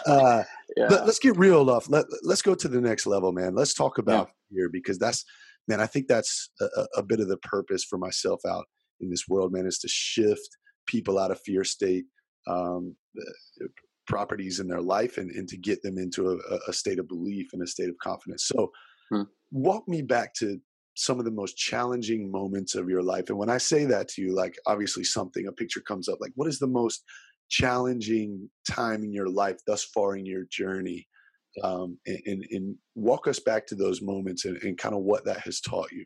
uh, 0.05 0.43
yeah. 0.77 0.87
let, 0.87 1.01
us 1.01 1.19
get 1.19 1.37
real, 1.37 1.69
off. 1.69 1.89
Let, 1.89 2.05
let's 2.23 2.43
go 2.43 2.55
to 2.55 2.67
the 2.67 2.79
next 2.79 3.07
level, 3.07 3.31
man. 3.31 3.55
Let's 3.55 3.73
talk 3.73 3.97
about 3.97 4.29
yeah. 4.51 4.57
here 4.59 4.69
because 4.71 4.99
that's 4.99 5.25
man, 5.67 5.81
I 5.81 5.87
think 5.87 6.07
that's 6.07 6.49
a, 6.61 6.67
a 6.97 7.03
bit 7.03 7.19
of 7.19 7.27
the 7.27 7.37
purpose 7.37 7.83
for 7.83 7.97
myself 7.97 8.41
out 8.47 8.65
in 8.99 9.09
this 9.09 9.27
world, 9.27 9.51
man, 9.51 9.65
is 9.65 9.79
to 9.79 9.87
shift 9.87 10.49
people 10.85 11.17
out 11.17 11.31
of 11.31 11.39
fear 11.41 11.63
state 11.63 12.05
um, 12.47 12.95
properties 14.07 14.59
in 14.59 14.67
their 14.67 14.81
life 14.81 15.17
and, 15.17 15.31
and 15.31 15.47
to 15.47 15.57
get 15.57 15.81
them 15.81 15.97
into 15.97 16.31
a, 16.31 16.59
a, 16.67 16.73
state 16.73 16.99
of 16.99 17.07
belief 17.07 17.47
and 17.53 17.63
a 17.63 17.67
state 17.67 17.89
of 17.89 17.97
confidence. 17.97 18.47
So, 18.47 18.71
hmm. 19.09 19.23
walk 19.51 19.87
me 19.87 20.01
back 20.01 20.33
to 20.35 20.59
some 20.95 21.19
of 21.19 21.25
the 21.25 21.31
most 21.31 21.57
challenging 21.57 22.31
moments 22.31 22.75
of 22.75 22.89
your 22.89 23.03
life. 23.03 23.29
And 23.29 23.37
when 23.37 23.49
I 23.49 23.57
say 23.57 23.85
that 23.85 24.07
to 24.09 24.21
you, 24.21 24.33
like 24.33 24.55
obviously 24.65 25.03
something, 25.03 25.45
a 25.47 25.51
picture 25.51 25.81
comes 25.81 26.07
up, 26.07 26.19
like 26.21 26.31
what 26.35 26.47
is 26.47 26.59
the 26.59 26.67
most 26.67 27.03
challenging 27.49 28.49
time 28.69 29.03
in 29.03 29.11
your 29.11 29.27
life 29.27 29.57
thus 29.67 29.83
far 29.83 30.15
in 30.15 30.25
your 30.25 30.45
journey? 30.49 31.07
Um, 31.63 31.97
and, 32.05 32.19
and, 32.25 32.45
and, 32.51 32.75
walk 32.95 33.29
us 33.29 33.39
back 33.39 33.65
to 33.67 33.75
those 33.75 34.01
moments 34.01 34.43
and, 34.43 34.61
and 34.63 34.77
kind 34.77 34.93
of 34.93 35.03
what 35.03 35.23
that 35.23 35.39
has 35.39 35.61
taught 35.61 35.89
you. 35.89 36.05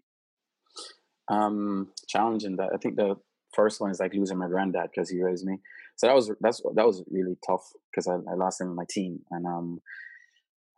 Um, 1.27 1.87
challenging 2.07 2.55
that 2.57 2.69
I 2.71 2.77
think 2.77 2.97
the 2.97 3.15
first 3.55 3.81
one 3.81 3.89
is 3.89 3.99
like 3.99 4.13
losing 4.13 4.37
my 4.37 4.47
granddad 4.47 4.89
because 4.93 5.09
he 5.09 5.23
raised 5.23 5.45
me. 5.45 5.57
So 5.99 6.07
that 6.07 6.15
was 6.15 6.31
that's 6.39 6.61
that 6.75 6.85
was 6.85 7.03
really 7.11 7.35
tough 7.45 7.73
because 7.91 8.07
I, 8.07 8.13
I, 8.31 8.35
lost 8.35 8.61
him 8.61 8.67
in 8.67 8.75
my 8.75 8.85
team, 8.89 9.19
and 9.31 9.45
um, 9.45 9.81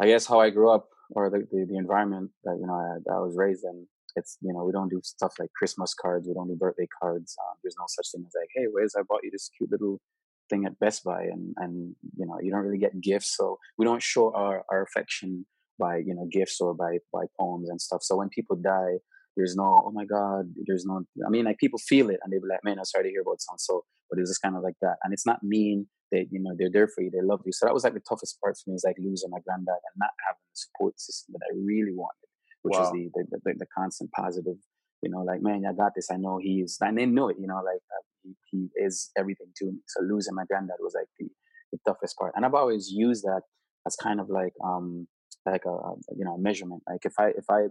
I 0.01 0.07
guess 0.07 0.25
how 0.25 0.39
I 0.39 0.49
grew 0.49 0.71
up 0.71 0.89
or 1.11 1.29
the, 1.29 1.45
the, 1.51 1.67
the 1.69 1.77
environment 1.77 2.31
that 2.43 2.57
you 2.59 2.65
know 2.65 2.73
I, 2.73 3.13
I, 3.13 3.19
was 3.19 3.35
raised 3.37 3.63
in. 3.63 3.85
It's 4.15 4.39
you 4.41 4.51
know 4.51 4.63
we 4.63 4.71
don't 4.71 4.89
do 4.89 4.99
stuff 5.03 5.33
like 5.37 5.53
Christmas 5.53 5.93
cards, 5.93 6.27
we 6.27 6.33
don't 6.33 6.47
do 6.47 6.55
birthday 6.55 6.87
cards. 6.99 7.35
Um, 7.39 7.59
there's 7.61 7.75
no 7.77 7.85
such 7.87 8.07
thing 8.11 8.23
as 8.25 8.33
like, 8.35 8.49
hey, 8.55 8.65
where's 8.71 8.95
I 8.97 9.03
bought 9.07 9.19
you 9.21 9.29
this 9.31 9.51
cute 9.55 9.71
little 9.71 10.01
thing 10.49 10.65
at 10.65 10.79
Best 10.79 11.03
Buy, 11.03 11.21
and 11.21 11.53
and 11.57 11.95
you 12.17 12.25
know 12.25 12.39
you 12.41 12.49
don't 12.49 12.61
really 12.61 12.79
get 12.79 12.99
gifts, 12.99 13.37
so 13.37 13.59
we 13.77 13.85
don't 13.85 14.01
show 14.01 14.33
our 14.33 14.63
our 14.71 14.81
affection 14.81 15.45
by 15.77 15.97
you 15.97 16.15
know 16.15 16.27
gifts 16.31 16.59
or 16.59 16.73
by 16.73 16.97
by 17.13 17.25
poems 17.39 17.69
and 17.69 17.79
stuff. 17.79 18.01
So 18.01 18.17
when 18.17 18.29
people 18.29 18.55
die, 18.55 18.97
there's 19.37 19.55
no 19.55 19.83
oh 19.85 19.91
my 19.91 20.05
god 20.05 20.51
there's 20.65 20.85
no 20.85 21.03
i 21.25 21.29
mean 21.29 21.45
like 21.45 21.57
people 21.57 21.79
feel 21.79 22.09
it 22.09 22.19
and 22.23 22.33
they 22.33 22.37
be 22.37 22.47
like 22.49 22.63
man 22.63 22.77
i'm 22.77 22.85
sorry 22.85 23.05
to 23.05 23.09
hear 23.09 23.21
about 23.21 23.39
someone 23.39 23.59
so 23.59 23.83
but 24.11 24.19
it's 24.19 24.29
just 24.29 24.41
kind 24.41 24.55
of 24.55 24.63
like 24.63 24.75
that 24.81 24.97
and 25.03 25.13
it's 25.13 25.25
not 25.25 25.41
mean 25.41 25.87
that, 26.11 26.27
you 26.29 26.41
know 26.41 26.51
they're 26.57 26.69
there 26.71 26.89
for 26.89 27.01
you 27.01 27.09
they 27.09 27.21
love 27.23 27.41
you 27.45 27.51
so 27.51 27.65
that 27.65 27.73
was 27.73 27.83
like 27.83 27.93
the 27.93 28.03
toughest 28.07 28.37
part 28.41 28.55
for 28.57 28.69
me 28.69 28.75
is 28.75 28.83
like 28.85 28.97
losing 28.99 29.29
my 29.31 29.39
granddad 29.45 29.79
and 29.79 29.95
not 29.97 30.11
having 30.27 30.43
the 30.51 30.59
support 30.59 30.99
system 30.99 31.33
that 31.33 31.45
i 31.49 31.55
really 31.55 31.93
wanted 31.95 32.27
which 32.63 32.75
wow. 32.75 32.81
was 32.81 32.91
the 32.91 33.09
the, 33.15 33.23
the 33.31 33.53
the, 33.59 33.65
constant 33.75 34.11
positive 34.11 34.57
you 35.01 35.09
know 35.09 35.21
like 35.21 35.41
man 35.41 35.63
i 35.67 35.73
got 35.73 35.93
this 35.95 36.11
i 36.11 36.17
know 36.17 36.37
he's 36.37 36.77
and 36.81 36.97
they 36.97 37.05
know 37.05 37.29
it 37.29 37.37
you 37.39 37.47
know 37.47 37.61
like 37.63 37.81
uh, 37.95 38.03
he, 38.23 38.35
he 38.51 38.67
is 38.75 39.09
everything 39.17 39.47
to 39.55 39.65
me 39.65 39.79
so 39.87 40.03
losing 40.03 40.35
my 40.35 40.43
granddad 40.45 40.75
was 40.81 40.93
like 40.93 41.07
the, 41.17 41.27
the 41.71 41.79
toughest 41.87 42.17
part 42.17 42.33
and 42.35 42.45
i've 42.45 42.53
always 42.53 42.91
used 42.91 43.23
that 43.23 43.41
as 43.87 43.95
kind 43.95 44.19
of 44.19 44.29
like 44.29 44.53
um 44.63 45.07
like 45.45 45.63
a, 45.65 45.71
a 45.71 45.95
you 46.17 46.25
know 46.25 46.35
a 46.35 46.39
measurement 46.39 46.83
like 46.89 47.05
if 47.05 47.13
i 47.17 47.29
if 47.29 47.45
i 47.49 47.67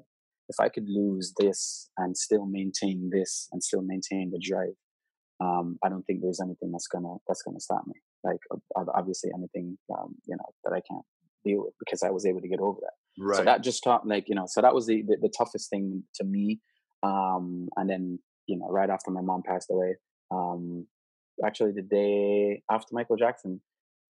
if 0.51 0.59
I 0.59 0.69
could 0.69 0.89
lose 0.89 1.33
this 1.39 1.89
and 1.97 2.17
still 2.17 2.45
maintain 2.45 3.09
this 3.13 3.49
and 3.53 3.63
still 3.63 3.83
maintain 3.83 4.33
the 4.33 4.41
drive, 4.43 4.75
um, 5.41 5.79
I 5.83 5.89
don't 5.89 6.03
think 6.03 6.21
there's 6.21 6.41
anything 6.41 6.71
that's 6.73 6.87
gonna 6.87 7.15
that's 7.27 7.43
gonna 7.43 7.61
stop 7.61 7.87
me. 7.87 7.95
Like 8.23 8.39
obviously 8.95 9.31
anything 9.35 9.79
um, 9.93 10.15
you 10.27 10.37
know 10.37 10.45
that 10.65 10.73
I 10.73 10.81
can't 10.81 11.05
deal 11.45 11.65
with 11.65 11.75
because 11.79 12.03
I 12.03 12.11
was 12.11 12.27
able 12.27 12.41
to 12.41 12.49
get 12.49 12.61
over 12.61 12.79
that. 12.81 13.23
Right. 13.23 13.39
So 13.39 13.45
that 13.45 13.63
just 13.63 13.83
taught 13.83 14.07
like 14.07 14.29
you 14.29 14.35
know 14.35 14.47
so 14.47 14.61
that 14.61 14.75
was 14.75 14.87
the 14.87 15.03
the, 15.03 15.17
the 15.23 15.33
toughest 15.37 15.71
thing 15.71 16.05
to 16.17 16.25
me. 16.25 16.61
Um, 17.03 17.69
and 17.77 17.89
then 17.89 18.19
you 18.47 18.59
know 18.59 18.69
right 18.69 18.91
after 18.91 19.11
my 19.11 19.23
mom 19.23 19.43
passed 19.47 19.71
away, 19.71 19.97
um, 20.31 20.87
actually 21.45 21.73
the 21.73 21.83
day 21.83 22.63
after 22.71 22.95
Michael 22.95 23.17
Jackson, 23.17 23.61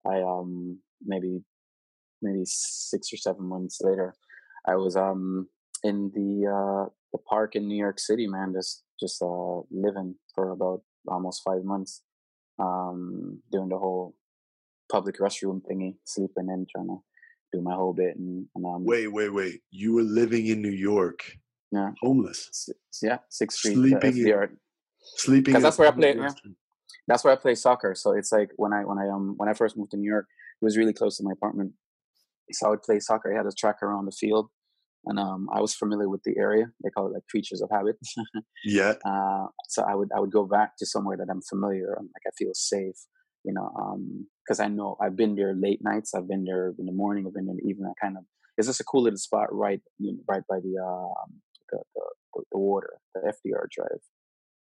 I 0.06 0.22
um 0.22 0.78
maybe 1.04 1.42
maybe 2.22 2.42
six 2.44 3.12
or 3.12 3.16
seven 3.16 3.44
months 3.44 3.80
later, 3.82 4.14
I 4.66 4.74
was 4.74 4.96
um 4.96 5.48
in 5.82 6.10
the 6.14 6.48
uh, 6.48 6.90
the 7.12 7.18
park 7.28 7.56
in 7.56 7.68
New 7.68 7.76
York 7.76 7.98
City, 7.98 8.26
man. 8.26 8.52
Just 8.54 8.82
just 8.98 9.22
uh, 9.22 9.60
living 9.70 10.16
for 10.34 10.50
about 10.50 10.82
almost 11.08 11.42
five 11.44 11.64
months, 11.64 12.02
um, 12.58 13.42
doing 13.50 13.68
the 13.68 13.78
whole 13.78 14.14
public 14.90 15.18
restroom 15.18 15.60
thingy, 15.62 15.96
sleeping 16.04 16.48
in, 16.48 16.66
trying 16.70 16.88
to 16.88 16.98
do 17.52 17.62
my 17.62 17.74
whole 17.74 17.92
bit. 17.92 18.16
And, 18.16 18.46
and 18.54 18.64
um, 18.64 18.84
wait, 18.84 19.08
wait, 19.08 19.32
wait! 19.32 19.60
You 19.70 19.94
were 19.94 20.02
living 20.02 20.46
in 20.46 20.62
New 20.62 20.70
York, 20.70 21.24
yeah, 21.72 21.90
homeless, 22.00 22.68
yeah, 23.02 23.18
Sixth 23.28 23.58
Street, 23.58 23.74
sleeping, 23.74 24.16
in, 24.16 24.56
sleeping. 25.16 25.44
Because 25.44 25.62
that's 25.62 25.78
where 25.78 25.88
I 25.88 25.92
play. 25.92 26.16
Yeah. 26.16 26.30
That's 27.06 27.24
where 27.24 27.32
I 27.32 27.36
play 27.36 27.54
soccer. 27.54 27.94
So 27.94 28.12
it's 28.12 28.30
like 28.30 28.50
when 28.56 28.72
I 28.72 28.84
when 28.84 28.98
I 28.98 29.08
um 29.08 29.34
when 29.36 29.48
I 29.48 29.54
first 29.54 29.76
moved 29.76 29.92
to 29.92 29.96
New 29.96 30.08
York, 30.08 30.26
it 30.60 30.64
was 30.64 30.76
really 30.76 30.92
close 30.92 31.16
to 31.16 31.24
my 31.24 31.32
apartment. 31.32 31.72
So 32.52 32.66
I 32.66 32.70
would 32.70 32.82
play 32.82 33.00
soccer. 33.00 33.32
I 33.32 33.36
had 33.36 33.46
a 33.46 33.52
track 33.52 33.82
around 33.82 34.06
the 34.06 34.12
field, 34.12 34.50
and 35.06 35.18
um, 35.18 35.48
I 35.52 35.60
was 35.60 35.74
familiar 35.74 36.08
with 36.08 36.22
the 36.24 36.36
area. 36.36 36.66
They 36.82 36.90
call 36.90 37.06
it 37.06 37.14
like 37.14 37.26
creatures 37.30 37.62
of 37.62 37.70
habit. 37.70 37.96
yeah. 38.64 38.94
Uh, 39.04 39.46
so 39.68 39.82
I 39.82 39.94
would 39.94 40.08
I 40.14 40.20
would 40.20 40.30
go 40.30 40.44
back 40.44 40.76
to 40.78 40.86
somewhere 40.86 41.16
that 41.16 41.28
I'm 41.30 41.42
familiar 41.42 41.94
and 41.98 42.06
like 42.06 42.26
I 42.26 42.30
feel 42.36 42.52
safe, 42.54 42.96
you 43.44 43.52
know, 43.52 43.70
because 44.44 44.60
um, 44.60 44.66
I 44.66 44.68
know 44.68 44.96
I've 45.00 45.16
been 45.16 45.34
there 45.34 45.54
late 45.54 45.80
nights. 45.82 46.12
I've 46.14 46.28
been 46.28 46.44
there 46.44 46.74
in 46.78 46.86
the 46.86 46.92
morning. 46.92 47.26
I've 47.26 47.34
been 47.34 47.46
there 47.46 47.56
in 47.58 47.64
the 47.64 47.70
evening. 47.70 47.90
I 47.90 48.04
kind 48.04 48.16
of 48.18 48.24
is 48.58 48.66
this 48.66 48.80
a 48.80 48.84
cool 48.84 49.02
little 49.02 49.18
spot 49.18 49.48
right 49.52 49.80
you 49.98 50.12
know, 50.12 50.18
right 50.28 50.42
by 50.48 50.56
the, 50.60 50.76
uh, 50.78 51.24
the, 51.72 51.78
the, 51.94 52.42
the 52.52 52.58
water, 52.58 52.98
the 53.14 53.20
FDR 53.20 53.64
Drive, 53.70 54.00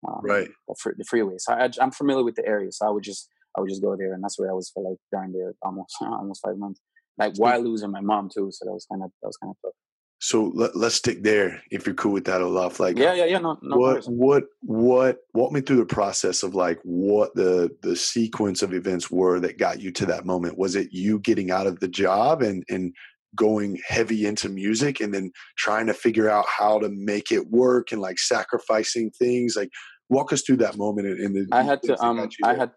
um, 0.09 0.21
right, 0.23 0.49
the, 0.69 0.75
fr- 0.81 0.97
the 0.97 1.05
freeway. 1.05 1.37
So 1.39 1.53
I, 1.53 1.71
I'm 1.81 1.93
familiar 1.93 2.25
with 2.25 2.35
the 2.35 2.47
area. 2.47 2.73
So 2.73 2.87
I 2.87 2.91
would 2.91 3.05
just 3.05 3.29
I 3.57 3.61
would 3.61 3.71
just 3.71 3.83
go 3.83 3.97
there, 3.97 4.13
and 4.13 4.23
that's 4.23 4.39
where 4.39 4.51
I 4.51 4.55
was 4.55 4.71
for 4.75 4.83
like 4.83 4.99
down 5.13 5.33
there 5.33 5.55
almost 5.63 5.95
almost 6.01 6.43
five 6.45 6.59
months. 6.59 6.81
Like 7.17 7.35
while 7.37 7.61
losing 7.61 7.93
my 7.93 8.01
mom 8.01 8.29
too, 8.29 8.51
so 8.51 8.65
that 8.65 8.73
was 8.73 8.87
kind 8.91 9.03
of 9.03 9.11
that 9.23 9.29
was 9.29 9.37
kind 9.37 9.53
of 9.53 9.57
tough. 9.63 9.75
So 10.25 10.51
let, 10.55 10.75
us 10.75 10.95
stick 10.95 11.23
there 11.23 11.63
if 11.71 11.85
you're 11.85 11.95
cool 11.95 12.13
with 12.13 12.25
that, 12.25 12.41
Olaf. 12.41 12.81
Like, 12.81 12.97
yeah, 12.97 13.13
yeah, 13.13 13.27
yeah. 13.27 13.39
No, 13.41 13.59
no. 13.61 13.77
What, 13.77 14.07
what, 14.07 14.45
what? 14.63 15.19
Walk 15.35 15.53
me 15.53 15.61
through 15.61 15.77
the 15.77 15.85
process 15.85 16.43
of 16.43 16.55
like 16.55 16.81
what 16.83 17.35
the 17.35 17.77
the 17.83 17.95
sequence 17.95 18.63
of 18.63 18.73
events 18.73 19.11
were 19.11 19.39
that 19.41 19.59
got 19.59 19.83
you 19.83 19.91
to 19.91 20.07
that 20.07 20.25
moment. 20.25 20.57
Was 20.57 20.77
it 20.77 20.89
you 20.93 21.19
getting 21.19 21.51
out 21.51 21.67
of 21.67 21.81
the 21.81 21.89
job 21.89 22.41
and 22.41 22.65
and 22.71 22.95
going 23.37 23.79
heavy 23.87 24.25
into 24.25 24.49
music, 24.49 24.99
and 24.99 25.13
then 25.13 25.31
trying 25.59 25.87
to 25.89 25.93
figure 25.93 26.31
out 26.31 26.47
how 26.49 26.79
to 26.79 26.89
make 26.89 27.31
it 27.31 27.51
work 27.51 27.93
and 27.93 28.01
like 28.01 28.19
sacrificing 28.19 29.11
things? 29.11 29.57
Like, 29.57 29.73
walk 30.09 30.33
us 30.33 30.41
through 30.41 30.57
that 30.57 30.79
moment. 30.79 31.21
In 31.21 31.35
the, 31.35 31.47
I 31.53 31.63
had 31.63 31.83
to, 31.83 32.03
um, 32.03 32.31
I 32.43 32.55
had, 32.55 32.71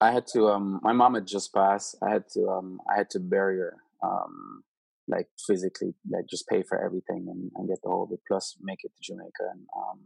I 0.00 0.12
had 0.12 0.26
to, 0.28 0.48
um, 0.48 0.80
my 0.82 0.94
mom 0.94 1.12
had 1.12 1.26
just 1.26 1.52
passed. 1.52 1.94
I 2.02 2.08
had 2.08 2.24
to, 2.32 2.48
um, 2.48 2.80
I 2.90 2.96
had 2.96 3.10
to 3.10 3.20
bury 3.20 3.58
her. 3.58 3.76
Um, 4.02 4.62
like 5.08 5.28
physically 5.46 5.94
like 6.10 6.26
just 6.28 6.48
pay 6.48 6.62
for 6.62 6.82
everything 6.82 7.26
and, 7.28 7.50
and 7.54 7.68
get 7.68 7.78
the 7.82 7.88
whole 7.88 8.06
bit 8.06 8.20
plus 8.26 8.56
make 8.60 8.80
it 8.82 8.92
to 8.96 9.12
jamaica 9.12 9.50
and 9.52 9.66
um 9.76 10.00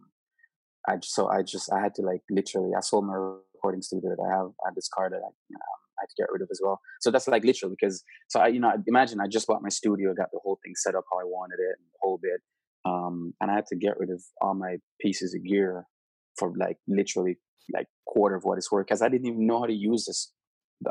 i 0.88 0.96
just, 0.96 1.14
so 1.14 1.28
i 1.28 1.42
just 1.42 1.72
i 1.72 1.80
had 1.80 1.94
to 1.94 2.02
like 2.02 2.22
literally 2.30 2.70
i 2.76 2.80
sold 2.80 3.06
my 3.06 3.14
recording 3.14 3.82
studio 3.82 4.10
that 4.10 4.22
i 4.22 4.36
have 4.36 4.50
i 4.66 4.70
this 4.74 4.88
car 4.88 5.08
that 5.10 5.16
i 5.16 5.30
know, 5.50 5.58
I 5.98 6.04
had 6.04 6.08
to 6.08 6.22
get 6.22 6.32
rid 6.32 6.40
of 6.40 6.48
as 6.50 6.60
well. 6.62 6.80
So 7.00 7.10
that's 7.10 7.28
like 7.28 7.44
literally 7.44 7.76
because 7.78 8.02
so 8.28 8.40
i 8.40 8.48
you 8.48 8.60
know 8.60 8.72
imagine 8.86 9.20
i 9.20 9.26
just 9.26 9.46
bought 9.46 9.62
my 9.62 9.68
studio 9.68 10.14
got 10.14 10.30
the 10.32 10.40
whole 10.42 10.58
thing 10.64 10.74
set 10.76 10.94
up 10.94 11.04
how 11.10 11.18
i 11.18 11.24
wanted 11.24 11.58
it 11.60 11.76
and 11.78 11.86
the 11.92 11.98
whole 12.00 12.18
bit 12.22 12.40
um 12.84 13.34
and 13.40 13.50
i 13.50 13.54
had 13.54 13.66
to 13.66 13.76
get 13.76 13.98
rid 13.98 14.10
of 14.10 14.22
all 14.40 14.54
my 14.54 14.76
pieces 15.00 15.34
of 15.34 15.44
gear 15.44 15.84
for 16.38 16.52
like 16.56 16.78
literally 16.88 17.38
like 17.72 17.86
quarter 18.06 18.34
of 18.34 18.44
what 18.44 18.56
it's 18.56 18.72
worth 18.72 18.86
because 18.86 19.02
i 19.02 19.08
didn't 19.08 19.26
even 19.26 19.46
know 19.46 19.60
how 19.60 19.66
to 19.66 19.74
use 19.74 20.06
this 20.06 20.32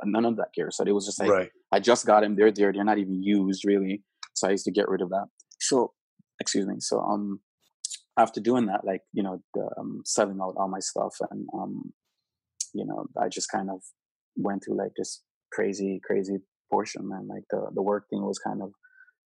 none 0.06 0.26
of 0.26 0.38
that 0.38 0.54
gear. 0.54 0.70
So 0.72 0.84
it 0.86 0.92
was 0.94 1.06
just 1.06 1.20
like 1.20 1.30
right. 1.30 1.50
I 1.72 1.80
just 1.80 2.06
got 2.06 2.22
them. 2.22 2.36
They're 2.36 2.52
there. 2.52 2.72
They're 2.74 2.84
not 2.84 2.98
even 2.98 3.22
used 3.24 3.66
really. 3.66 4.04
So 4.34 4.48
I 4.48 4.52
used 4.52 4.66
to 4.66 4.72
get 4.72 4.88
rid 4.88 5.02
of 5.02 5.10
that. 5.10 5.28
So 5.60 5.94
excuse 6.40 6.66
me. 6.66 6.76
So 6.80 7.00
um, 7.00 7.40
after 8.18 8.40
doing 8.40 8.66
that, 8.68 8.86
like 8.86 9.02
you 9.14 9.24
know, 9.24 9.42
the, 9.54 9.70
um, 9.78 10.02
selling 10.06 10.40
out 10.42 10.56
all 10.58 10.68
my 10.68 10.80
stuff, 10.80 11.16
and 11.32 11.48
um, 11.54 11.94
you 12.74 12.86
know, 12.86 13.06
I 13.22 13.30
just 13.30 13.50
kind 13.52 13.70
of 13.70 13.82
went 14.36 14.64
through 14.64 14.78
like 14.78 14.92
this 14.98 15.24
crazy, 15.52 16.00
crazy 16.04 16.38
portion, 16.72 17.08
man. 17.08 17.28
Like 17.28 17.44
the 17.50 17.68
the 17.74 17.82
work 17.82 18.06
thing 18.10 18.24
was 18.24 18.40
kind 18.40 18.62
of 18.62 18.72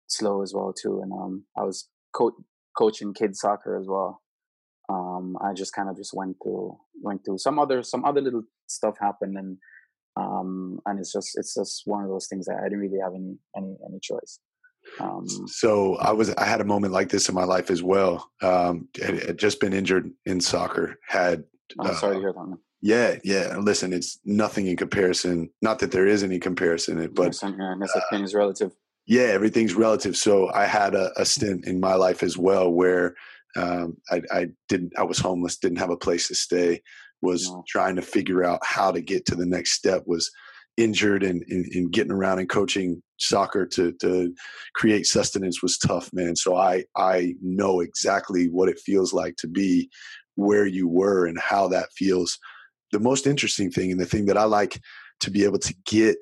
slow 0.08 0.42
as 0.42 0.54
well 0.54 0.74
too, 0.74 1.02
and 1.02 1.12
um, 1.12 1.46
I 1.58 1.64
was 1.64 1.88
co- 2.14 2.44
coaching 2.78 3.14
kids 3.14 3.40
soccer 3.40 3.78
as 3.78 3.88
well. 3.88 4.22
Um, 4.90 5.38
I 5.42 5.54
just 5.54 5.74
kind 5.74 5.90
of 5.90 5.96
just 5.96 6.14
went 6.14 6.38
through 6.44 6.78
went 7.02 7.22
through 7.24 7.38
some 7.38 7.60
other 7.60 7.84
some 7.84 8.04
other 8.06 8.22
little 8.22 8.44
stuff 8.68 8.96
happened 9.00 9.38
and 9.38 9.58
um, 10.20 10.80
and 10.86 11.00
it's 11.00 11.12
just 11.12 11.38
it's 11.38 11.56
just 11.56 11.84
one 11.86 12.04
of 12.04 12.10
those 12.10 12.28
things 12.28 12.46
that 12.48 12.58
I 12.60 12.64
didn't 12.64 12.80
really 12.80 13.00
have 13.02 13.14
any 13.14 13.38
any 13.56 13.78
any 13.88 14.00
choice. 14.02 14.40
Um, 15.00 15.26
so 15.48 15.96
I 15.98 16.12
was 16.12 16.34
I 16.36 16.46
had 16.46 16.62
a 16.62 16.66
moment 16.66 16.94
like 16.94 17.10
this 17.10 17.30
in 17.30 17.36
my 17.36 17.44
life 17.44 17.70
as 17.70 17.84
well. 17.84 18.30
Um, 18.42 18.88
had, 19.02 19.24
had 19.24 19.40
just 19.40 19.60
been 19.60 19.74
injured 19.74 20.10
in 20.26 20.42
soccer. 20.42 21.00
Had 21.08 21.44
I'm 21.80 21.88
uh, 21.88 21.96
sorry 21.96 22.16
to 22.16 22.22
hear 22.22 22.34
that. 22.34 22.58
Yeah, 22.82 23.16
yeah. 23.24 23.58
Listen, 23.58 23.94
it's 23.94 24.20
nothing 24.26 24.68
in 24.68 24.78
comparison. 24.78 25.50
Not 25.62 25.80
that 25.80 25.92
there 25.92 26.08
is 26.08 26.24
any 26.24 26.40
comparison, 26.40 27.00
it, 27.00 27.14
but 27.14 27.38
yeah, 27.42 27.50
and 27.50 27.84
uh, 27.84 28.24
is 28.24 28.34
relative. 28.34 28.72
Yeah, 29.06 29.24
everything's 29.24 29.74
relative. 29.74 30.16
So 30.16 30.52
I 30.54 30.66
had 30.66 30.96
a, 30.96 31.12
a 31.20 31.26
stint 31.26 31.66
in 31.66 31.80
my 31.80 31.96
life 31.96 32.24
as 32.24 32.38
well 32.38 32.70
where 32.70 33.16
um, 33.58 33.98
I, 34.12 34.22
I, 34.32 34.48
didn't. 34.70 34.94
I 34.98 35.04
was 35.04 35.20
homeless, 35.20 35.58
didn't 35.58 35.80
have 35.80 35.90
a 35.90 35.98
place 35.98 36.28
to 36.28 36.36
stay 36.36 36.82
was 37.22 37.50
no. 37.50 37.64
trying 37.68 37.96
to 37.96 38.02
figure 38.02 38.44
out 38.44 38.60
how 38.64 38.92
to 38.92 39.02
get 39.02 39.26
to 39.26 39.36
the 39.36 39.46
next 39.46 39.74
step 39.74 40.04
was 40.06 40.32
injured 40.78 41.24
and, 41.24 41.44
and, 41.50 41.66
and, 41.74 41.92
getting 41.92 42.12
around 42.12 42.40
and 42.40 42.48
coaching 42.48 43.04
soccer 43.18 43.66
to 43.66 43.92
to 43.94 44.34
create 44.76 45.06
sustenance 45.06 45.62
was 45.62 45.78
tough, 45.78 46.10
man. 46.14 46.36
So 46.36 46.56
I 46.56 46.86
I 46.96 47.36
know 47.42 47.82
exactly 47.82 48.48
what 48.48 48.70
it 48.70 48.80
feels 48.80 49.12
like 49.12 49.36
to 49.38 49.48
be 49.48 49.90
where 50.36 50.66
you 50.66 50.88
were 50.88 51.26
and 51.26 51.38
how 51.38 51.68
that 51.68 51.92
feels. 51.96 52.40
The 52.92 53.00
most 53.00 53.28
interesting 53.28 53.70
thing 53.70 53.92
and 53.92 54.00
the 54.00 54.06
thing 54.06 54.26
that 54.28 54.38
I 54.38 54.46
like 54.46 54.80
to 55.20 55.30
be 55.30 55.44
able 55.44 55.60
to 55.60 55.76
get 55.86 56.18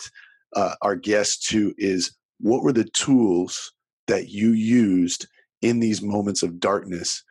uh, 0.55 0.73
our 0.81 0.95
guests 0.95 1.47
to 1.49 1.73
is 1.77 2.15
what 2.39 2.63
were 2.63 2.73
the 2.73 2.89
tools 2.93 3.71
that 4.07 4.29
you 4.29 4.51
used 4.51 5.27
in 5.61 5.79
these 5.79 6.01
moments 6.01 6.43
of 6.43 6.59
darkness 6.59 7.23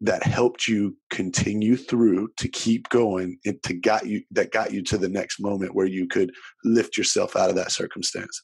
that 0.00 0.22
helped 0.22 0.66
you 0.66 0.96
continue 1.10 1.76
through 1.76 2.28
to 2.38 2.48
keep 2.48 2.88
going 2.88 3.38
and 3.44 3.62
to 3.62 3.74
got 3.74 4.06
you 4.06 4.22
that 4.30 4.50
got 4.50 4.72
you 4.72 4.82
to 4.82 4.96
the 4.96 5.08
next 5.08 5.40
moment 5.40 5.74
where 5.74 5.86
you 5.86 6.06
could 6.06 6.32
lift 6.64 6.96
yourself 6.96 7.36
out 7.36 7.50
of 7.50 7.56
that 7.56 7.70
circumstance? 7.70 8.42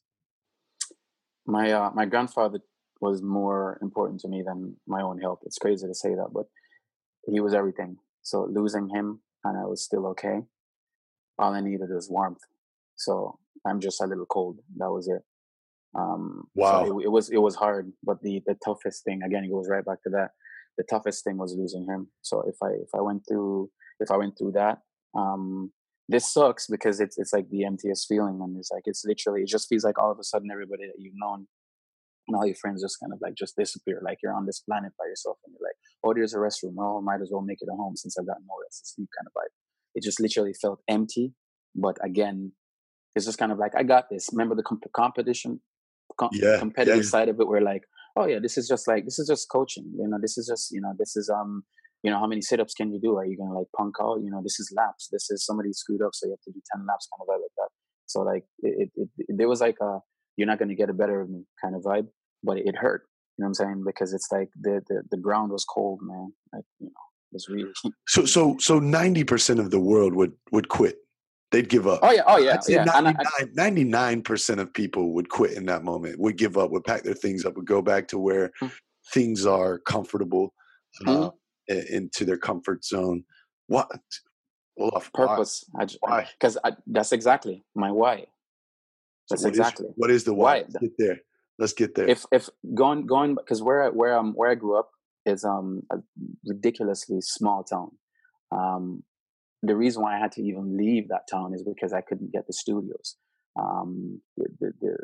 My 1.47 1.73
uh, 1.73 1.91
my 1.95 2.05
grandfather 2.05 2.61
was 3.01 3.23
more 3.23 3.79
important 3.81 4.21
to 4.21 4.29
me 4.29 4.43
than 4.43 4.77
my 4.87 5.03
own 5.03 5.19
health. 5.21 5.41
It's 5.45 5.59
crazy 5.59 5.87
to 5.87 5.95
say 5.95 6.15
that 6.15 6.29
but 6.33 6.47
he 7.27 7.41
was 7.41 7.55
everything. 7.55 7.97
So 8.23 8.49
losing 8.51 8.89
him 8.89 9.21
and 9.45 9.57
i 9.57 9.65
was 9.65 9.85
still 9.85 10.07
okay 10.09 10.41
all 11.39 11.53
i 11.53 11.61
needed 11.61 11.89
was 11.91 12.11
warmth. 12.11 12.43
So 12.97 13.39
i'm 13.67 13.81
just 13.81 14.03
a 14.03 14.07
little 14.07 14.27
cold. 14.27 14.59
That 14.77 14.91
was 14.91 15.09
it. 15.09 15.23
Um 15.95 16.49
wow. 16.55 16.85
so 16.85 17.01
it, 17.01 17.05
it 17.05 17.09
was 17.09 17.31
it 17.31 17.39
was 17.39 17.55
hard 17.55 17.93
but 18.03 18.21
the 18.23 18.43
the 18.47 18.57
toughest 18.63 19.05
thing 19.05 19.23
again 19.23 19.45
it 19.45 19.51
goes 19.51 19.69
right 19.69 19.85
back 19.85 20.03
to 20.03 20.11
that 20.11 20.33
the 20.77 20.85
toughest 20.85 21.25
thing 21.25 21.39
was 21.39 21.55
losing 21.57 21.87
him. 21.87 22.09
So 22.23 22.43
if 22.47 22.57
I 22.63 22.69
if 22.69 22.91
I 22.95 23.01
went 23.01 23.23
through 23.29 23.71
if 24.01 24.11
I 24.11 24.17
went 24.17 24.37
through 24.39 24.53
that, 24.53 24.79
um, 25.17 25.73
this 26.09 26.33
sucks 26.33 26.67
because 26.67 27.01
it's 27.01 27.19
it's 27.19 27.33
like 27.33 27.49
the 27.51 27.65
emptiest 27.65 28.07
feeling, 28.09 28.39
and 28.43 28.57
it's 28.59 28.71
like 28.71 28.83
it's 28.87 29.05
literally 29.05 29.43
it 29.43 29.49
just 29.49 29.69
feels 29.69 29.85
like 29.85 29.99
all 29.99 30.13
of 30.13 30.19
a 30.19 30.25
sudden 30.25 30.51
everybody 30.53 30.87
that 30.87 30.99
you've 30.99 31.15
known 31.17 31.47
and 32.29 32.37
all 32.37 32.47
your 32.47 32.57
friends 32.57 32.83
just 32.83 32.99
kind 33.01 33.13
of 33.13 33.21
like 33.21 33.35
just 33.35 33.57
disappear, 33.57 34.01
like 34.05 34.19
you're 34.23 34.35
on 34.35 34.47
this 34.47 34.61
planet 34.61 34.93
by 34.99 35.07
yourself, 35.07 35.39
and 35.45 35.55
you're 35.55 35.67
like, 35.67 35.77
oh, 36.05 36.15
there's 36.15 36.35
a 36.35 36.39
restroom. 36.39 36.75
Oh, 36.79 37.01
might 37.01 37.21
as 37.21 37.31
well 37.31 37.43
make 37.43 37.59
it 37.61 37.69
a 37.73 37.77
home 37.77 37.97
since 37.97 38.17
I've 38.19 38.27
got 38.27 38.39
nowhere 38.41 38.67
else 38.67 38.81
to 38.81 38.87
sleep, 38.87 39.09
kind 39.17 39.27
of 39.27 39.33
vibe. 39.33 39.55
It 39.95 40.03
just 40.03 40.21
literally 40.21 40.53
felt 40.53 40.81
empty, 40.89 41.33
but 41.75 41.97
again, 42.05 42.53
it's 43.15 43.25
just 43.25 43.39
kind 43.39 43.53
of 43.53 43.59
like 43.59 43.73
I 43.77 43.83
got 43.83 44.11
this. 44.11 44.29
Remember 44.33 44.55
the 44.55 44.63
comp- 44.63 44.93
competition, 44.95 45.61
com- 46.19 46.31
yeah, 46.33 46.59
competitive 46.59 47.05
yeah. 47.05 47.11
side 47.11 47.29
of 47.29 47.41
it, 47.41 47.49
where 47.49 47.63
like 47.63 47.83
oh 48.17 48.27
yeah, 48.27 48.39
this 48.41 48.57
is 48.59 48.67
just 48.67 48.89
like 48.89 49.05
this 49.05 49.19
is 49.19 49.29
just 49.29 49.49
coaching. 49.51 49.93
You 49.99 50.09
know, 50.09 50.19
this 50.21 50.39
is 50.39 50.47
just 50.47 50.73
you 50.73 50.81
know 50.81 50.93
this 50.99 51.17
is 51.17 51.31
um 51.31 51.65
you 52.03 52.11
know 52.11 52.19
how 52.19 52.27
many 52.27 52.41
sit-ups 52.41 52.75
can 52.75 52.93
you 52.93 53.01
do? 53.01 53.17
Are 53.17 53.27
you 53.27 53.37
gonna 53.37 53.57
like 53.59 53.67
punk 53.77 53.97
out? 54.01 54.21
You 54.23 54.31
know, 54.31 54.41
this 54.43 54.59
is 54.61 54.73
laps. 54.77 55.09
This 55.11 55.31
is 55.31 55.45
somebody 55.45 55.73
screwed 55.73 56.03
up, 56.03 56.11
so 56.15 56.27
you 56.27 56.33
have 56.33 56.43
to 56.43 56.53
do 56.53 56.61
ten 56.73 56.87
laps, 56.87 57.09
kind 57.13 57.23
of 57.23 57.29
vibe 57.29 57.43
like 57.43 57.57
that. 57.59 57.69
So 58.07 58.23
like 58.23 58.45
it, 58.61 58.91
it, 58.97 59.09
it 59.19 59.37
there 59.37 59.49
was 59.49 59.61
like 59.61 59.77
a 59.81 59.99
you're 60.37 60.47
not 60.47 60.59
gonna 60.59 60.75
get 60.75 60.91
a 60.91 60.95
better 60.95 61.21
of 61.21 61.31
me 61.31 61.45
kind 61.63 61.75
of 61.75 61.83
vibe, 61.83 62.09
but 62.43 62.59
it 62.59 62.77
hurt. 62.77 63.03
You 63.37 63.43
know 63.43 63.47
what 63.47 63.49
I'm 63.49 63.55
saying? 63.55 63.85
Because 63.87 64.13
it's 64.15 64.29
like 64.31 64.49
the 64.61 64.81
the, 64.89 65.03
the 65.11 65.19
ground 65.19 65.53
was 65.53 65.65
cold, 65.65 66.01
man. 66.03 66.33
Like 66.53 66.65
you 66.81 66.87
know, 66.87 66.93
it's 67.33 67.49
really 67.49 67.71
so 68.07 68.25
so 68.25 68.57
so 68.59 68.79
ninety 68.79 69.25
percent 69.25 69.61
of 69.61 69.71
the 69.71 69.81
world 69.81 70.15
would 70.15 70.33
would 70.53 70.69
quit 70.69 70.97
they'd 71.51 71.69
give 71.69 71.87
up. 71.87 72.01
Oh 72.03 72.13
yeah, 72.13 72.23
oh 72.27 72.39
yeah, 72.39 72.59
yeah. 72.69 72.85
99 73.55 74.23
percent 74.23 74.61
of 74.61 74.73
people 74.73 75.13
would 75.15 75.29
quit 75.29 75.53
in 75.53 75.67
that 75.67 75.85
moment. 75.85 76.19
Would 76.19 76.37
give 76.37 76.59
up. 76.59 76.71
Would 76.71 76.85
pack 76.85 77.03
their 77.03 77.15
things 77.15 77.45
up. 77.45 77.57
Would 77.57 77.67
go 77.67 77.83
back 77.83 78.09
to 78.09 78.19
where 78.19 78.49
mm-hmm. 78.49 78.67
things 79.13 79.47
are 79.47 79.79
comfortable, 79.79 80.53
mm-hmm. 81.03 81.25
uh, 81.73 81.83
into 81.91 82.25
their 82.25 82.39
comfort 82.39 82.85
zone. 82.85 83.25
What? 83.69 83.91
Well, 84.77 85.03
purpose. 85.15 85.65
Why? 86.01 86.29
Because 86.39 86.59
that's 86.87 87.13
exactly 87.13 87.65
my 87.75 87.91
why. 87.91 88.27
That's 89.31 89.43
what 89.43 89.49
exactly 89.49 89.87
is, 89.87 89.93
what 89.97 90.11
is 90.11 90.25
the 90.25 90.35
why? 90.35 90.61
why? 90.61 90.65
Let's 90.69 90.79
get 90.81 90.93
there. 90.99 91.21
Let's 91.59 91.73
get 91.73 91.95
there. 91.95 92.09
If 92.09 92.27
if 92.31 92.49
going 92.75 93.07
going 93.07 93.35
because 93.35 93.63
where 93.63 93.91
where 93.91 94.17
um 94.17 94.35
where 94.35 94.51
I 94.51 94.55
grew 94.55 94.79
up 94.79 94.91
is 95.25 95.45
um 95.45 95.83
a 95.91 95.97
ridiculously 96.47 97.21
small 97.21 97.65
town. 97.65 97.93
Um, 98.53 99.03
the 99.69 99.77
reason 99.77 100.03
why 100.03 100.17
I 100.17 100.21
had 100.21 100.33
to 100.33 100.43
even 100.43 100.77
leave 100.77 101.09
that 101.09 101.29
town 101.31 101.55
is 101.55 101.63
because 101.63 101.93
I 101.93 102.01
couldn't 102.01 102.33
get 102.33 102.47
the 102.47 102.53
studios. 102.53 103.17
Um, 103.59 104.21
the, 104.37 104.47
the, 104.61 104.73
the, 104.81 104.97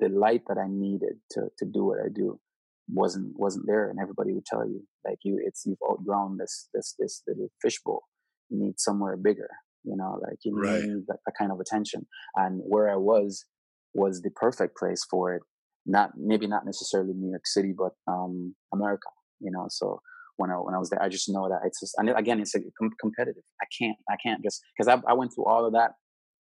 the 0.00 0.08
light 0.08 0.42
that 0.48 0.58
I 0.58 0.66
needed 0.68 1.16
to, 1.32 1.48
to 1.58 1.64
do 1.64 1.84
what 1.84 1.98
I 2.04 2.08
do 2.12 2.38
wasn't 2.92 3.38
wasn't 3.38 3.66
there, 3.66 3.88
and 3.88 3.98
everybody 4.00 4.32
would 4.32 4.44
tell 4.44 4.66
you 4.66 4.82
like 5.06 5.18
you 5.22 5.40
it's 5.44 5.64
you've 5.64 5.78
outgrown 5.88 6.38
this 6.38 6.68
this 6.74 6.94
this 6.98 7.22
little 7.26 7.50
fishbowl. 7.62 8.02
You 8.48 8.64
need 8.64 8.80
somewhere 8.80 9.16
bigger. 9.16 9.48
You 9.84 9.96
know, 9.96 10.18
like 10.20 10.38
you 10.44 10.54
right. 10.54 10.82
need 10.82 11.04
that, 11.06 11.18
that 11.24 11.32
kind 11.38 11.52
of 11.52 11.60
attention. 11.60 12.06
And 12.36 12.60
where 12.64 12.90
I 12.90 12.96
was 12.96 13.46
was 13.94 14.20
the 14.20 14.30
perfect 14.30 14.76
place 14.76 15.04
for 15.08 15.34
it. 15.34 15.42
Not 15.86 16.10
maybe 16.16 16.46
not 16.46 16.66
necessarily 16.66 17.14
New 17.14 17.30
York 17.30 17.46
City, 17.46 17.72
but 17.76 17.92
um, 18.06 18.54
America. 18.74 19.08
You 19.40 19.50
know, 19.50 19.66
so 19.70 20.00
when 20.40 20.50
I 20.50 20.54
when 20.54 20.74
I 20.74 20.78
was 20.78 20.90
there. 20.90 21.02
I 21.02 21.08
just 21.08 21.28
know 21.28 21.48
that 21.48 21.60
it's 21.66 21.80
just, 21.80 21.94
and 21.98 22.08
again, 22.10 22.40
it's 22.40 22.54
com- 22.78 22.96
competitive. 23.00 23.42
I 23.60 23.66
can't 23.76 23.96
I 24.08 24.16
can't 24.16 24.42
just 24.42 24.62
because 24.72 24.88
I, 24.88 25.00
I 25.10 25.14
went 25.14 25.32
through 25.34 25.44
all 25.44 25.64
of 25.66 25.72
that 25.74 25.92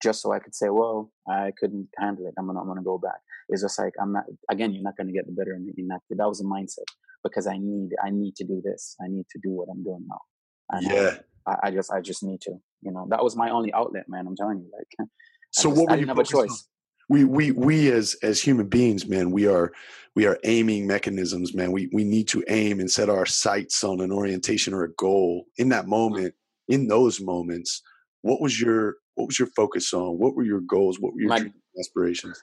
just 0.04 0.22
so 0.22 0.32
I 0.32 0.40
could 0.40 0.54
say, 0.54 0.70
well, 0.70 1.12
I 1.28 1.52
couldn't 1.60 1.90
handle 1.98 2.28
it. 2.28 2.36
I'm 2.38 2.46
gonna 2.48 2.62
I'm 2.62 2.68
gonna 2.68 2.84
go 2.84 2.98
back. 2.98 3.20
It's 3.50 3.64
just 3.64 3.80
like 3.80 3.94
I'm 4.02 4.14
not. 4.14 4.26
Again, 4.52 4.74
you're 4.74 4.84
not 4.84 4.96
gonna 4.98 5.12
get 5.12 5.26
the 5.26 5.34
better 5.34 5.54
of 5.56 5.62
me. 5.62 5.74
Not, 5.78 6.02
that 6.10 6.28
was 6.28 6.42
a 6.42 6.46
mindset 6.46 6.90
because 7.24 7.48
I 7.48 7.58
need 7.58 7.90
I 8.04 8.10
need 8.12 8.36
to 8.36 8.44
do 8.44 8.62
this. 8.64 8.96
I 9.04 9.08
need 9.08 9.26
to 9.32 9.40
do 9.44 9.52
what 9.52 9.68
I'm 9.72 9.84
doing 9.84 10.06
now. 10.08 10.22
And 10.70 10.92
yeah. 10.92 11.18
I, 11.48 11.68
I, 11.68 11.72
just 11.72 11.92
I 11.92 12.02
just 12.02 12.24
need 12.24 12.42
to. 12.42 12.52
You 12.82 12.92
know, 12.92 13.08
that 13.10 13.24
was 13.24 13.36
my 13.36 13.50
only 13.50 13.74
outlet, 13.74 14.06
man. 14.08 14.28
I'm 14.28 14.36
telling 14.36 14.60
you, 14.60 14.70
like. 14.78 15.10
So 15.50 15.70
just, 15.70 15.80
what 15.80 15.90
were 15.90 15.98
you 15.98 16.08
have 16.08 16.20
a 16.20 16.26
choice? 16.26 16.68
We 17.10 17.24
we 17.24 17.52
we 17.52 17.92
as 17.92 18.16
as 18.22 18.42
human 18.42 18.68
beings 18.68 19.08
man 19.08 19.32
we 19.32 19.48
are 19.48 19.72
we 20.18 20.26
are 20.26 20.40
aiming 20.46 20.88
mechanisms 20.88 21.54
man. 21.54 21.72
We 21.72 21.90
we 21.94 22.04
need 22.04 22.28
to 22.30 22.44
aim 22.48 22.80
and 22.80 22.90
set 22.90 23.08
our 23.08 23.28
sights 23.28 23.84
on 23.84 24.02
an 24.02 24.12
orientation 24.12 24.74
or 24.74 24.84
a 24.84 24.92
goal. 24.94 25.46
In 25.58 25.70
that 25.70 25.88
moment 25.88 26.34
in 26.68 26.88
those 26.88 27.22
moments 27.22 27.84
what 28.24 28.42
was 28.42 28.60
your 28.60 28.96
what 29.14 29.28
was 29.28 29.38
your 29.38 29.50
focus 29.56 29.94
on? 29.94 30.18
What 30.18 30.36
were 30.36 30.44
your 30.44 30.62
goals? 30.62 31.00
What 31.00 31.14
were 31.14 31.22
your 31.22 31.30
My, 31.30 31.52
aspirations? 31.80 32.42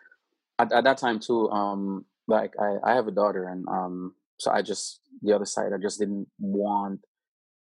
At, 0.61 0.73
at, 0.73 0.85
that 0.85 0.99
time 0.99 1.19
too 1.19 1.51
um 1.51 2.05
like 2.29 2.53
i 2.61 2.93
i 2.93 2.95
have 2.95 3.09
a 3.09 3.11
daughter 3.11 3.49
and 3.49 3.67
um 3.69 4.15
so 4.39 4.53
i 4.53 4.63
just 4.63 5.01
the 5.21 5.35
other 5.35 5.45
side 5.45 5.73
i 5.75 5.83
just 5.83 5.99
didn't 5.99 6.29
want 6.39 7.01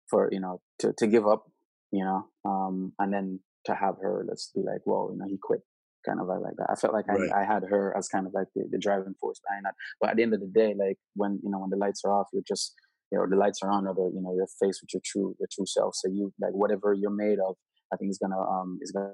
for 0.09 0.29
you 0.31 0.39
know 0.39 0.61
to 0.77 0.93
to 0.99 1.07
give 1.07 1.27
up 1.27 1.49
you 1.91 2.05
know 2.05 2.27
um 2.45 2.93
and 2.99 3.11
then 3.11 3.39
to 3.65 3.73
have 3.73 3.95
her 3.99 4.23
let's 4.27 4.51
be 4.55 4.61
like 4.61 4.81
well 4.85 5.09
you 5.11 5.17
know 5.17 5.25
he 5.27 5.39
quit 5.41 5.61
kind 6.05 6.19
of 6.19 6.27
like 6.27 6.55
that. 6.57 6.67
I 6.69 6.75
felt 6.75 6.93
like 6.93 7.07
right. 7.07 7.31
I, 7.33 7.41
I, 7.41 7.45
had 7.45 7.63
her 7.63 7.95
as 7.97 8.07
kind 8.07 8.27
of 8.27 8.33
like 8.33 8.47
the, 8.55 8.65
the, 8.71 8.77
driving 8.77 9.15
force 9.19 9.39
behind 9.47 9.65
that. 9.65 9.73
But 9.99 10.11
at 10.11 10.17
the 10.17 10.23
end 10.23 10.33
of 10.33 10.39
the 10.39 10.47
day, 10.47 10.75
like 10.77 10.97
when 11.15 11.39
you 11.43 11.49
know 11.49 11.59
when 11.59 11.69
the 11.69 11.77
lights 11.77 12.01
are 12.05 12.11
off, 12.11 12.27
you're 12.33 12.43
just 12.47 12.73
you 13.11 13.17
know 13.17 13.25
the 13.29 13.35
lights 13.35 13.59
are 13.63 13.71
on, 13.71 13.87
or 13.87 13.93
the 13.93 14.11
you 14.13 14.21
know 14.21 14.33
you're 14.35 14.47
faced 14.59 14.81
with 14.81 14.93
your 14.93 15.01
true 15.05 15.35
your 15.39 15.47
true 15.51 15.65
self. 15.65 15.95
So 15.95 16.09
you 16.09 16.33
like 16.39 16.53
whatever 16.53 16.93
you're 16.93 17.11
made 17.11 17.39
of, 17.39 17.55
I 17.93 17.97
think 17.97 18.11
is 18.11 18.19
gonna 18.19 18.39
um 18.39 18.79
is 18.81 18.91
gonna 18.91 19.13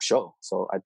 show. 0.00 0.34
So 0.40 0.68
I 0.72 0.78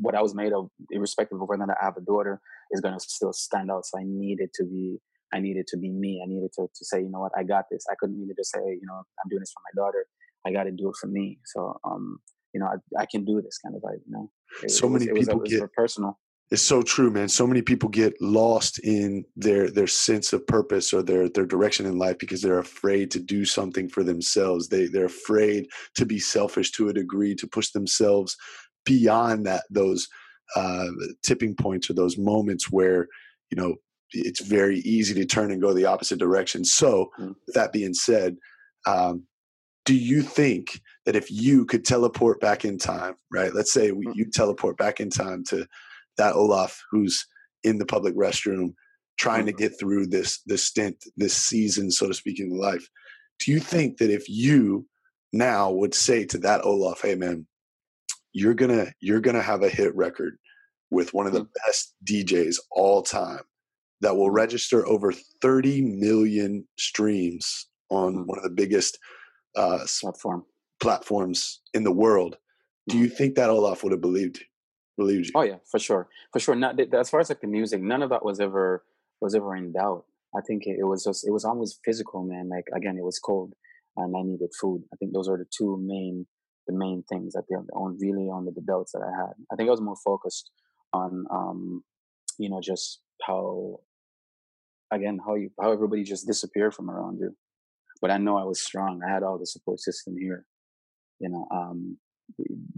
what 0.00 0.14
I 0.14 0.22
was 0.22 0.34
made 0.34 0.52
of, 0.52 0.68
irrespective 0.90 1.40
of 1.40 1.48
whether 1.48 1.64
I 1.64 1.84
have 1.84 1.96
a 1.96 2.00
daughter, 2.00 2.40
is 2.70 2.80
gonna 2.80 3.00
still 3.00 3.32
stand 3.32 3.70
out. 3.70 3.86
So 3.86 3.98
I 3.98 4.04
needed 4.04 4.50
to 4.54 4.64
be 4.64 4.98
I 5.32 5.40
needed 5.40 5.66
to 5.68 5.76
be 5.76 5.90
me. 5.90 6.22
I 6.24 6.28
needed 6.28 6.52
to 6.54 6.62
to 6.62 6.84
say 6.84 7.00
you 7.00 7.10
know 7.10 7.20
what 7.20 7.32
I 7.36 7.42
got 7.42 7.66
this. 7.70 7.84
I 7.90 7.94
couldn't 7.98 8.20
really 8.20 8.34
just 8.36 8.52
say 8.52 8.60
you 8.60 8.86
know 8.86 8.94
I'm 8.94 9.28
doing 9.28 9.40
this 9.40 9.52
for 9.52 9.62
my 9.62 9.82
daughter. 9.82 10.06
I 10.46 10.52
got 10.52 10.64
to 10.64 10.70
do 10.70 10.88
it 10.88 10.96
for 11.00 11.08
me. 11.08 11.38
So 11.44 11.78
um 11.84 12.20
you 12.52 12.60
know, 12.60 12.66
I, 12.66 13.02
I 13.02 13.06
can 13.10 13.24
do 13.24 13.40
this 13.42 13.58
kind 13.58 13.74
of 13.74 13.82
vibe, 13.82 14.00
you 14.06 14.12
know. 14.12 14.30
It, 14.62 14.70
so 14.70 14.86
it 14.86 14.90
many 14.90 15.12
was, 15.12 15.26
people 15.26 15.40
was, 15.40 15.50
get 15.50 15.72
personal. 15.72 16.18
It's 16.50 16.62
so 16.62 16.80
true, 16.80 17.10
man. 17.10 17.28
So 17.28 17.46
many 17.46 17.60
people 17.60 17.90
get 17.90 18.14
lost 18.22 18.78
in 18.78 19.24
their 19.36 19.70
their 19.70 19.86
sense 19.86 20.32
of 20.32 20.46
purpose 20.46 20.92
or 20.94 21.02
their 21.02 21.28
their 21.28 21.44
direction 21.44 21.84
in 21.84 21.98
life 21.98 22.18
because 22.18 22.40
they're 22.40 22.58
afraid 22.58 23.10
to 23.12 23.20
do 23.20 23.44
something 23.44 23.88
for 23.88 24.02
themselves. 24.02 24.68
They 24.68 24.86
they're 24.86 25.04
afraid 25.04 25.68
to 25.96 26.06
be 26.06 26.18
selfish 26.18 26.70
to 26.72 26.88
a 26.88 26.94
degree, 26.94 27.34
to 27.34 27.46
push 27.46 27.70
themselves 27.70 28.36
beyond 28.86 29.44
that 29.46 29.64
those 29.68 30.08
uh, 30.56 30.86
tipping 31.22 31.54
points 31.54 31.90
or 31.90 31.92
those 31.92 32.16
moments 32.16 32.70
where 32.70 33.08
you 33.50 33.56
know 33.56 33.76
it's 34.12 34.40
very 34.40 34.78
easy 34.80 35.12
to 35.14 35.26
turn 35.26 35.50
and 35.50 35.60
go 35.60 35.74
the 35.74 35.84
opposite 35.84 36.18
direction. 36.18 36.64
So, 36.64 37.10
mm. 37.18 37.34
that 37.48 37.74
being 37.74 37.92
said, 37.92 38.38
um, 38.86 39.24
do 39.84 39.94
you 39.94 40.22
think 40.22 40.80
that 41.08 41.16
if 41.16 41.30
you 41.30 41.64
could 41.64 41.86
teleport 41.86 42.38
back 42.38 42.66
in 42.66 42.76
time, 42.76 43.14
right? 43.32 43.54
Let's 43.54 43.72
say 43.72 43.92
we, 43.92 44.04
mm. 44.04 44.12
you 44.14 44.26
teleport 44.30 44.76
back 44.76 45.00
in 45.00 45.08
time 45.08 45.42
to 45.44 45.66
that 46.18 46.34
Olaf 46.34 46.84
who's 46.90 47.26
in 47.64 47.78
the 47.78 47.86
public 47.86 48.14
restroom 48.14 48.74
trying 49.18 49.46
to 49.46 49.52
mm. 49.54 49.56
get 49.56 49.80
through 49.80 50.08
this 50.08 50.42
this 50.44 50.62
stint, 50.62 51.02
this 51.16 51.34
season, 51.34 51.90
so 51.90 52.08
to 52.08 52.12
speak, 52.12 52.40
in 52.40 52.50
life. 52.50 52.86
Do 53.38 53.52
you 53.52 53.58
think 53.58 53.96
that 53.96 54.10
if 54.10 54.28
you 54.28 54.86
now 55.32 55.70
would 55.70 55.94
say 55.94 56.26
to 56.26 56.36
that 56.40 56.66
Olaf, 56.66 57.00
"Hey, 57.00 57.14
man, 57.14 57.46
you're 58.34 58.52
gonna 58.52 58.92
you're 59.00 59.22
gonna 59.22 59.40
have 59.40 59.62
a 59.62 59.70
hit 59.70 59.96
record 59.96 60.36
with 60.90 61.14
one 61.14 61.26
of 61.26 61.32
the 61.32 61.46
mm. 61.46 61.48
best 61.64 61.94
DJs 62.04 62.56
all 62.70 63.00
time 63.00 63.44
that 64.02 64.14
will 64.14 64.30
register 64.30 64.86
over 64.86 65.14
30 65.40 65.80
million 65.80 66.68
streams 66.76 67.66
on 67.88 68.26
one 68.26 68.36
of 68.36 68.44
the 68.44 68.50
biggest 68.50 68.98
uh, 69.56 69.86
platform 70.02 70.44
platforms 70.80 71.60
in 71.74 71.84
the 71.84 71.92
world. 71.92 72.36
Do 72.88 72.98
you 72.98 73.08
think 73.08 73.34
that 73.34 73.50
Olaf 73.50 73.82
would 73.82 73.92
have 73.92 74.00
believed? 74.00 74.44
believed 74.98 75.26
you. 75.26 75.32
Oh 75.34 75.42
yeah, 75.42 75.60
for 75.70 75.78
sure, 75.78 76.08
for 76.32 76.40
sure. 76.40 76.54
Not 76.54 76.78
as 76.92 77.08
far 77.08 77.20
as 77.20 77.30
like 77.30 77.40
the 77.40 77.46
music, 77.46 77.80
none 77.80 78.02
of 78.02 78.10
that 78.10 78.24
was 78.24 78.40
ever 78.40 78.84
was 79.22 79.34
ever 79.34 79.56
in 79.56 79.72
doubt. 79.72 80.04
I 80.36 80.40
think 80.46 80.64
it, 80.66 80.76
it 80.80 80.84
was 80.84 81.04
just 81.04 81.26
it 81.26 81.30
was 81.30 81.46
almost 81.46 81.80
physical, 81.84 82.22
man. 82.24 82.50
Like 82.50 82.66
again, 82.76 82.98
it 82.98 83.04
was 83.04 83.18
cold, 83.18 83.54
and 83.96 84.14
I 84.14 84.20
needed 84.22 84.50
food. 84.60 84.82
I 84.92 84.96
think 84.96 85.14
those 85.14 85.28
are 85.28 85.38
the 85.38 85.46
two 85.56 85.78
main 85.80 86.26
the 86.66 86.74
main 86.76 87.02
things 87.08 87.32
that 87.32 87.44
they 87.48 87.56
on 87.56 87.96
really 87.98 88.28
on 88.28 88.44
the 88.44 88.60
doubts 88.60 88.92
that 88.92 89.00
I 89.00 89.16
had. 89.16 89.32
I 89.50 89.56
think 89.56 89.68
I 89.68 89.70
was 89.70 89.80
more 89.80 89.96
focused 90.04 90.50
on 90.92 91.24
um, 91.30 91.84
you 92.38 92.50
know 92.50 92.60
just 92.60 93.00
how 93.22 93.78
again 94.90 95.18
how 95.24 95.36
you 95.36 95.50
how 95.60 95.72
everybody 95.72 96.02
just 96.02 96.26
disappeared 96.26 96.74
from 96.74 96.90
around 96.90 97.18
you. 97.20 97.34
But 98.00 98.10
I 98.10 98.18
know 98.18 98.36
I 98.36 98.44
was 98.44 98.60
strong. 98.60 99.00
I 99.02 99.12
had 99.12 99.22
all 99.22 99.38
the 99.38 99.46
support 99.46 99.80
system 99.80 100.16
here. 100.18 100.44
You 101.20 101.30
know, 101.30 101.46
um, 101.50 101.98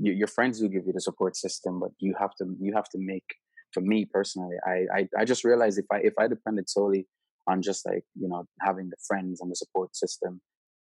your 0.00 0.28
friends 0.28 0.60
do 0.60 0.68
give 0.68 0.86
you 0.86 0.92
the 0.92 1.00
support 1.00 1.36
system, 1.36 1.80
but 1.80 1.90
you 1.98 2.14
have 2.18 2.34
to 2.36 2.44
you 2.60 2.72
have 2.74 2.88
to 2.90 2.98
make. 2.98 3.24
For 3.72 3.80
me 3.80 4.04
personally, 4.04 4.56
I, 4.66 4.86
I 4.98 5.08
I 5.20 5.24
just 5.24 5.44
realized 5.44 5.78
if 5.78 5.86
I 5.92 5.98
if 5.98 6.14
I 6.18 6.26
depended 6.26 6.68
solely 6.68 7.06
on 7.46 7.62
just 7.62 7.86
like 7.86 8.04
you 8.14 8.28
know 8.28 8.44
having 8.60 8.90
the 8.90 8.96
friends 9.06 9.40
and 9.40 9.50
the 9.50 9.56
support 9.56 9.94
system, 9.94 10.40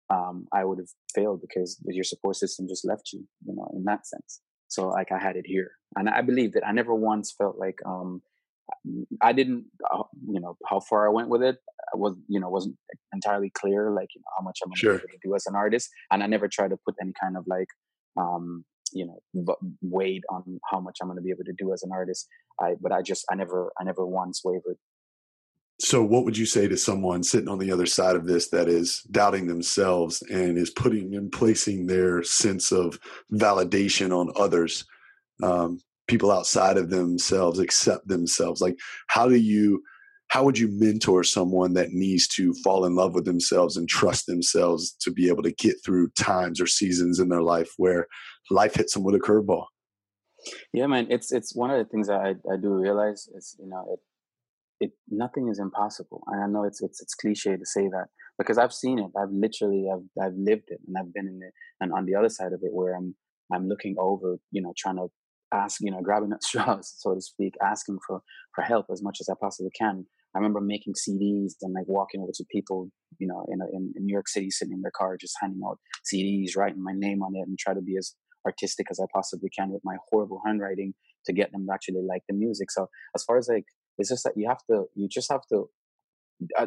um, 0.09 0.47
I 0.51 0.65
would 0.65 0.79
have 0.79 0.89
failed 1.13 1.41
because 1.41 1.79
your 1.85 2.03
support 2.03 2.35
system 2.35 2.67
just 2.67 2.87
left 2.87 3.11
you. 3.13 3.27
You 3.45 3.55
know, 3.55 3.69
in 3.75 3.83
that 3.85 4.07
sense. 4.07 4.41
So 4.67 4.89
like 4.89 5.11
I 5.11 5.19
had 5.19 5.35
it 5.35 5.45
here, 5.45 5.71
and 5.95 6.09
I 6.09 6.21
believe 6.21 6.53
that 6.53 6.65
I 6.67 6.71
never 6.71 6.95
once 6.95 7.31
felt 7.31 7.57
like 7.57 7.77
um, 7.85 8.21
I 9.21 9.33
didn't, 9.33 9.65
uh, 9.91 10.03
you 10.27 10.39
know, 10.39 10.57
how 10.67 10.79
far 10.79 11.07
I 11.07 11.11
went 11.11 11.29
with 11.29 11.43
it. 11.43 11.57
I 11.93 11.97
was, 11.97 12.15
you 12.27 12.39
know, 12.39 12.49
wasn't 12.49 12.75
entirely 13.13 13.51
clear, 13.53 13.91
like 13.91 14.09
you 14.15 14.21
know, 14.21 14.31
how 14.37 14.43
much 14.43 14.59
I'm 14.63 14.71
sure. 14.75 14.93
be 14.93 14.99
able 14.99 15.07
to 15.07 15.27
do 15.27 15.35
as 15.35 15.45
an 15.47 15.55
artist, 15.55 15.89
and 16.11 16.23
I 16.23 16.27
never 16.27 16.47
tried 16.47 16.69
to 16.69 16.77
put 16.85 16.95
any 17.01 17.13
kind 17.21 17.37
of 17.37 17.45
like 17.47 17.67
um, 18.17 18.65
you 18.93 19.05
know 19.05 19.55
weight 19.81 20.23
on 20.29 20.59
how 20.69 20.79
much 20.79 20.97
i'm 21.01 21.07
going 21.07 21.17
to 21.17 21.21
be 21.21 21.31
able 21.31 21.43
to 21.43 21.53
do 21.57 21.73
as 21.73 21.83
an 21.83 21.91
artist. 21.91 22.27
I 22.59 22.75
but 22.81 22.91
i 22.91 23.01
just 23.01 23.25
i 23.29 23.35
never 23.35 23.71
i 23.79 23.83
never 23.83 24.05
once 24.05 24.41
wavered. 24.43 24.77
So 25.81 26.03
what 26.03 26.25
would 26.25 26.37
you 26.37 26.45
say 26.45 26.67
to 26.67 26.75
someone 26.75 27.23
sitting 27.23 27.47
on 27.47 27.57
the 27.57 27.71
other 27.71 27.85
side 27.85 28.17
of 28.17 28.27
this 28.27 28.49
that 28.49 28.67
is 28.67 29.01
doubting 29.11 29.47
themselves 29.47 30.21
and 30.23 30.57
is 30.57 30.71
putting 30.71 31.15
and 31.15 31.31
placing 31.31 31.87
their 31.87 32.21
sense 32.21 32.73
of 32.73 32.99
validation 33.31 34.11
on 34.11 34.33
others? 34.35 34.85
Um, 35.41 35.79
people 36.07 36.31
outside 36.31 36.75
of 36.75 36.89
themselves 36.89 37.59
accept 37.59 38.07
themselves. 38.09 38.59
Like 38.59 38.77
how 39.07 39.29
do 39.29 39.35
you 39.35 39.81
how 40.29 40.43
would 40.43 40.57
you 40.57 40.69
mentor 40.71 41.23
someone 41.23 41.73
that 41.73 41.91
needs 41.91 42.27
to 42.27 42.53
fall 42.63 42.85
in 42.85 42.95
love 42.95 43.13
with 43.13 43.25
themselves 43.25 43.77
and 43.77 43.89
trust 43.89 44.27
themselves 44.27 44.95
to 45.01 45.11
be 45.11 45.27
able 45.27 45.43
to 45.43 45.51
get 45.51 45.75
through 45.83 46.09
times 46.11 46.61
or 46.61 46.67
seasons 46.67 47.19
in 47.19 47.29
their 47.29 47.41
life 47.41 47.69
where 47.77 48.07
life 48.51 48.75
hits 48.75 48.93
them 48.93 49.03
with 49.03 49.15
a 49.15 49.19
curveball? 49.19 49.65
Yeah 50.73 50.87
man 50.87 51.07
it's 51.09 51.31
it's 51.31 51.55
one 51.55 51.69
of 51.69 51.77
the 51.77 51.85
things 51.85 52.07
that 52.07 52.21
i, 52.21 52.29
I 52.51 52.55
do 52.55 52.69
realize 52.69 53.27
is 53.35 53.57
you 53.59 53.67
know 53.67 53.85
it 53.91 53.99
it 54.79 54.91
nothing 55.09 55.49
is 55.49 55.59
impossible. 55.59 56.23
And 56.27 56.43
i 56.43 56.47
know 56.47 56.63
it's 56.63 56.81
it's 56.81 57.01
it's 57.01 57.13
cliche 57.13 57.57
to 57.57 57.65
say 57.65 57.87
that 57.89 58.07
because 58.37 58.57
i've 58.57 58.73
seen 58.73 58.99
it. 58.99 59.11
I've 59.19 59.31
literally 59.31 59.87
i've 59.93 60.23
i've 60.23 60.35
lived 60.35 60.69
it 60.69 60.79
and 60.87 60.95
i've 60.97 61.13
been 61.13 61.27
in 61.27 61.41
it. 61.43 61.53
And 61.81 61.91
on 61.91 62.05
the 62.05 62.15
other 62.15 62.29
side 62.29 62.53
of 62.53 62.61
it 62.63 62.71
where 62.71 62.95
i'm 62.95 63.15
i'm 63.53 63.67
looking 63.67 63.95
over 63.99 64.37
you 64.51 64.61
know 64.61 64.73
trying 64.77 64.97
to 64.97 65.07
ask 65.51 65.81
you 65.81 65.91
know 65.91 66.01
grabbing 66.01 66.31
at 66.31 66.43
straws 66.49 66.93
so 66.97 67.13
to 67.15 67.21
speak 67.21 67.55
asking 67.61 67.99
for 68.05 68.21
for 68.55 68.61
help 68.61 68.85
as 68.91 69.01
much 69.01 69.17
as 69.19 69.27
i 69.29 69.33
possibly 69.39 69.71
can 69.77 70.05
I 70.35 70.37
remember 70.37 70.61
making 70.61 70.93
CDs 70.93 71.53
and 71.61 71.73
like 71.73 71.87
walking 71.87 72.21
over 72.21 72.31
to 72.33 72.45
people, 72.51 72.89
you 73.17 73.27
know, 73.27 73.45
in, 73.51 73.61
a, 73.61 73.65
in, 73.75 73.93
in 73.95 74.05
New 74.05 74.13
York 74.13 74.27
City, 74.27 74.51
sitting 74.51 74.73
in 74.73 74.81
their 74.81 74.91
car, 74.95 75.17
just 75.19 75.35
handing 75.41 75.61
out 75.65 75.79
CDs, 76.11 76.55
writing 76.55 76.83
my 76.83 76.93
name 76.93 77.23
on 77.23 77.35
it, 77.35 77.47
and 77.47 77.57
try 77.57 77.73
to 77.73 77.81
be 77.81 77.97
as 77.97 78.13
artistic 78.45 78.87
as 78.91 78.99
I 78.99 79.05
possibly 79.13 79.49
can 79.49 79.71
with 79.71 79.81
my 79.83 79.95
horrible 80.09 80.41
handwriting 80.45 80.93
to 81.25 81.33
get 81.33 81.51
them 81.51 81.65
to 81.65 81.73
actually 81.73 82.03
like 82.07 82.21
the 82.29 82.35
music. 82.35 82.71
So 82.71 82.87
as 83.15 83.23
far 83.23 83.37
as 83.37 83.49
like, 83.49 83.65
it's 83.97 84.09
just 84.09 84.23
that 84.23 84.33
you 84.37 84.47
have 84.47 84.61
to, 84.69 84.85
you 84.95 85.07
just 85.09 85.31
have 85.31 85.41
to, 85.51 85.69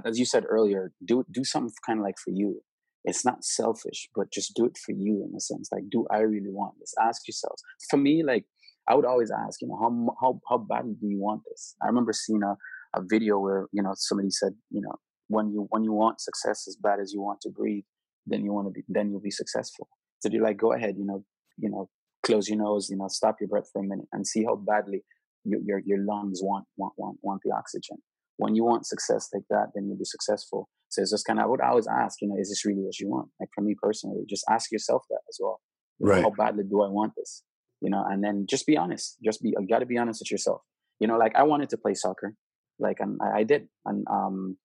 as 0.04 0.18
you 0.18 0.26
said 0.26 0.44
earlier, 0.48 0.92
do 1.04 1.24
do 1.30 1.44
something 1.44 1.72
kind 1.86 1.98
of 1.98 2.04
like 2.04 2.16
for 2.22 2.30
you. 2.30 2.60
It's 3.04 3.24
not 3.24 3.42
selfish, 3.42 4.08
but 4.14 4.30
just 4.30 4.54
do 4.54 4.66
it 4.66 4.76
for 4.76 4.92
you 4.92 5.26
in 5.26 5.34
a 5.34 5.40
sense. 5.40 5.70
Like, 5.72 5.84
do 5.90 6.06
I 6.10 6.18
really 6.18 6.50
want 6.50 6.74
this? 6.78 6.92
Ask 7.00 7.26
yourselves. 7.26 7.62
For 7.90 7.96
me, 7.96 8.22
like 8.22 8.44
I 8.88 8.94
would 8.94 9.06
always 9.06 9.30
ask, 9.30 9.62
you 9.62 9.68
know, 9.68 9.78
how 9.80 10.16
how 10.20 10.40
how 10.48 10.58
badly 10.58 10.94
do 11.00 11.06
you 11.06 11.18
want 11.18 11.42
this? 11.48 11.74
I 11.82 11.86
remember 11.86 12.12
seeing 12.12 12.42
a 12.42 12.56
a 12.95 13.01
video 13.03 13.38
where 13.38 13.66
you 13.72 13.82
know 13.82 13.93
somebody 13.97 14.30
said 14.30 14.53
you 14.70 14.80
know 14.80 14.95
when 15.28 15.51
you 15.51 15.66
when 15.70 15.82
you 15.84 15.93
want 15.93 16.20
success 16.20 16.66
as 16.68 16.76
bad 16.76 17.01
as 17.01 17.12
you 17.12 17.20
want 17.20 17.40
to 17.40 17.51
breathe 17.51 17.84
then 18.26 18.45
you 18.45 18.53
want 18.53 18.66
to 18.66 18.70
be 18.70 18.84
then 18.88 19.11
you'll 19.11 19.20
be 19.20 19.30
successful. 19.30 19.88
So 20.20 20.28
you're 20.30 20.43
like 20.43 20.59
go 20.59 20.72
ahead 20.72 20.95
you 20.99 21.05
know 21.05 21.24
you 21.59 21.70
know 21.70 21.88
close 22.24 22.49
your 22.49 22.59
nose 22.59 22.88
you 22.90 22.97
know 22.97 23.09
stop 23.09 23.36
your 23.40 23.49
breath 23.49 23.68
for 23.72 23.82
a 23.82 23.86
minute 23.86 24.07
and 24.12 24.26
see 24.26 24.45
how 24.45 24.57
badly 24.57 25.03
your 25.45 25.61
your, 25.64 25.80
your 25.84 25.99
lungs 25.99 26.40
want 26.43 26.66
want 26.76 26.95
want 26.97 27.18
want 27.22 27.40
the 27.45 27.53
oxygen. 27.53 27.99
When 28.36 28.55
you 28.55 28.64
want 28.64 28.86
success 28.86 29.28
like 29.32 29.45
that 29.51 29.68
then 29.74 29.86
you'll 29.86 29.99
be 29.99 30.05
successful. 30.05 30.68
So 30.90 31.01
it's 31.01 31.11
just 31.11 31.24
kind 31.24 31.38
of 31.38 31.45
i 31.45 31.49
would 31.49 31.61
always 31.61 31.86
ask 31.86 32.20
you 32.20 32.28
know 32.28 32.36
is 32.38 32.51
this 32.51 32.64
really 32.64 32.82
what 32.82 32.99
you 32.99 33.09
want? 33.09 33.28
Like 33.40 33.49
for 33.55 33.62
me 33.62 33.74
personally 33.80 34.22
just 34.28 34.45
ask 34.51 34.70
yourself 34.70 35.03
that 35.11 35.20
as 35.28 35.38
well. 35.40 35.61
Right 36.01 36.22
how 36.22 36.30
badly 36.30 36.64
do 36.68 36.82
i 36.82 36.88
want 36.88 37.12
this? 37.16 37.43
You 37.80 37.90
know 37.90 38.05
and 38.09 38.22
then 38.22 38.47
just 38.49 38.66
be 38.66 38.76
honest. 38.76 39.16
Just 39.24 39.43
be 39.43 39.55
you 39.59 39.66
got 39.68 39.80
to 39.80 39.86
be 39.86 39.99
honest 39.99 40.20
with 40.20 40.30
yourself. 40.30 40.61
You 41.01 41.09
know 41.09 41.16
like 41.16 41.34
i 41.34 41.43
wanted 41.43 41.70
to 41.70 41.76
play 41.76 41.95
soccer 41.95 42.34
like 42.83 43.01
and 43.01 43.18
I, 43.22 43.39
I 43.39 43.43
did 43.45 43.68
and 43.85 44.07
um 44.11 44.57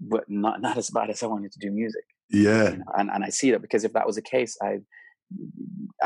but 0.00 0.24
not 0.28 0.60
not 0.66 0.76
as 0.76 0.90
bad 0.90 1.10
as 1.10 1.22
I 1.22 1.26
wanted 1.26 1.52
to 1.52 1.58
do 1.58 1.70
music 1.70 2.04
yeah 2.30 2.70
you 2.70 2.76
know? 2.78 2.84
and 2.96 3.10
and 3.10 3.24
I 3.24 3.30
see 3.30 3.50
that 3.52 3.62
because 3.62 3.84
if 3.84 3.92
that 3.94 4.06
was 4.06 4.16
the 4.16 4.22
case 4.22 4.56
I 4.62 4.78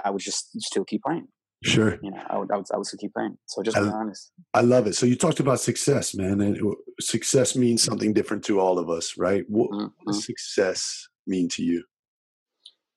I 0.04 0.10
would 0.10 0.22
just 0.22 0.60
still 0.60 0.84
keep 0.84 1.02
playing 1.02 1.28
sure 1.64 1.98
you 2.02 2.10
know 2.10 2.22
I 2.28 2.38
would 2.38 2.50
I 2.50 2.56
would, 2.56 2.66
I 2.72 2.76
would 2.76 2.86
still 2.86 2.98
keep 2.98 3.14
playing 3.14 3.38
so 3.46 3.62
just 3.62 3.76
I, 3.76 3.82
be 3.82 3.88
honest 3.88 4.32
I 4.52 4.62
love 4.62 4.86
it 4.86 4.94
so 4.94 5.06
you 5.06 5.16
talked 5.16 5.40
about 5.40 5.60
success 5.60 6.14
man 6.14 6.40
and 6.40 6.58
success 7.00 7.56
means 7.56 7.82
something 7.82 8.12
different 8.12 8.44
to 8.44 8.60
all 8.60 8.78
of 8.78 8.90
us 8.90 9.16
right 9.16 9.44
what 9.48 9.70
mm-hmm. 9.70 9.86
does 10.06 10.24
success 10.24 11.08
mean 11.26 11.48
to 11.50 11.62
you 11.62 11.84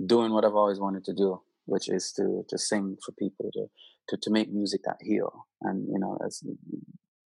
doing 0.05 0.31
what 0.33 0.43
I've 0.43 0.55
always 0.55 0.79
wanted 0.79 1.03
to 1.05 1.13
do 1.13 1.41
which 1.65 1.89
is 1.89 2.11
to 2.13 2.43
to 2.49 2.57
sing 2.57 2.97
for 3.05 3.11
people 3.13 3.49
to 3.53 3.67
to, 4.09 4.17
to 4.21 4.29
make 4.31 4.51
music 4.51 4.81
that 4.85 4.97
heal 5.01 5.45
and 5.61 5.87
you 5.87 5.99
know 5.99 6.17
as 6.25 6.41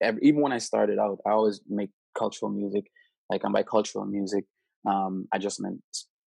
every, 0.02 0.22
even 0.24 0.42
when 0.42 0.52
I 0.52 0.58
started 0.58 1.00
out, 1.00 1.20
I 1.26 1.32
always 1.32 1.62
make 1.68 1.90
cultural 2.18 2.52
music. 2.52 2.86
Like 3.30 3.42
I'm 3.44 3.52
by 3.52 3.64
cultural 3.64 4.06
music, 4.06 4.46
um, 4.88 5.28
I 5.32 5.38
just 5.38 5.62
meant 5.62 5.82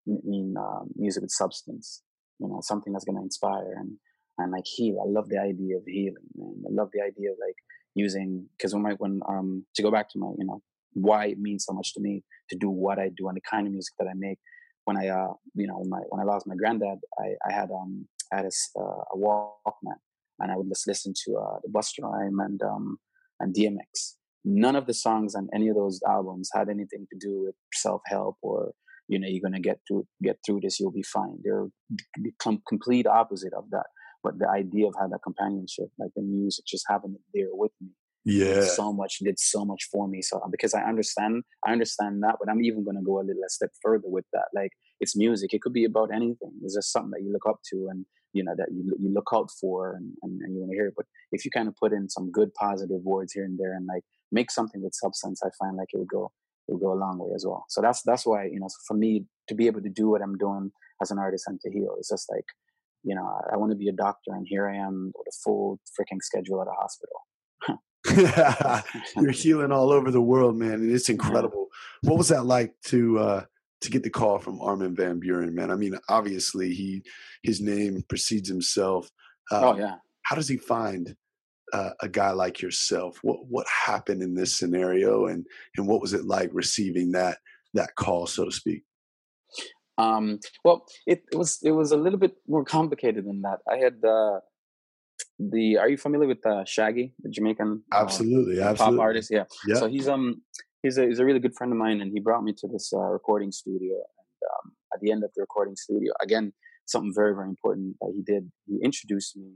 mean 0.05 0.55
um, 0.57 0.89
music 0.95 1.21
with 1.21 1.31
substance. 1.31 2.01
You 2.39 2.47
know, 2.47 2.59
something 2.61 2.91
that's 2.93 3.05
going 3.05 3.17
to 3.17 3.23
inspire 3.23 3.73
and 3.77 3.97
and 4.37 4.51
like 4.51 4.65
heal. 4.65 5.01
I 5.01 5.09
love 5.09 5.29
the 5.29 5.39
idea 5.39 5.77
of 5.77 5.83
healing, 5.85 6.15
man. 6.35 6.63
I 6.67 6.71
love 6.71 6.89
the 6.93 7.01
idea 7.01 7.31
of 7.31 7.37
like 7.39 7.55
using 7.93 8.47
because 8.57 8.73
when 8.73 8.83
my 8.83 8.91
when 8.97 9.21
um 9.27 9.65
to 9.75 9.81
go 9.81 9.91
back 9.91 10.09
to 10.11 10.19
my 10.19 10.27
you 10.37 10.45
know 10.45 10.61
why 10.93 11.27
it 11.27 11.39
means 11.39 11.65
so 11.65 11.73
much 11.73 11.93
to 11.93 12.01
me 12.01 12.23
to 12.49 12.55
do 12.55 12.69
what 12.69 12.99
I 12.99 13.09
do 13.15 13.27
and 13.27 13.37
the 13.37 13.41
kind 13.41 13.67
of 13.67 13.73
music 13.73 13.93
that 13.99 14.07
I 14.07 14.13
make. 14.15 14.39
When 14.85 14.97
I 14.97 15.07
uh 15.07 15.33
you 15.55 15.67
know 15.67 15.79
when 15.79 15.89
my 15.89 16.01
when 16.09 16.21
I 16.21 16.25
lost 16.25 16.47
my 16.47 16.55
granddad, 16.55 16.99
I 17.19 17.35
I 17.47 17.53
had 17.53 17.71
um 17.71 18.07
I 18.31 18.37
had 18.37 18.45
a, 18.45 18.79
uh, 18.79 19.03
a 19.13 19.17
Walkman 19.17 19.99
and 20.39 20.51
I 20.51 20.57
would 20.57 20.67
just 20.67 20.87
listen 20.87 21.13
to 21.25 21.37
uh, 21.37 21.59
the 21.63 21.69
Busta 21.69 22.03
Rhyme 22.03 22.39
and 22.39 22.61
um 22.61 22.97
and 23.39 23.55
DMX. 23.55 24.15
None 24.43 24.75
of 24.75 24.85
the 24.85 24.93
songs 24.93 25.35
on 25.35 25.47
any 25.53 25.69
of 25.69 25.75
those 25.75 25.99
albums 26.07 26.49
had 26.53 26.69
anything 26.69 27.07
to 27.11 27.17
do 27.19 27.43
with 27.45 27.55
self 27.73 28.01
help 28.05 28.37
or 28.41 28.71
you 29.07 29.19
know 29.19 29.27
you're 29.27 29.41
gonna 29.41 29.59
get 29.59 29.79
to 29.87 30.05
get 30.21 30.37
through 30.45 30.61
this, 30.61 30.79
you'll 30.79 30.91
be 30.91 31.03
fine. 31.03 31.37
They're 31.43 31.67
the 32.17 32.31
complete 32.67 33.07
opposite 33.07 33.53
of 33.53 33.69
that. 33.71 33.85
But 34.23 34.39
the 34.39 34.49
idea 34.49 34.87
of 34.87 34.95
having 34.97 35.11
that 35.11 35.23
companionship, 35.23 35.89
like 35.99 36.11
the 36.15 36.23
music, 36.23 36.65
just 36.65 36.85
having 36.89 37.13
it 37.13 37.21
there 37.33 37.49
with 37.51 37.71
me, 37.79 37.89
yeah 38.25 38.61
so 38.61 38.91
much 38.91 39.19
did 39.19 39.39
so 39.39 39.63
much 39.63 39.87
for 39.91 40.07
me 40.07 40.21
so 40.21 40.37
uh, 40.39 40.47
because 40.49 40.73
i 40.73 40.81
understand 40.81 41.43
i 41.65 41.71
understand 41.71 42.23
that 42.23 42.35
but 42.39 42.49
i'm 42.49 42.63
even 42.63 42.83
going 42.83 42.97
to 42.97 43.03
go 43.03 43.19
a 43.19 43.21
little 43.21 43.43
a 43.45 43.49
step 43.49 43.69
further 43.81 44.07
with 44.07 44.25
that 44.33 44.45
like 44.53 44.71
it's 44.99 45.15
music 45.15 45.53
it 45.53 45.61
could 45.61 45.73
be 45.73 45.85
about 45.85 46.09
anything 46.11 46.51
it's 46.63 46.73
just 46.75 46.91
something 46.91 47.11
that 47.11 47.21
you 47.23 47.31
look 47.31 47.45
up 47.47 47.59
to 47.63 47.87
and 47.89 48.05
you 48.35 48.43
know 48.43 48.53
that 48.55 48.67
you, 48.71 48.83
you 48.99 49.11
look 49.13 49.29
out 49.33 49.49
for 49.59 49.95
and, 49.95 50.11
and, 50.21 50.41
and 50.41 50.53
you 50.53 50.59
want 50.59 50.71
to 50.71 50.75
hear 50.75 50.87
it 50.87 50.93
but 50.95 51.05
if 51.31 51.45
you 51.45 51.51
kind 51.51 51.67
of 51.67 51.75
put 51.77 51.93
in 51.93 52.09
some 52.09 52.31
good 52.31 52.53
positive 52.53 53.01
words 53.03 53.33
here 53.33 53.45
and 53.45 53.57
there 53.57 53.73
and 53.73 53.87
like 53.87 54.03
make 54.31 54.51
something 54.51 54.83
with 54.83 54.93
substance 54.93 55.41
i 55.43 55.49
find 55.57 55.77
like 55.77 55.87
it 55.93 55.97
would 55.97 56.09
go 56.09 56.31
it 56.67 56.73
would 56.73 56.81
go 56.81 56.93
a 56.93 57.01
long 57.03 57.17
way 57.17 57.31
as 57.33 57.45
well 57.45 57.65
so 57.69 57.81
that's 57.81 58.01
that's 58.03 58.25
why 58.25 58.43
you 58.45 58.59
know 58.59 58.67
for 58.87 58.95
me 58.95 59.25
to 59.47 59.55
be 59.55 59.67
able 59.67 59.81
to 59.81 59.89
do 59.89 60.09
what 60.09 60.21
i'm 60.21 60.37
doing 60.37 60.69
as 61.01 61.11
an 61.11 61.17
artist 61.17 61.45
and 61.47 61.59
to 61.61 61.71
heal 61.71 61.95
it's 61.97 62.09
just 62.09 62.29
like 62.29 62.45
you 63.03 63.15
know 63.15 63.25
i, 63.25 63.53
I 63.53 63.57
want 63.57 63.71
to 63.71 63.77
be 63.77 63.87
a 63.87 63.93
doctor 63.93 64.31
and 64.33 64.45
here 64.47 64.69
i 64.69 64.75
am 64.75 65.13
with 65.15 65.27
a 65.27 65.37
full 65.43 65.79
freaking 65.97 66.21
schedule 66.21 66.61
at 66.61 66.67
a 66.67 66.71
hospital 66.71 67.21
You're 69.15 69.31
healing 69.31 69.71
all 69.71 69.91
over 69.91 70.11
the 70.11 70.21
world, 70.21 70.55
man, 70.55 70.73
and 70.73 70.91
it's 70.91 71.09
incredible. 71.15 71.69
Yeah. 72.03 72.11
What 72.11 72.17
was 72.19 72.27
that 72.27 72.45
like 72.45 72.75
to 72.85 73.17
uh, 73.17 73.45
to 73.81 73.91
get 73.91 74.03
the 74.03 74.09
call 74.09 74.39
from 74.39 74.61
Armin 74.61 74.95
van 74.95 75.19
Buuren, 75.19 75.53
man? 75.53 75.71
I 75.71 75.75
mean, 75.75 75.97
obviously 76.09 76.73
he 76.73 77.03
his 77.43 77.61
name 77.61 78.03
precedes 78.07 78.49
himself. 78.49 79.09
Uh, 79.51 79.61
oh 79.73 79.77
yeah. 79.77 79.95
How 80.23 80.35
does 80.35 80.47
he 80.47 80.57
find 80.57 81.15
uh, 81.73 81.91
a 82.01 82.09
guy 82.09 82.31
like 82.31 82.61
yourself? 82.61 83.19
What 83.21 83.45
what 83.47 83.67
happened 83.67 84.21
in 84.21 84.35
this 84.35 84.57
scenario, 84.57 85.27
and 85.27 85.45
and 85.77 85.87
what 85.87 86.01
was 86.01 86.13
it 86.13 86.25
like 86.25 86.49
receiving 86.53 87.11
that 87.11 87.37
that 87.73 87.95
call, 87.95 88.27
so 88.27 88.45
to 88.45 88.51
speak? 88.51 88.83
Um, 89.97 90.39
well, 90.63 90.85
it, 91.07 91.23
it 91.31 91.37
was 91.37 91.59
it 91.63 91.71
was 91.71 91.91
a 91.91 91.97
little 91.97 92.19
bit 92.19 92.35
more 92.47 92.65
complicated 92.65 93.25
than 93.25 93.41
that. 93.41 93.59
I 93.69 93.77
had 93.77 94.03
uh, 94.03 94.39
the 95.39 95.77
are 95.77 95.89
you 95.89 95.97
familiar 95.97 96.27
with 96.27 96.45
uh, 96.45 96.65
Shaggy, 96.65 97.13
the 97.19 97.29
Jamaican 97.29 97.83
absolutely, 97.93 98.61
uh, 98.61 98.69
absolutely. 98.69 98.97
pop 98.97 99.03
artist? 99.03 99.29
Yeah. 99.31 99.45
yeah. 99.67 99.75
So 99.75 99.87
he's 99.87 100.07
um 100.07 100.41
he's 100.85 100.97
a 100.97 101.05
he's 101.07 101.19
a 101.19 101.25
really 101.25 101.39
good 101.39 101.55
friend 101.55 101.73
of 101.73 101.79
mine, 101.79 101.99
and 102.01 102.11
he 102.13 102.19
brought 102.19 102.43
me 102.43 102.53
to 102.59 102.67
this 102.67 102.93
uh, 102.93 102.99
recording 102.99 103.51
studio. 103.51 103.95
And 103.95 104.39
um, 104.53 104.71
at 104.93 104.99
the 105.01 105.11
end 105.11 105.23
of 105.23 105.31
the 105.35 105.41
recording 105.41 105.75
studio, 105.75 106.13
again, 106.21 106.53
something 106.85 107.13
very 107.13 107.33
very 107.33 107.49
important 107.49 107.97
that 108.01 108.11
he 108.15 108.21
did. 108.21 108.51
He 108.67 108.79
introduced 108.83 109.35
me 109.35 109.55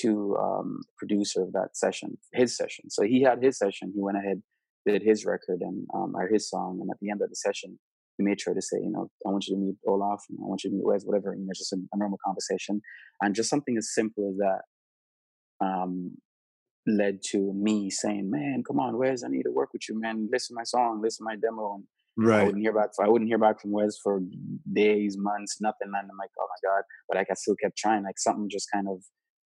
to 0.00 0.36
um, 0.36 0.80
producer 0.96 1.42
of 1.42 1.52
that 1.52 1.70
session, 1.74 2.18
his 2.32 2.56
session. 2.56 2.90
So 2.90 3.02
he 3.02 3.22
had 3.22 3.42
his 3.42 3.58
session. 3.58 3.92
He 3.94 4.00
went 4.02 4.18
ahead, 4.18 4.42
did 4.86 5.02
his 5.02 5.24
record 5.24 5.60
and 5.60 5.86
um, 5.94 6.14
or 6.16 6.28
his 6.28 6.48
song, 6.48 6.78
and 6.80 6.90
at 6.90 6.98
the 7.00 7.10
end 7.10 7.20
of 7.22 7.28
the 7.28 7.36
session, 7.36 7.78
he 8.16 8.24
made 8.24 8.40
sure 8.40 8.54
to 8.54 8.62
say, 8.62 8.78
you 8.78 8.90
know, 8.90 9.10
I 9.26 9.30
want 9.30 9.46
you 9.46 9.54
to 9.54 9.60
meet 9.60 9.76
Olaf, 9.86 10.24
I 10.30 10.48
want 10.52 10.64
you 10.64 10.70
to 10.70 10.76
meet 10.76 10.84
Wes, 10.84 11.04
whatever. 11.04 11.34
You 11.34 11.46
know, 11.46 11.52
just 11.54 11.72
a, 11.72 11.78
a 11.92 11.96
normal 11.96 12.18
conversation, 12.24 12.80
and 13.20 13.34
just 13.34 13.50
something 13.50 13.76
as 13.76 13.94
simple 13.94 14.30
as 14.30 14.36
that 14.38 14.62
um, 15.66 16.16
led 16.88 17.20
to 17.30 17.52
me 17.54 17.90
saying, 17.90 18.30
"Man, 18.30 18.62
come 18.66 18.80
on, 18.80 18.96
Wes, 18.96 19.22
I 19.24 19.28
need 19.28 19.44
to 19.44 19.50
work 19.50 19.72
with 19.72 19.88
you, 19.88 20.00
man. 20.00 20.28
Listen 20.32 20.54
to 20.54 20.60
my 20.60 20.64
song, 20.64 21.00
listen 21.02 21.24
to 21.24 21.30
my 21.30 21.36
demo." 21.36 21.74
And 21.74 21.84
right. 22.16 22.40
I 22.40 22.44
wouldn't 22.44 22.62
hear 22.62 22.72
back. 22.72 22.90
I 23.00 23.08
wouldn't 23.08 23.28
hear 23.28 23.38
back 23.38 23.60
from 23.60 23.72
Wes 23.72 23.96
for 24.02 24.20
days, 24.72 25.16
months, 25.18 25.58
nothing. 25.60 25.88
And 25.88 25.96
I'm 25.96 26.18
like, 26.18 26.30
"Oh 26.40 26.46
my 26.48 26.68
god!" 26.68 26.82
But 27.08 27.18
like, 27.18 27.28
I 27.30 27.34
still 27.34 27.56
kept 27.56 27.76
trying. 27.76 28.04
Like 28.04 28.18
something 28.18 28.48
just 28.50 28.68
kind 28.72 28.88
of, 28.88 29.02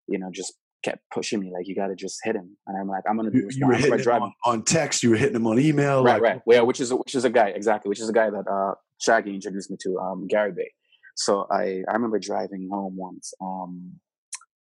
you 0.08 0.20
know, 0.20 0.30
just 0.34 0.54
kept 0.84 1.02
pushing 1.14 1.40
me. 1.40 1.52
Like 1.54 1.68
you 1.68 1.76
got 1.76 1.88
to 1.88 1.96
just 1.96 2.20
hit 2.24 2.36
him. 2.36 2.58
And 2.68 2.78
I'm 2.80 2.88
like, 2.88 3.04
I'm 3.10 3.18
gonna 3.18 3.32
do. 3.32 3.40
You, 3.40 3.50
you 3.52 3.68
were 3.68 3.74
hitting 3.74 4.00
him 4.00 4.24
on, 4.24 4.34
on, 4.46 4.64
text. 4.64 5.04
You 5.04 5.12
were 5.12 5.18
hitting 5.18 5.36
him 5.36 5.48
on 5.48 5.60
email. 5.60 6.04
Right, 6.04 6.22
like, 6.22 6.22
right. 6.22 6.42
Yeah, 6.48 6.62
which 6.62 6.80
is 6.80 6.94
which 6.94 7.16
is 7.16 7.26
a 7.26 7.30
guy 7.30 7.48
exactly, 7.50 7.90
which 7.90 8.00
is 8.00 8.10
a 8.10 8.14
guy 8.14 8.30
that 8.30 8.48
uh, 8.48 8.76
Shaggy 9.00 9.34
introduced 9.34 9.70
me 9.72 9.78
to, 9.82 9.98
um, 10.00 10.28
Garibay. 10.32 10.70
So 11.16 11.48
I 11.52 11.84
I 11.88 11.94
remember 11.94 12.20
driving 12.20 12.70
home 12.72 12.96
once. 12.98 13.34
Um, 13.42 13.94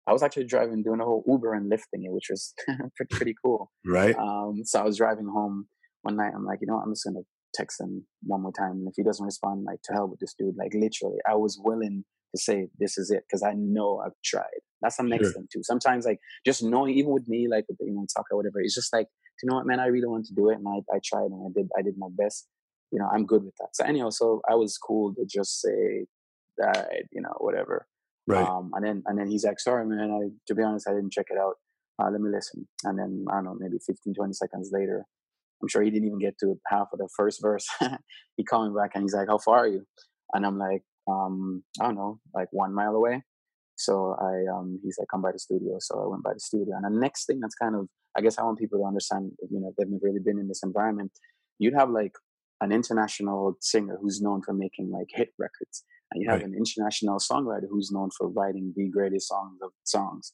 I 0.07 0.13
was 0.13 0.23
actually 0.23 0.45
driving, 0.45 0.83
doing 0.83 1.01
a 1.01 1.03
whole 1.03 1.23
Uber 1.27 1.53
and 1.53 1.69
lifting 1.69 2.05
it, 2.05 2.11
which 2.11 2.27
was 2.29 2.53
pretty, 2.95 3.15
pretty 3.15 3.35
cool. 3.43 3.71
Right. 3.85 4.15
Um, 4.15 4.61
so 4.63 4.79
I 4.79 4.83
was 4.83 4.97
driving 4.97 5.27
home 5.27 5.67
one 6.03 6.15
night. 6.15 6.31
I'm 6.33 6.45
like, 6.45 6.59
you 6.61 6.67
know, 6.67 6.75
what? 6.75 6.83
I'm 6.83 6.93
just 6.93 7.05
gonna 7.05 7.25
text 7.53 7.81
him 7.81 8.05
one 8.23 8.41
more 8.41 8.53
time, 8.53 8.71
and 8.71 8.87
if 8.87 8.93
he 8.95 9.03
doesn't 9.03 9.25
respond, 9.25 9.65
like 9.65 9.81
to 9.83 9.93
hell 9.93 10.07
with 10.07 10.19
this 10.19 10.33
dude. 10.37 10.55
Like 10.57 10.73
literally, 10.73 11.17
I 11.29 11.35
was 11.35 11.59
willing 11.61 12.05
to 12.35 12.41
say 12.41 12.67
this 12.79 12.97
is 12.97 13.11
it 13.11 13.23
because 13.27 13.43
I 13.43 13.53
know 13.55 14.01
I've 14.05 14.13
tried. 14.23 14.61
That's 14.81 14.97
the 14.97 15.03
next 15.03 15.25
sure. 15.25 15.33
thing 15.33 15.47
too. 15.51 15.61
Sometimes 15.63 16.05
like 16.05 16.19
just 16.45 16.63
knowing, 16.63 16.93
even 16.95 17.11
with 17.11 17.27
me, 17.27 17.47
like 17.49 17.65
you 17.79 17.93
know, 17.93 18.05
talk 18.15 18.25
or 18.31 18.37
whatever, 18.37 18.61
it's 18.61 18.75
just 18.75 18.93
like, 18.93 19.07
you 19.43 19.49
know 19.49 19.57
what, 19.57 19.65
man, 19.65 19.79
I 19.79 19.87
really 19.87 20.07
want 20.07 20.25
to 20.27 20.33
do 20.33 20.49
it, 20.49 20.57
and 20.57 20.67
I, 20.67 20.95
I 20.95 20.99
tried 21.03 21.31
and 21.31 21.45
I 21.45 21.59
did, 21.59 21.69
I 21.77 21.81
did 21.81 21.95
my 21.97 22.07
best. 22.11 22.47
You 22.91 22.99
know, 22.99 23.09
I'm 23.13 23.25
good 23.25 23.43
with 23.43 23.55
that. 23.59 23.69
So 23.73 23.83
anyhow, 23.83 24.09
so 24.11 24.41
I 24.49 24.55
was 24.55 24.77
cool 24.77 25.13
to 25.15 25.25
just 25.25 25.59
say 25.59 26.05
that, 26.57 26.87
you 27.11 27.21
know, 27.21 27.33
whatever. 27.39 27.85
Right. 28.27 28.45
Um, 28.45 28.71
and 28.73 28.85
then 28.85 29.03
and 29.05 29.17
then 29.17 29.27
he's 29.27 29.45
like, 29.45 29.59
sorry, 29.59 29.85
man. 29.85 30.11
I, 30.11 30.29
to 30.47 30.55
be 30.55 30.63
honest, 30.63 30.87
I 30.87 30.93
didn't 30.93 31.13
check 31.13 31.27
it 31.29 31.37
out. 31.39 31.55
Uh, 31.99 32.11
let 32.11 32.21
me 32.21 32.29
listen. 32.29 32.67
And 32.83 32.99
then 32.99 33.25
I 33.31 33.35
don't 33.35 33.45
know, 33.45 33.55
maybe 33.57 33.77
15, 33.85 34.13
20 34.13 34.33
seconds 34.33 34.69
later, 34.71 35.05
I'm 35.61 35.67
sure 35.67 35.81
he 35.81 35.89
didn't 35.89 36.07
even 36.07 36.19
get 36.19 36.37
to 36.39 36.59
half 36.67 36.87
of 36.93 36.99
the 36.99 37.09
first 37.15 37.41
verse. 37.41 37.65
he 38.37 38.43
called 38.43 38.71
me 38.71 38.79
back 38.79 38.91
and 38.93 39.03
he's 39.03 39.13
like, 39.13 39.27
"How 39.27 39.37
far 39.37 39.59
are 39.59 39.67
you?" 39.67 39.83
And 40.33 40.45
I'm 40.45 40.57
like, 40.57 40.83
um, 41.09 41.63
I 41.79 41.85
don't 41.85 41.95
know, 41.95 42.19
like 42.35 42.49
one 42.51 42.73
mile 42.73 42.95
away. 42.95 43.23
So 43.75 44.15
I, 44.19 44.53
um, 44.53 44.79
he's 44.83 44.97
like, 44.99 45.07
"Come 45.09 45.21
by 45.21 45.31
the 45.31 45.39
studio." 45.39 45.77
So 45.79 46.03
I 46.03 46.07
went 46.07 46.23
by 46.23 46.33
the 46.33 46.39
studio. 46.39 46.75
And 46.75 46.95
the 46.95 46.99
next 46.99 47.25
thing 47.25 47.39
that's 47.39 47.55
kind 47.55 47.75
of, 47.75 47.87
I 48.17 48.21
guess, 48.21 48.37
I 48.37 48.43
want 48.43 48.59
people 48.59 48.79
to 48.79 48.85
understand, 48.85 49.31
you 49.49 49.59
know, 49.59 49.73
they've 49.77 49.87
never 49.87 50.01
really 50.03 50.19
been 50.23 50.39
in 50.39 50.47
this 50.47 50.63
environment. 50.63 51.11
You'd 51.59 51.75
have 51.75 51.89
like 51.89 52.13
an 52.61 52.71
international 52.71 53.55
singer 53.61 53.97
who's 54.01 54.21
known 54.21 54.41
for 54.43 54.53
making 54.53 54.91
like 54.91 55.07
hit 55.09 55.29
records 55.39 55.83
and 56.11 56.21
you 56.21 56.29
have 56.29 56.39
right. 56.39 56.47
an 56.47 56.55
international 56.55 57.19
songwriter 57.19 57.67
who's 57.69 57.91
known 57.91 58.09
for 58.17 58.29
writing 58.29 58.73
the 58.75 58.89
greatest 58.89 59.27
songs 59.27 59.59
of 59.61 59.71
songs. 59.83 60.33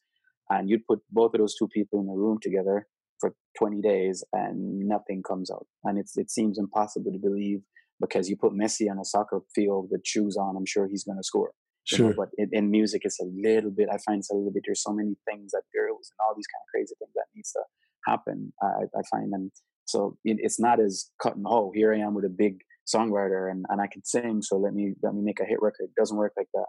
And 0.50 0.70
you'd 0.70 0.86
put 0.86 1.00
both 1.10 1.34
of 1.34 1.40
those 1.40 1.56
two 1.58 1.68
people 1.68 2.02
in 2.02 2.10
a 2.10 2.16
room 2.16 2.38
together 2.42 2.88
for 3.20 3.34
20 3.58 3.82
days 3.82 4.24
and 4.34 4.80
nothing 4.88 5.24
comes 5.24 5.50
out. 5.50 5.66
And 5.84 5.98
it's, 5.98 6.18
it 6.18 6.30
seems 6.30 6.60
impossible 6.60 7.12
to 7.12 7.18
believe 7.18 7.62
because 8.00 8.30
you 8.30 8.36
put 8.36 8.54
Messi 8.54 8.90
on 8.92 9.00
a 9.00 9.06
soccer 9.06 9.42
field 9.56 9.88
with 9.90 10.02
shoes 10.06 10.36
on, 10.38 10.56
I'm 10.58 10.66
sure 10.66 10.88
he's 10.88 11.06
going 11.06 11.18
to 11.18 11.24
score. 11.24 11.52
Sure. 11.86 12.10
Know, 12.10 12.14
but 12.16 12.30
in, 12.38 12.50
in, 12.52 12.72
music, 12.72 13.02
it's 13.04 13.20
a 13.20 13.26
little 13.26 13.72
bit, 13.72 13.90
I 13.92 13.98
find 14.06 14.20
it's 14.20 14.32
a 14.32 14.36
little 14.36 14.52
bit, 14.52 14.64
there's 14.66 14.84
so 14.84 14.94
many 14.94 15.16
things 15.30 15.52
that 15.52 15.64
girls 15.76 16.12
and 16.12 16.18
all 16.26 16.34
these 16.36 16.48
kind 16.48 16.62
of 16.62 16.72
crazy 16.74 16.96
things 17.00 17.12
that 17.16 17.26
needs 17.36 17.52
to 17.52 17.62
happen. 18.08 18.54
I, 18.62 18.84
I 18.98 19.02
find 19.12 19.34
them. 19.34 19.52
So 19.86 20.18
it, 20.24 20.38
it's 20.40 20.60
not 20.60 20.80
as 20.80 21.10
cut 21.22 21.36
and 21.36 21.46
oh, 21.48 21.72
here 21.76 21.94
I 21.94 22.00
am 22.00 22.14
with 22.14 22.26
a 22.26 22.30
big 22.30 22.60
songwriter 22.88 23.50
and, 23.50 23.66
and 23.70 23.82
I 23.82 23.88
can 23.88 24.04
sing, 24.04 24.42
so 24.42 24.58
let 24.58 24.74
me 24.74 24.94
let 25.02 25.14
me 25.14 25.22
make 25.22 25.40
a 25.40 25.46
hit 25.46 25.62
record. 25.62 25.86
It 25.86 26.00
doesn't 26.00 26.18
work 26.18 26.34
like 26.38 26.50
that. 26.54 26.66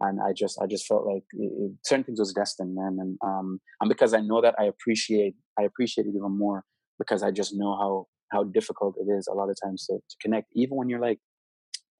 And 0.00 0.20
I 0.20 0.32
just 0.32 0.60
I 0.60 0.66
just 0.66 0.86
felt 0.86 1.06
like 1.06 1.22
it, 1.32 1.52
it, 1.58 1.72
certain 1.84 2.04
things 2.04 2.18
was 2.18 2.32
destined, 2.32 2.74
man. 2.74 2.98
And 3.00 3.18
um 3.24 3.60
and 3.80 3.88
because 3.88 4.14
I 4.14 4.20
know 4.20 4.40
that 4.40 4.54
I 4.58 4.64
appreciate 4.64 5.34
I 5.58 5.62
appreciate 5.62 6.06
it 6.06 6.14
even 6.16 6.36
more 6.36 6.64
because 6.98 7.22
I 7.22 7.30
just 7.30 7.54
know 7.54 7.76
how 7.76 8.06
how 8.32 8.44
difficult 8.44 8.96
it 8.98 9.10
is 9.10 9.28
a 9.28 9.34
lot 9.34 9.50
of 9.50 9.56
times 9.62 9.86
to, 9.86 9.96
to 9.96 10.16
connect. 10.20 10.48
Even 10.54 10.76
when 10.76 10.88
you're 10.88 11.00
like 11.00 11.18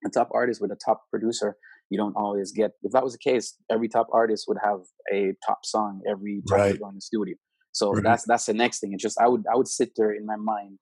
a 0.05 0.09
top 0.09 0.29
artist 0.33 0.61
with 0.61 0.71
a 0.71 0.77
top 0.83 1.03
producer, 1.09 1.55
you 1.89 1.97
don't 1.97 2.15
always 2.15 2.51
get. 2.51 2.71
If 2.81 2.91
that 2.91 3.03
was 3.03 3.13
the 3.13 3.19
case, 3.19 3.55
every 3.71 3.87
top 3.87 4.07
artist 4.11 4.45
would 4.47 4.57
have 4.63 4.79
a 5.13 5.33
top 5.45 5.59
song 5.63 6.01
every 6.09 6.41
time 6.49 6.59
right. 6.59 6.71
they 6.73 6.77
go 6.77 6.89
in 6.89 6.95
the 6.95 7.01
studio. 7.01 7.35
So 7.71 7.91
right. 7.91 8.03
that's 8.03 8.25
that's 8.25 8.45
the 8.45 8.53
next 8.53 8.79
thing. 8.79 8.93
It's 8.93 9.03
just 9.03 9.19
I 9.19 9.27
would 9.27 9.43
I 9.51 9.55
would 9.55 9.67
sit 9.67 9.91
there 9.95 10.11
in 10.11 10.25
my 10.25 10.35
mind 10.35 10.79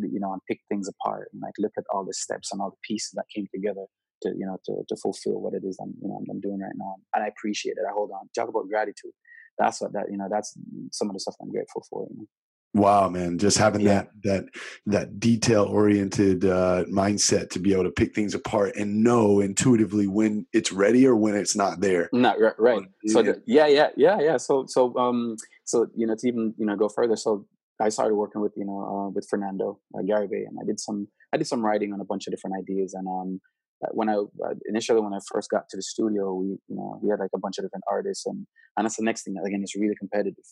you 0.00 0.20
know 0.20 0.32
and 0.32 0.42
pick 0.48 0.60
things 0.68 0.88
apart 0.88 1.28
and 1.32 1.42
like 1.42 1.54
look 1.58 1.72
at 1.78 1.84
all 1.92 2.04
the 2.04 2.14
steps 2.14 2.52
and 2.52 2.60
all 2.60 2.70
the 2.70 2.76
pieces 2.86 3.12
that 3.14 3.24
came 3.34 3.46
together 3.54 3.84
to 4.22 4.30
you 4.30 4.46
know 4.46 4.58
to, 4.64 4.82
to 4.88 4.96
fulfill 4.96 5.40
what 5.40 5.54
it 5.54 5.62
is 5.64 5.78
I'm 5.80 5.94
you 6.00 6.08
know 6.08 6.20
I'm 6.30 6.40
doing 6.40 6.60
right 6.60 6.76
now 6.76 6.96
and 7.14 7.24
I 7.24 7.28
appreciate 7.28 7.76
it 7.76 7.88
I 7.88 7.92
hold 7.92 8.10
on 8.10 8.28
talk 8.34 8.48
about 8.48 8.68
gratitude 8.68 9.12
that's 9.58 9.80
what 9.80 9.92
that 9.92 10.06
you 10.10 10.16
know 10.16 10.28
that's 10.30 10.54
some 10.92 11.08
of 11.08 11.14
the 11.14 11.20
stuff 11.20 11.36
I'm 11.40 11.50
grateful 11.50 11.84
for 11.90 12.06
you 12.10 12.16
know 12.18 12.26
Wow, 12.74 13.08
man! 13.08 13.38
Just 13.38 13.56
having 13.56 13.82
yeah. 13.82 14.02
that 14.02 14.10
that 14.24 14.44
that 14.86 15.20
detail 15.20 15.62
oriented 15.62 16.44
uh, 16.44 16.84
mindset 16.90 17.50
to 17.50 17.60
be 17.60 17.72
able 17.72 17.84
to 17.84 17.90
pick 17.92 18.16
things 18.16 18.34
apart 18.34 18.74
and 18.74 19.04
know 19.04 19.38
intuitively 19.38 20.08
when 20.08 20.44
it's 20.52 20.72
ready 20.72 21.06
or 21.06 21.14
when 21.14 21.36
it's 21.36 21.54
not 21.54 21.80
there. 21.80 22.10
Not 22.12 22.40
right, 22.40 22.54
right. 22.58 22.82
So 23.06 23.20
yeah. 23.46 23.66
Yeah, 23.68 23.90
yeah, 23.96 24.18
yeah. 24.20 24.36
So 24.38 24.64
so 24.66 24.92
um 24.96 25.36
so 25.64 25.86
you 25.94 26.04
know 26.04 26.16
to 26.18 26.26
even 26.26 26.52
you 26.58 26.66
know 26.66 26.74
go 26.74 26.88
further. 26.88 27.14
So 27.14 27.46
I 27.80 27.88
started 27.88 28.14
working 28.14 28.40
with 28.40 28.52
you 28.56 28.64
know 28.64 28.80
uh, 28.80 29.08
with 29.10 29.26
Fernando 29.28 29.80
uh, 29.96 30.02
Garibay, 30.02 30.46
and 30.46 30.56
I 30.60 30.64
did 30.64 30.78
some 30.80 31.08
I 31.32 31.36
did 31.36 31.46
some 31.46 31.64
writing 31.64 31.92
on 31.92 32.00
a 32.00 32.04
bunch 32.04 32.26
of 32.26 32.32
different 32.32 32.56
ideas. 32.58 32.94
And 32.94 33.06
um, 33.08 33.40
uh, 33.84 33.88
when 33.92 34.08
I 34.08 34.14
uh, 34.14 34.54
initially 34.68 35.00
when 35.00 35.12
I 35.12 35.18
first 35.32 35.50
got 35.50 35.68
to 35.70 35.76
the 35.76 35.82
studio, 35.82 36.34
we 36.34 36.46
you 36.68 36.76
know 36.76 36.98
we 37.02 37.10
had 37.10 37.18
like 37.18 37.30
a 37.34 37.38
bunch 37.38 37.58
of 37.58 37.64
different 37.64 37.84
artists, 37.90 38.26
and 38.26 38.46
and 38.76 38.84
that's 38.84 38.96
the 38.96 39.04
next 39.04 39.24
thing. 39.24 39.36
Again, 39.44 39.60
it's 39.62 39.76
really 39.76 39.96
competitive, 39.98 40.44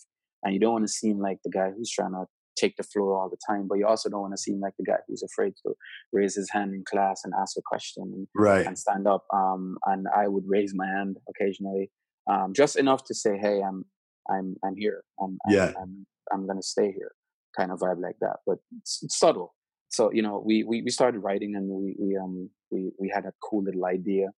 and 0.42 0.52
you 0.54 0.60
don't 0.60 0.72
want 0.72 0.86
to 0.86 0.92
seem 0.92 1.18
like 1.18 1.38
the 1.44 1.50
guy 1.50 1.70
who's 1.70 1.90
trying 1.90 2.12
to 2.12 2.24
take 2.56 2.76
the 2.76 2.82
floor 2.82 3.18
all 3.18 3.30
the 3.30 3.38
time, 3.48 3.66
but 3.68 3.78
you 3.78 3.86
also 3.86 4.10
don't 4.10 4.20
want 4.20 4.34
to 4.34 4.42
seem 4.42 4.60
like 4.60 4.74
the 4.78 4.84
guy 4.84 4.98
who's 5.08 5.22
afraid 5.22 5.54
to 5.64 5.72
raise 6.12 6.34
his 6.34 6.50
hand 6.50 6.74
in 6.74 6.84
class 6.86 7.22
and 7.24 7.32
ask 7.40 7.56
a 7.56 7.62
question 7.64 8.02
and, 8.02 8.28
right. 8.36 8.66
and 8.66 8.78
stand 8.78 9.06
up. 9.06 9.24
Um, 9.32 9.78
and 9.86 10.06
I 10.14 10.28
would 10.28 10.44
raise 10.46 10.74
my 10.74 10.86
hand 10.86 11.16
occasionally, 11.30 11.90
um, 12.30 12.52
just 12.54 12.76
enough 12.76 13.04
to 13.04 13.14
say, 13.14 13.38
"Hey, 13.38 13.62
I'm 13.62 13.86
I'm 14.30 14.56
I'm 14.64 14.76
here. 14.76 15.02
I'm, 15.20 15.38
yeah. 15.48 15.68
I'm, 15.68 15.74
I'm 15.82 16.06
I'm 16.32 16.46
gonna 16.46 16.62
stay 16.62 16.92
here, 16.92 17.12
kind 17.56 17.72
of 17.72 17.80
vibe 17.80 18.00
like 18.00 18.16
that, 18.20 18.36
but 18.46 18.58
subtle. 18.84 19.54
So 19.90 20.10
you 20.12 20.22
know, 20.22 20.42
we 20.44 20.64
we, 20.64 20.82
we 20.82 20.90
started 20.90 21.20
writing 21.20 21.54
and 21.56 21.68
we 21.68 21.96
we 21.98 22.16
um 22.16 22.50
we 22.70 22.92
we 22.98 23.10
had 23.14 23.26
a 23.26 23.32
cool 23.42 23.62
little 23.62 23.84
idea 23.84 24.28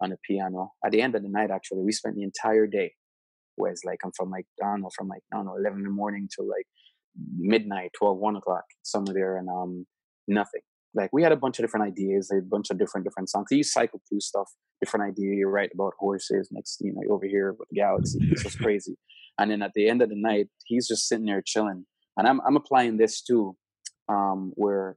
on 0.00 0.10
the 0.10 0.16
piano. 0.28 0.72
At 0.84 0.92
the 0.92 1.02
end 1.02 1.14
of 1.14 1.22
the 1.22 1.28
night, 1.28 1.50
actually, 1.50 1.82
we 1.82 1.92
spent 1.92 2.16
the 2.16 2.22
entire 2.22 2.66
day. 2.66 2.92
Was 3.56 3.82
like 3.84 4.00
I'm 4.04 4.10
from 4.16 4.30
like 4.30 4.46
I 4.62 4.66
don't 4.66 4.82
know 4.82 4.90
from 4.96 5.08
like 5.08 5.22
I 5.32 5.36
don't 5.36 5.46
know 5.46 5.56
eleven 5.56 5.78
in 5.78 5.84
the 5.84 5.90
morning 5.90 6.28
to 6.36 6.42
like 6.44 6.66
midnight, 7.38 7.92
12, 7.96 8.18
1 8.18 8.36
o'clock 8.36 8.64
somewhere 8.82 9.14
there, 9.14 9.36
and 9.36 9.48
um 9.48 9.86
nothing. 10.26 10.62
Like 10.94 11.10
we 11.12 11.22
had 11.22 11.32
a 11.32 11.36
bunch 11.36 11.58
of 11.58 11.64
different 11.64 11.86
ideas, 11.86 12.32
a 12.32 12.40
bunch 12.42 12.70
of 12.70 12.78
different 12.78 13.04
different 13.04 13.28
songs. 13.30 13.46
So 13.48 13.56
you 13.56 13.64
cycle 13.64 14.00
through 14.08 14.20
stuff, 14.20 14.48
different 14.80 15.10
idea. 15.10 15.34
You 15.34 15.48
write 15.48 15.70
about 15.74 15.92
horses. 15.98 16.48
Next, 16.52 16.78
you 16.80 16.92
know, 16.92 17.14
over 17.14 17.26
here 17.26 17.54
with 17.58 17.68
the 17.70 17.76
galaxy. 17.76 18.18
This 18.30 18.44
was 18.44 18.54
crazy. 18.64 18.96
And 19.38 19.50
then 19.50 19.62
at 19.62 19.72
the 19.74 19.88
end 19.88 20.02
of 20.02 20.08
the 20.08 20.16
night, 20.16 20.48
he's 20.64 20.86
just 20.86 21.08
sitting 21.08 21.26
there 21.26 21.42
chilling. 21.44 21.86
And 22.16 22.28
I'm 22.28 22.40
I'm 22.46 22.56
applying 22.56 22.96
this 22.96 23.22
too, 23.22 23.56
um, 24.08 24.52
where 24.54 24.96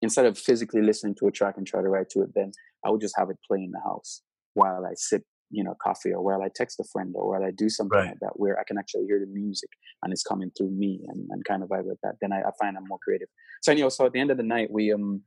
instead 0.00 0.26
of 0.26 0.38
physically 0.38 0.82
listening 0.82 1.14
to 1.16 1.26
a 1.26 1.32
track 1.32 1.54
and 1.56 1.66
try 1.66 1.82
to 1.82 1.88
write 1.88 2.10
to 2.10 2.22
it, 2.22 2.30
then 2.34 2.52
I 2.84 2.90
would 2.90 3.00
just 3.00 3.14
have 3.16 3.30
it 3.30 3.38
play 3.46 3.58
in 3.58 3.72
the 3.72 3.80
house 3.80 4.22
while 4.54 4.84
I 4.84 4.92
sip, 4.94 5.22
you 5.50 5.64
know, 5.64 5.74
coffee 5.82 6.12
or 6.12 6.22
while 6.22 6.42
I 6.42 6.48
text 6.54 6.80
a 6.80 6.84
friend 6.92 7.12
or 7.16 7.30
while 7.30 7.44
I 7.44 7.50
do 7.50 7.68
something 7.68 7.98
right. 7.98 8.08
like 8.08 8.20
that 8.20 8.32
where 8.34 8.58
I 8.58 8.64
can 8.66 8.78
actually 8.78 9.06
hear 9.06 9.20
the 9.20 9.32
music 9.32 9.70
and 10.02 10.12
it's 10.12 10.22
coming 10.22 10.50
through 10.56 10.70
me 10.70 11.00
and, 11.08 11.28
and 11.30 11.44
kind 11.44 11.62
of 11.62 11.68
vibe 11.68 11.84
with 11.84 11.98
that. 12.02 12.16
Then 12.20 12.32
I, 12.32 12.40
I 12.40 12.50
find 12.60 12.76
I'm 12.76 12.88
more 12.88 12.98
creative. 13.02 13.28
So 13.62 13.72
anyway, 13.72 13.90
so 13.90 14.06
at 14.06 14.12
the 14.12 14.20
end 14.20 14.30
of 14.30 14.36
the 14.36 14.42
night, 14.42 14.68
we 14.70 14.92
um 14.92 15.22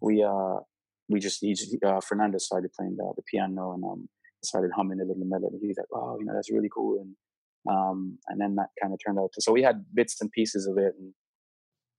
we 0.00 0.22
uh 0.22 0.60
we 1.08 1.18
just 1.20 1.40
just, 1.42 1.76
uh, 1.84 2.00
Fernando 2.00 2.38
started 2.38 2.72
playing 2.72 2.96
the, 2.96 3.12
the 3.16 3.22
piano 3.22 3.72
and 3.72 3.84
um 3.84 4.08
started 4.42 4.70
humming 4.74 5.00
a 5.00 5.04
little 5.04 5.24
melody. 5.24 5.58
He's 5.60 5.76
like, 5.76 5.86
oh, 5.92 6.18
you 6.18 6.24
know, 6.24 6.34
that's 6.34 6.50
really 6.50 6.70
cool. 6.72 7.00
And 7.00 7.14
um, 7.68 8.18
and 8.28 8.40
then 8.40 8.54
that 8.56 8.68
kind 8.80 8.92
of 8.92 9.00
turned 9.04 9.18
out 9.18 9.30
to, 9.34 9.42
so 9.42 9.52
we 9.52 9.62
had 9.62 9.84
bits 9.94 10.20
and 10.20 10.30
pieces 10.30 10.66
of 10.66 10.78
it 10.78 10.94
and 10.98 11.12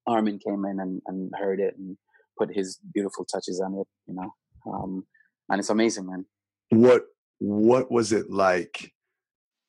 Armin 0.07 0.39
came 0.39 0.65
in 0.65 0.79
and, 0.79 1.01
and 1.07 1.31
heard 1.37 1.59
it 1.59 1.75
and 1.77 1.97
put 2.37 2.55
his 2.55 2.79
beautiful 2.93 3.25
touches 3.25 3.61
on 3.63 3.73
it, 3.75 3.87
you 4.07 4.15
know. 4.15 4.33
Um, 4.71 5.05
and 5.49 5.59
it's 5.59 5.69
amazing, 5.69 6.07
man. 6.07 6.25
What 6.69 7.03
what 7.39 7.91
was 7.91 8.11
it 8.13 8.29
like 8.29 8.93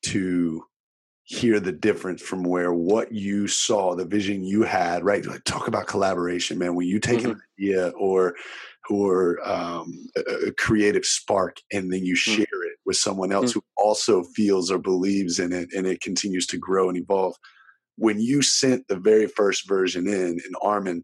to 0.05 0.63
hear 1.23 1.59
the 1.59 1.71
difference 1.71 2.21
from 2.21 2.43
where 2.43 2.73
what 2.73 3.11
you 3.11 3.47
saw, 3.47 3.95
the 3.95 4.05
vision 4.05 4.43
you 4.43 4.63
had, 4.63 5.03
right? 5.03 5.25
Like 5.25 5.43
talk 5.43 5.67
about 5.67 5.87
collaboration, 5.87 6.57
man. 6.57 6.75
When 6.75 6.87
you 6.87 6.99
take 6.99 7.19
mm-hmm. 7.19 7.31
an 7.31 7.41
idea 7.59 7.89
or 7.89 8.35
or 8.89 9.39
um, 9.47 10.07
a, 10.15 10.47
a, 10.47 10.53
creative 10.53 11.05
spark 11.05 11.55
and 11.71 11.91
then 11.91 12.03
you 12.03 12.15
mm. 12.15 12.17
share 12.17 12.45
mm-hmm. 12.45 12.67
it 12.67 12.72
with 12.93 12.99
someone 12.99 13.31
else 13.31 13.51
mm-hmm. 13.51 13.59
who 13.59 13.83
also 13.83 14.23
feels 14.23 14.71
or 14.71 14.77
believes 14.77 15.39
in 15.39 15.51
it 15.51 15.69
and 15.73 15.87
it 15.87 16.01
continues 16.01 16.45
to 16.47 16.57
grow 16.57 16.89
and 16.89 16.97
evolve. 16.97 17.35
When 17.97 18.19
you 18.19 18.41
sent 18.41 18.87
the 18.87 18.97
very 18.97 19.27
first 19.27 19.67
version 19.67 20.07
in 20.07 20.39
and 20.43 20.55
Armin 20.61 21.03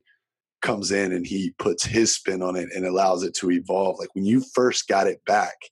comes 0.62 0.92
in 0.92 1.12
and 1.12 1.26
he 1.26 1.54
puts 1.60 1.86
his 1.86 2.16
spin 2.16 2.42
on 2.42 2.56
it 2.56 2.70
and 2.76 2.86
allows 2.86 3.24
it 3.24 3.34
to 3.36 3.52
evolve, 3.52 3.98
like 4.00 4.14
when 4.14 4.26
you 4.26 4.44
first 4.54 4.88
got 4.88 5.08
it 5.08 5.24
back– 5.26 5.56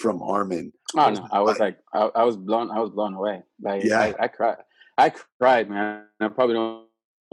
from 0.00 0.22
Armin. 0.22 0.72
Oh 0.96 1.10
no, 1.10 1.28
I 1.30 1.40
was 1.40 1.58
like, 1.58 1.78
I, 1.92 2.10
I, 2.16 2.24
was 2.24 2.36
blown, 2.36 2.70
I 2.70 2.80
was 2.80 2.90
blown 2.90 3.14
away. 3.14 3.42
Like, 3.60 3.84
yeah, 3.84 4.00
I, 4.00 4.14
I, 4.18 4.28
cried, 4.28 4.56
I 4.98 5.12
cried, 5.38 5.68
man. 5.68 6.04
I 6.20 6.28
probably 6.28 6.54
don't 6.54 6.86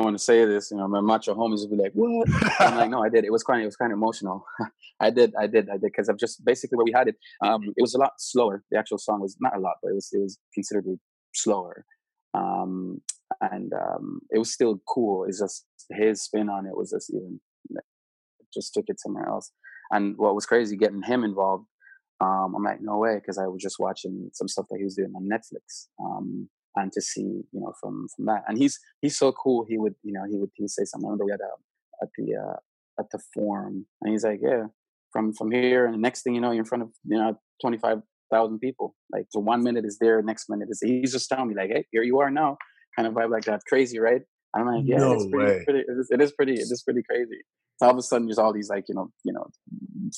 want 0.03 0.17
to 0.17 0.23
say 0.23 0.45
this, 0.45 0.71
you 0.71 0.77
know, 0.77 0.87
my 0.87 1.01
macho 1.01 1.33
homies 1.33 1.61
would 1.61 1.71
be 1.71 1.83
like, 1.83 1.93
"What?" 1.93 2.27
I'm 2.59 2.77
like, 2.77 2.89
no, 2.89 3.03
I 3.03 3.09
did. 3.09 3.25
It 3.25 3.31
was 3.31 3.43
kind 3.43 3.61
of, 3.61 3.63
it 3.63 3.67
was 3.67 3.75
kind 3.75 3.91
of 3.91 3.97
emotional. 3.97 4.45
I 4.99 5.09
did, 5.09 5.33
I 5.39 5.47
did, 5.47 5.69
I 5.69 5.73
did, 5.73 5.81
because 5.81 6.09
of 6.09 6.17
just 6.17 6.45
basically 6.45 6.77
where 6.77 6.85
we 6.85 6.93
had 6.93 7.07
it. 7.07 7.15
Um, 7.43 7.63
it 7.75 7.81
was 7.81 7.93
a 7.93 7.99
lot 7.99 8.11
slower. 8.19 8.63
The 8.71 8.77
actual 8.77 8.97
song 8.97 9.21
was 9.21 9.37
not 9.39 9.55
a 9.55 9.59
lot, 9.59 9.75
but 9.81 9.89
it 9.89 9.95
was, 9.95 10.09
it 10.11 10.19
was 10.19 10.37
considerably 10.53 10.99
slower. 11.33 11.85
Um, 12.33 13.01
and 13.41 13.71
um, 13.73 14.21
it 14.29 14.39
was 14.39 14.53
still 14.53 14.79
cool. 14.87 15.25
It's 15.27 15.39
just 15.39 15.65
his 15.91 16.23
spin 16.23 16.49
on 16.49 16.65
it 16.65 16.77
was 16.77 16.91
just 16.91 17.11
even, 17.11 17.39
just 18.53 18.73
took 18.73 18.85
it 18.87 18.99
somewhere 18.99 19.27
else. 19.27 19.51
And 19.91 20.15
what 20.17 20.35
was 20.35 20.45
crazy, 20.45 20.77
getting 20.77 21.03
him 21.03 21.23
involved 21.23 21.65
um, 22.19 22.55
I'm 22.55 22.63
like, 22.63 22.81
no 22.81 22.97
way, 22.97 23.15
because 23.15 23.37
I 23.37 23.47
was 23.47 23.61
just 23.61 23.77
watching 23.79 24.29
some 24.33 24.47
stuff 24.47 24.65
that 24.69 24.77
he 24.77 24.83
was 24.83 24.95
doing 24.95 25.13
on 25.15 25.29
Netflix, 25.29 25.87
um, 26.03 26.49
see, 26.99 27.21
you 27.21 27.59
know, 27.59 27.73
from 27.81 28.07
from 28.15 28.25
that, 28.25 28.43
and 28.47 28.57
he's 28.57 28.79
he's 29.01 29.17
so 29.17 29.31
cool. 29.31 29.65
He 29.67 29.77
would, 29.77 29.95
you 30.03 30.13
know, 30.13 30.23
he 30.29 30.37
would 30.37 30.49
he 30.55 30.63
would 30.63 30.71
say 30.71 30.83
something. 30.85 31.07
I 31.07 31.11
remember 31.11 31.25
we 31.25 31.31
had 31.31 31.39
a, 31.41 32.03
at 32.03 32.09
the 32.17 32.35
uh, 32.35 32.57
at 32.99 33.05
the 33.11 33.19
forum, 33.33 33.85
and 34.01 34.11
he's 34.11 34.23
like, 34.23 34.39
yeah, 34.41 34.65
from 35.11 35.33
from 35.33 35.51
here, 35.51 35.85
and 35.85 35.93
the 35.93 35.99
next 35.99 36.23
thing 36.23 36.35
you 36.35 36.41
know, 36.41 36.51
you're 36.51 36.61
in 36.61 36.65
front 36.65 36.83
of 36.83 36.89
you 37.05 37.17
know 37.17 37.39
twenty 37.61 37.77
five 37.77 37.99
thousand 38.31 38.59
people. 38.59 38.95
Like, 39.11 39.25
so 39.29 39.39
one 39.39 39.63
minute 39.63 39.85
is 39.85 39.97
there, 39.99 40.21
next 40.21 40.49
minute 40.49 40.67
is 40.69 40.79
he's 40.81 41.13
just 41.13 41.29
telling 41.29 41.47
me 41.47 41.55
like, 41.55 41.69
hey, 41.69 41.85
here 41.91 42.03
you 42.03 42.19
are 42.19 42.29
now, 42.29 42.57
kind 42.95 43.07
of 43.07 43.13
vibe 43.13 43.31
like 43.31 43.45
that, 43.45 43.61
crazy, 43.67 43.99
right? 43.99 44.21
I'm 44.55 44.65
like, 44.65 44.83
yeah, 44.85 44.97
no 44.97 45.13
it's 45.13 45.25
pretty, 45.27 45.63
pretty 45.65 45.79
it, 45.79 45.97
is, 45.99 46.07
it 46.11 46.21
is 46.21 46.31
pretty, 46.31 46.53
it 46.53 46.67
is 46.69 46.83
pretty 46.83 47.03
crazy. 47.09 47.41
So 47.77 47.85
all 47.85 47.91
of 47.91 47.97
a 47.97 48.01
sudden, 48.01 48.27
there's 48.27 48.39
all 48.39 48.53
these 48.53 48.69
like, 48.69 48.85
you 48.89 48.95
know, 48.95 49.11
you 49.23 49.31
know, 49.31 49.47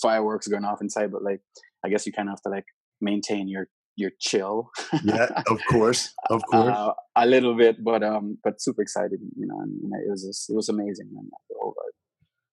fireworks 0.01 0.47
going 0.47 0.63
off 0.63 0.81
inside, 0.81 1.11
but 1.11 1.23
like, 1.23 1.41
I 1.85 1.89
guess 1.89 2.05
you 2.05 2.13
kind 2.13 2.29
of 2.29 2.33
have 2.33 2.41
to 2.43 2.49
like 2.49 2.65
maintain 3.01 3.47
your 3.47 3.67
your 3.99 4.11
chill. 4.19 4.71
yeah, 5.03 5.27
of 5.47 5.59
course, 5.69 6.13
of 6.29 6.41
course, 6.51 6.75
uh, 6.75 6.93
a 7.15 7.25
little 7.25 7.55
bit, 7.55 7.83
but 7.83 8.03
um, 8.03 8.37
but 8.43 8.61
super 8.61 8.81
excited, 8.81 9.19
you 9.35 9.45
know, 9.45 9.59
and, 9.59 9.73
you 9.81 9.89
know, 9.89 9.97
it 9.97 10.09
was 10.09 10.23
just, 10.23 10.49
it 10.49 10.55
was 10.55 10.69
amazing, 10.69 11.09
man. 11.11 11.29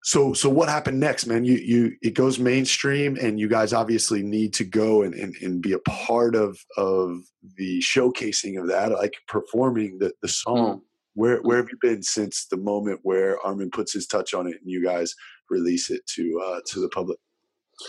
So, 0.07 0.35
so 0.35 0.49
what 0.49 0.69
happened 0.69 1.01
next, 1.01 1.27
man? 1.27 1.45
You, 1.45 1.57
you, 1.57 1.97
it 2.01 2.15
goes 2.15 2.39
mainstream, 2.39 3.17
and 3.21 3.41
you 3.41 3.49
guys 3.49 3.73
obviously 3.73 4.23
need 4.23 4.55
to 4.55 4.65
go 4.65 5.03
and, 5.03 5.13
and, 5.15 5.35
and 5.43 5.61
be 5.61 5.73
a 5.73 5.81
part 5.81 6.37
of 6.37 6.57
of 6.77 7.19
the 7.57 7.81
showcasing 7.81 8.57
of 8.57 8.69
that, 8.69 8.93
like 8.93 9.15
performing 9.27 9.99
the 9.99 10.13
the 10.23 10.29
song. 10.29 10.77
Mm. 10.77 10.81
Where, 11.15 11.39
where 11.39 11.57
have 11.57 11.69
you 11.71 11.79
been 11.81 12.03
since 12.03 12.47
the 12.47 12.59
moment 12.59 13.01
where 13.03 13.41
Armin 13.41 13.71
puts 13.71 13.95
his 13.95 14.07
touch 14.07 14.35
on 14.35 14.47
it 14.47 14.59
and 14.61 14.71
you 14.71 14.85
guys 14.85 15.15
release 15.51 15.91
it 15.91 16.03
to 16.15 16.41
uh, 16.47 16.61
to 16.67 16.81
the 16.81 16.89
public? 16.91 17.19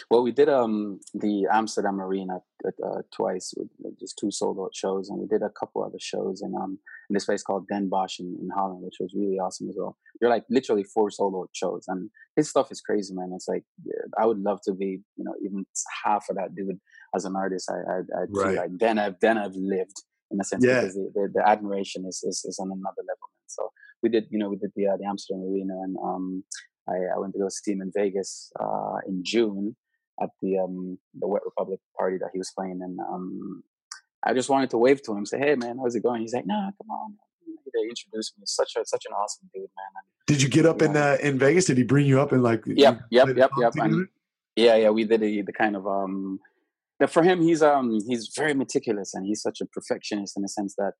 Well, 0.09 0.23
we 0.23 0.31
did 0.31 0.49
um 0.49 0.99
the 1.13 1.47
Amsterdam 1.51 2.01
Arena 2.01 2.39
uh, 2.65 3.01
twice 3.13 3.53
with 3.55 3.69
just 3.99 4.17
two 4.17 4.31
sold 4.31 4.59
out 4.59 4.75
shows, 4.75 5.09
and 5.09 5.19
we 5.19 5.27
did 5.27 5.41
a 5.41 5.49
couple 5.49 5.83
other 5.83 5.99
shows 5.99 6.41
in 6.41 6.53
um 6.55 6.79
in 7.09 7.13
this 7.13 7.25
place 7.25 7.43
called 7.43 7.67
Den 7.67 7.87
Bosch 7.87 8.19
in, 8.19 8.37
in 8.41 8.49
Holland, 8.53 8.83
which 8.83 8.97
was 8.99 9.13
really 9.15 9.39
awesome 9.39 9.69
as 9.69 9.75
well. 9.77 9.97
They're 10.19 10.29
like 10.29 10.45
literally 10.49 10.83
four 10.83 11.09
sold 11.09 11.35
out 11.35 11.49
shows, 11.53 11.85
and 11.87 12.09
his 12.35 12.49
stuff 12.49 12.71
is 12.71 12.81
crazy, 12.81 13.13
man. 13.13 13.31
It's 13.33 13.47
like 13.47 13.63
I 14.19 14.25
would 14.25 14.39
love 14.39 14.59
to 14.63 14.73
be, 14.73 14.99
you 15.15 15.23
know, 15.23 15.35
even 15.43 15.65
half 16.03 16.25
of 16.29 16.35
that 16.35 16.55
dude 16.55 16.79
as 17.15 17.25
an 17.25 17.35
artist. 17.35 17.71
I 17.71 17.75
I, 17.75 17.97
I 17.97 18.25
right. 18.29 18.57
like 18.57 18.71
then 18.77 18.99
I've 18.99 19.19
then 19.21 19.37
I've 19.37 19.55
lived 19.55 20.03
in 20.31 20.41
a 20.41 20.43
sense 20.43 20.65
yeah. 20.65 20.81
because 20.81 20.95
the, 20.95 21.11
the, 21.13 21.31
the 21.35 21.47
admiration 21.47 22.05
is, 22.05 22.21
is, 22.23 22.43
is 22.43 22.59
on 22.59 22.67
another 22.67 23.01
level. 23.01 23.27
Man. 23.31 23.47
So 23.47 23.71
we 24.03 24.09
did, 24.09 24.25
you 24.29 24.37
know, 24.37 24.49
we 24.49 24.57
did 24.57 24.71
the 24.75 24.87
uh, 24.87 24.97
the 24.97 25.05
Amsterdam 25.05 25.43
Arena 25.43 25.73
and 25.83 25.95
um 26.03 26.43
I, 26.87 27.15
I 27.15 27.17
went 27.17 27.33
to 27.33 27.39
go 27.39 27.49
see 27.49 27.71
him 27.71 27.81
in 27.81 27.91
Vegas 27.93 28.51
uh, 28.59 28.97
in 29.07 29.23
June 29.23 29.75
at 30.21 30.29
the 30.41 30.59
um, 30.59 30.97
the 31.13 31.27
Wet 31.27 31.43
Republic 31.45 31.79
party 31.97 32.17
that 32.17 32.29
he 32.33 32.37
was 32.37 32.51
playing, 32.51 32.79
and 32.81 32.99
um, 32.99 33.63
I 34.23 34.33
just 34.33 34.49
wanted 34.49 34.69
to 34.71 34.77
wave 34.77 35.01
to 35.03 35.13
him, 35.13 35.25
say, 35.25 35.37
"Hey, 35.37 35.55
man, 35.55 35.77
how's 35.77 35.95
it 35.95 36.03
going?" 36.03 36.21
He's 36.21 36.33
like, 36.33 36.47
"Nah, 36.47 36.71
come 36.77 36.89
on." 36.89 37.15
They 37.73 37.89
introduced 37.89 38.37
me. 38.37 38.43
Such 38.45 38.75
a 38.77 38.85
such 38.85 39.05
an 39.07 39.13
awesome 39.13 39.49
dude, 39.53 39.61
man. 39.61 39.91
And, 39.97 40.05
Did 40.25 40.41
you 40.41 40.49
get 40.49 40.65
up 40.65 40.81
in 40.81 40.95
uh, 40.95 41.17
in 41.21 41.37
Vegas? 41.37 41.65
Did 41.65 41.77
he 41.77 41.83
bring 41.83 42.07
you 42.07 42.19
up 42.19 42.31
and 42.31 42.41
like? 42.41 42.63
Yep, 42.65 43.01
yep, 43.11 43.27
yep, 43.35 43.51
yep. 43.59 43.73
And, 43.75 44.07
yeah, 44.55 44.75
yeah, 44.75 44.89
we 44.89 45.03
did 45.03 45.21
a, 45.21 45.41
the 45.41 45.53
kind 45.53 45.75
of 45.75 45.85
um. 45.87 46.39
For 47.09 47.21
him, 47.21 47.43
he's 47.43 47.61
um 47.61 47.99
he's 48.07 48.31
very 48.35 48.55
meticulous 48.55 49.13
and 49.13 49.23
he's 49.23 49.41
such 49.41 49.61
a 49.61 49.67
perfectionist 49.67 50.35
in 50.35 50.41
the 50.41 50.49
sense 50.49 50.73
that 50.75 50.93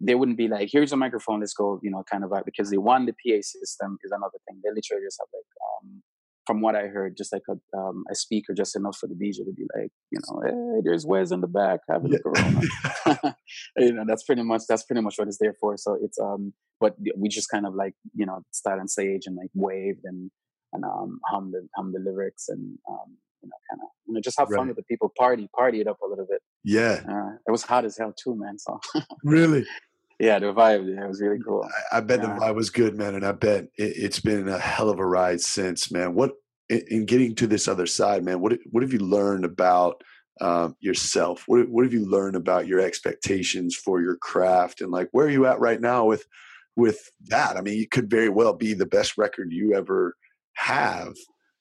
they 0.00 0.14
wouldn't 0.14 0.38
be 0.38 0.48
like, 0.48 0.68
here's 0.70 0.92
a 0.92 0.96
microphone, 0.96 1.40
let's 1.40 1.54
go, 1.54 1.78
you 1.82 1.90
know, 1.90 2.02
kind 2.10 2.24
of 2.24 2.30
vibe. 2.30 2.44
Because 2.44 2.70
they 2.70 2.76
want 2.76 3.06
the 3.06 3.12
PA 3.12 3.40
system 3.40 3.98
is 4.04 4.10
another 4.10 4.38
thing. 4.46 4.60
They 4.62 4.70
literally 4.70 5.06
just 5.06 5.20
have 5.20 5.28
like, 5.32 5.44
um, 5.62 6.02
from 6.46 6.60
what 6.60 6.76
I 6.76 6.88
heard, 6.88 7.16
just 7.16 7.32
like 7.32 7.42
a, 7.48 7.78
um, 7.78 8.04
a 8.10 8.14
speaker, 8.14 8.52
just 8.54 8.76
enough 8.76 8.98
for 8.98 9.06
the 9.06 9.14
DJ 9.14 9.36
to 9.36 9.52
be 9.56 9.66
like, 9.76 9.90
you 10.10 10.18
know, 10.28 10.42
hey, 10.44 10.80
there's 10.84 11.06
Wes 11.06 11.30
in 11.30 11.40
the 11.40 11.46
back 11.46 11.80
having 11.88 12.12
yeah. 12.12 12.18
a 12.18 12.22
Corona. 12.22 13.36
you 13.78 13.92
know, 13.92 14.04
that's 14.06 14.24
pretty 14.24 14.42
much 14.42 14.62
that's 14.68 14.84
pretty 14.84 15.00
much 15.00 15.14
what 15.16 15.28
it's 15.28 15.38
there 15.40 15.54
for. 15.60 15.76
So 15.76 15.96
it's 16.02 16.18
um, 16.18 16.52
but 16.80 16.96
we 17.16 17.28
just 17.28 17.48
kind 17.50 17.66
of 17.66 17.74
like 17.74 17.94
you 18.14 18.26
know 18.26 18.42
start 18.52 18.80
on 18.80 18.88
stage 18.88 19.22
and 19.26 19.36
like 19.36 19.50
waved 19.54 20.00
and 20.04 20.30
and 20.72 20.84
um 20.84 21.20
hum 21.26 21.52
the 21.52 21.66
hum 21.76 21.92
the 21.92 22.00
lyrics 22.00 22.48
and 22.48 22.78
um 22.88 23.16
you 23.44 23.50
know 23.50 23.56
kind 23.70 23.82
of 23.82 23.88
you 24.06 24.14
know 24.14 24.20
just 24.20 24.38
have 24.38 24.48
right. 24.48 24.58
fun 24.58 24.68
with 24.68 24.76
the 24.76 24.82
people, 24.84 25.12
party 25.16 25.48
party 25.54 25.80
it 25.80 25.86
up 25.86 25.98
a 26.02 26.08
little 26.08 26.26
bit. 26.26 26.40
Yeah, 26.64 27.02
uh, 27.08 27.36
it 27.46 27.50
was 27.50 27.62
hot 27.62 27.84
as 27.84 27.96
hell 27.98 28.14
too, 28.16 28.34
man. 28.36 28.58
So 28.58 28.80
really. 29.24 29.64
Yeah, 30.20 30.38
the 30.38 30.52
vibe. 30.52 30.86
Yeah, 30.88 31.06
it 31.06 31.08
was 31.08 31.20
really 31.20 31.40
cool. 31.44 31.68
I, 31.92 31.98
I 31.98 32.00
bet 32.00 32.20
yeah. 32.20 32.34
the 32.34 32.40
vibe 32.40 32.54
was 32.54 32.70
good, 32.70 32.96
man, 32.96 33.16
and 33.16 33.26
I 33.26 33.32
bet 33.32 33.66
it, 33.76 34.00
has 34.00 34.20
been 34.20 34.48
a 34.48 34.60
hell 34.60 34.88
of 34.88 35.00
a 35.00 35.04
ride 35.04 35.40
since, 35.40 35.90
man. 35.90 36.14
What 36.14 36.34
in, 36.68 37.04
getting 37.04 37.34
to 37.34 37.46
this 37.46 37.68
other 37.68 37.86
side, 37.86 38.24
man? 38.24 38.40
What 38.40 38.58
what 38.70 38.84
have 38.84 38.92
you 38.92 39.00
learned 39.00 39.44
about 39.44 40.02
um, 40.40 40.76
yourself? 40.80 41.44
What 41.46 41.68
what 41.68 41.84
have 41.84 41.92
you 41.92 42.08
learned 42.08 42.36
about 42.36 42.68
your 42.68 42.80
expectations 42.80 43.74
for 43.74 44.00
your 44.00 44.16
craft, 44.16 44.80
and 44.80 44.92
like 44.92 45.08
where 45.10 45.26
are 45.26 45.30
you 45.30 45.46
at 45.46 45.60
right 45.60 45.80
now 45.80 46.04
with 46.04 46.24
with 46.76 47.10
that? 47.26 47.56
I 47.56 47.60
mean, 47.60 47.82
it 47.82 47.90
could 47.90 48.08
very 48.08 48.28
well 48.28 48.54
be 48.54 48.72
the 48.72 48.86
best 48.86 49.18
record 49.18 49.52
you 49.52 49.74
ever 49.74 50.16
have, 50.54 51.14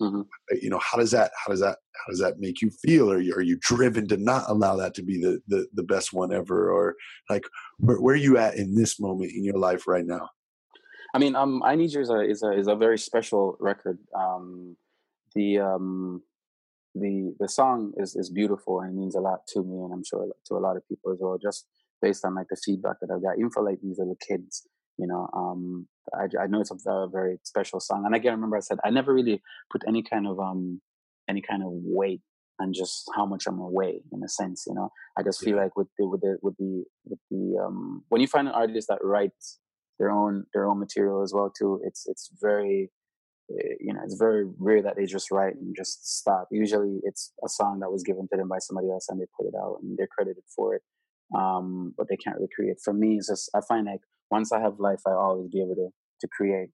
Mm-hmm. 0.04 0.22
You 0.62 0.70
know, 0.70 0.80
how 0.80 0.98
does 0.98 1.12
that 1.12 1.32
how 1.44 1.52
does 1.52 1.62
that 1.62 1.78
how 1.94 2.12
does 2.12 2.20
that 2.20 2.40
make 2.40 2.62
you 2.62 2.70
feel? 2.70 3.12
Are 3.12 3.20
you 3.20 3.34
are 3.36 3.42
you 3.42 3.58
driven 3.62 4.08
to 4.10 4.18
not 4.18 4.50
allow 4.50 4.76
that 4.76 4.94
to 4.96 5.04
be 5.04 5.22
the 5.22 5.40
the, 5.48 5.68
the 5.74 5.84
best 5.84 6.14
one 6.14 6.34
ever, 6.34 6.72
or 6.72 6.96
like 7.30 7.46
where, 7.78 8.02
where 8.02 8.16
are 8.16 8.18
you 8.18 8.38
at 8.38 8.56
in 8.56 8.76
this 8.76 9.00
moment 9.00 9.32
in 9.32 9.44
your 9.44 9.58
life 9.58 9.88
right 9.88 10.06
now? 10.06 10.30
I 11.14 11.20
mean, 11.20 11.36
um, 11.36 11.62
I 11.64 11.76
Need 11.76 11.94
You 11.94 12.02
is 12.02 12.10
a 12.10 12.20
is 12.22 12.44
a 12.44 12.52
is 12.52 12.68
a 12.68 12.76
very 12.76 12.98
special 12.98 13.56
record. 13.60 14.00
Um, 14.16 14.76
the 15.36 15.60
um, 15.60 16.24
the 16.96 17.36
the 17.40 17.48
song 17.48 17.94
is 17.98 18.16
is 18.16 18.30
beautiful 18.30 18.82
and 18.82 18.92
it 18.92 19.00
means 19.00 19.16
a 19.16 19.22
lot 19.22 19.48
to 19.54 19.64
me, 19.64 19.78
and 19.84 19.94
I'm 19.94 20.04
sure 20.04 20.28
to 20.48 20.54
a 20.56 20.58
lot 20.58 20.76
of 20.76 20.88
people 20.88 21.12
as 21.12 21.20
well. 21.22 21.38
Just 21.42 21.68
based 22.02 22.26
on 22.26 22.36
like 22.36 22.48
the 22.50 22.58
feedback 22.58 22.98
that 23.00 23.12
I've 23.14 23.24
got, 23.24 23.38
even 23.38 23.52
for 23.52 23.64
like 23.64 23.80
these 23.82 24.00
little 24.00 24.18
kids, 24.28 24.68
you 24.98 25.08
know, 25.08 25.28
um, 25.34 25.88
I, 26.14 26.44
I 26.44 26.48
know 26.48 26.62
it's 26.62 26.72
a 26.72 27.08
very 27.12 27.38
special 27.44 27.80
song. 27.80 28.04
And 28.06 28.16
again, 28.16 28.34
remember 28.34 28.58
I 28.58 28.62
said 28.62 28.78
I 28.84 28.90
never 28.90 29.14
really 29.14 29.42
put 29.72 29.82
any 29.88 30.04
kind 30.04 30.28
of 30.28 30.40
um 30.40 30.82
any 31.30 31.42
kind 31.42 31.64
of 31.64 31.70
weight 31.72 32.22
on 32.60 32.74
just 32.74 33.10
how 33.16 33.26
much 33.26 33.48
I'm 33.48 33.60
away 33.60 34.02
in 34.12 34.24
a 34.24 34.30
sense. 34.30 34.66
You 34.68 34.76
know, 34.76 34.90
I 35.18 35.24
just 35.24 35.44
feel 35.44 35.58
like 35.58 35.76
with 35.76 35.88
the 35.98 36.08
with 36.08 36.22
the 36.22 36.38
with 36.42 36.56
the 36.58 36.84
with 37.06 37.20
the 37.32 37.64
um 37.64 38.04
when 38.10 38.22
you 38.22 38.28
find 38.28 38.48
an 38.48 38.54
artist 38.54 38.88
that 38.90 39.04
writes 39.04 39.60
their 40.00 40.12
own 40.12 40.46
their 40.54 40.68
own 40.68 40.80
material 40.80 41.24
as 41.24 41.34
well 41.34 41.52
too, 41.58 41.82
it's 41.84 42.04
it's 42.08 42.30
very 42.42 42.92
eh, 43.52 43.76
you 43.80 43.94
know 43.94 44.02
it's 44.04 44.18
very 44.18 44.46
rare 44.60 44.84
that 44.84 44.96
they 44.96 45.06
just 45.06 45.32
write 45.32 45.56
and 45.56 45.76
just 45.76 46.20
stop. 46.20 46.48
Usually, 46.52 47.00
it's 47.04 47.34
a 47.44 47.50
song 47.50 47.80
that 47.80 47.92
was 47.92 48.04
given 48.04 48.28
to 48.32 48.38
them 48.38 48.50
by 48.50 48.60
somebody 48.60 48.90
else 48.90 49.08
and 49.10 49.20
they 49.20 49.26
put 49.36 49.48
it 49.48 49.56
out 49.60 49.80
and 49.82 49.98
they're 49.98 50.08
credited 50.08 50.44
for 50.56 50.76
it. 50.76 50.82
Um, 51.36 51.96
but 51.98 52.08
they 52.10 52.18
can't 52.18 52.36
really 52.36 52.50
create. 52.56 52.78
For 52.84 52.94
me, 52.94 53.16
it's 53.18 53.30
just 53.30 53.50
I 53.56 53.62
find 53.68 53.88
like 53.88 54.02
once 54.34 54.52
I 54.52 54.60
have 54.66 54.80
life, 54.80 55.04
I 55.08 55.12
always 55.12 55.50
be 55.56 55.62
able 55.62 55.76
to 55.76 55.90
to 56.22 56.28
create. 56.38 56.72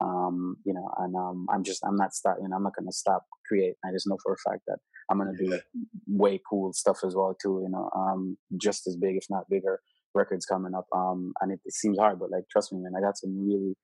Um, 0.00 0.56
you 0.66 0.74
know, 0.74 0.88
and 0.98 1.14
um, 1.14 1.46
I'm 1.52 1.62
just 1.62 1.80
I'm 1.86 1.98
not 2.02 2.14
start. 2.20 2.38
You 2.42 2.48
know, 2.48 2.56
I'm 2.56 2.64
not 2.68 2.76
gonna 2.76 2.98
stop 3.04 3.22
create. 3.46 3.74
I 3.84 3.92
just 3.92 4.08
know 4.08 4.18
for 4.22 4.32
a 4.32 4.50
fact 4.50 4.62
that 4.66 4.78
I'm 5.08 5.18
gonna 5.18 5.36
do 5.38 5.60
way 6.08 6.40
cool 6.48 6.72
stuff 6.72 6.98
as 7.06 7.14
well 7.14 7.36
too. 7.40 7.60
You 7.64 7.70
know, 7.74 7.86
um, 7.94 8.36
just 8.66 8.86
as 8.88 8.96
big, 8.96 9.16
if 9.16 9.26
not 9.30 9.50
bigger, 9.54 9.80
records 10.14 10.46
coming 10.46 10.74
up. 10.74 10.86
Um, 11.00 11.32
and 11.40 11.52
it, 11.52 11.60
it 11.64 11.74
seems 11.74 11.98
hard, 11.98 12.18
but 12.18 12.30
like 12.30 12.44
trust 12.50 12.72
me, 12.72 12.80
man, 12.80 12.92
I 12.96 13.00
got 13.06 13.18
some 13.18 13.34
really 13.46 13.74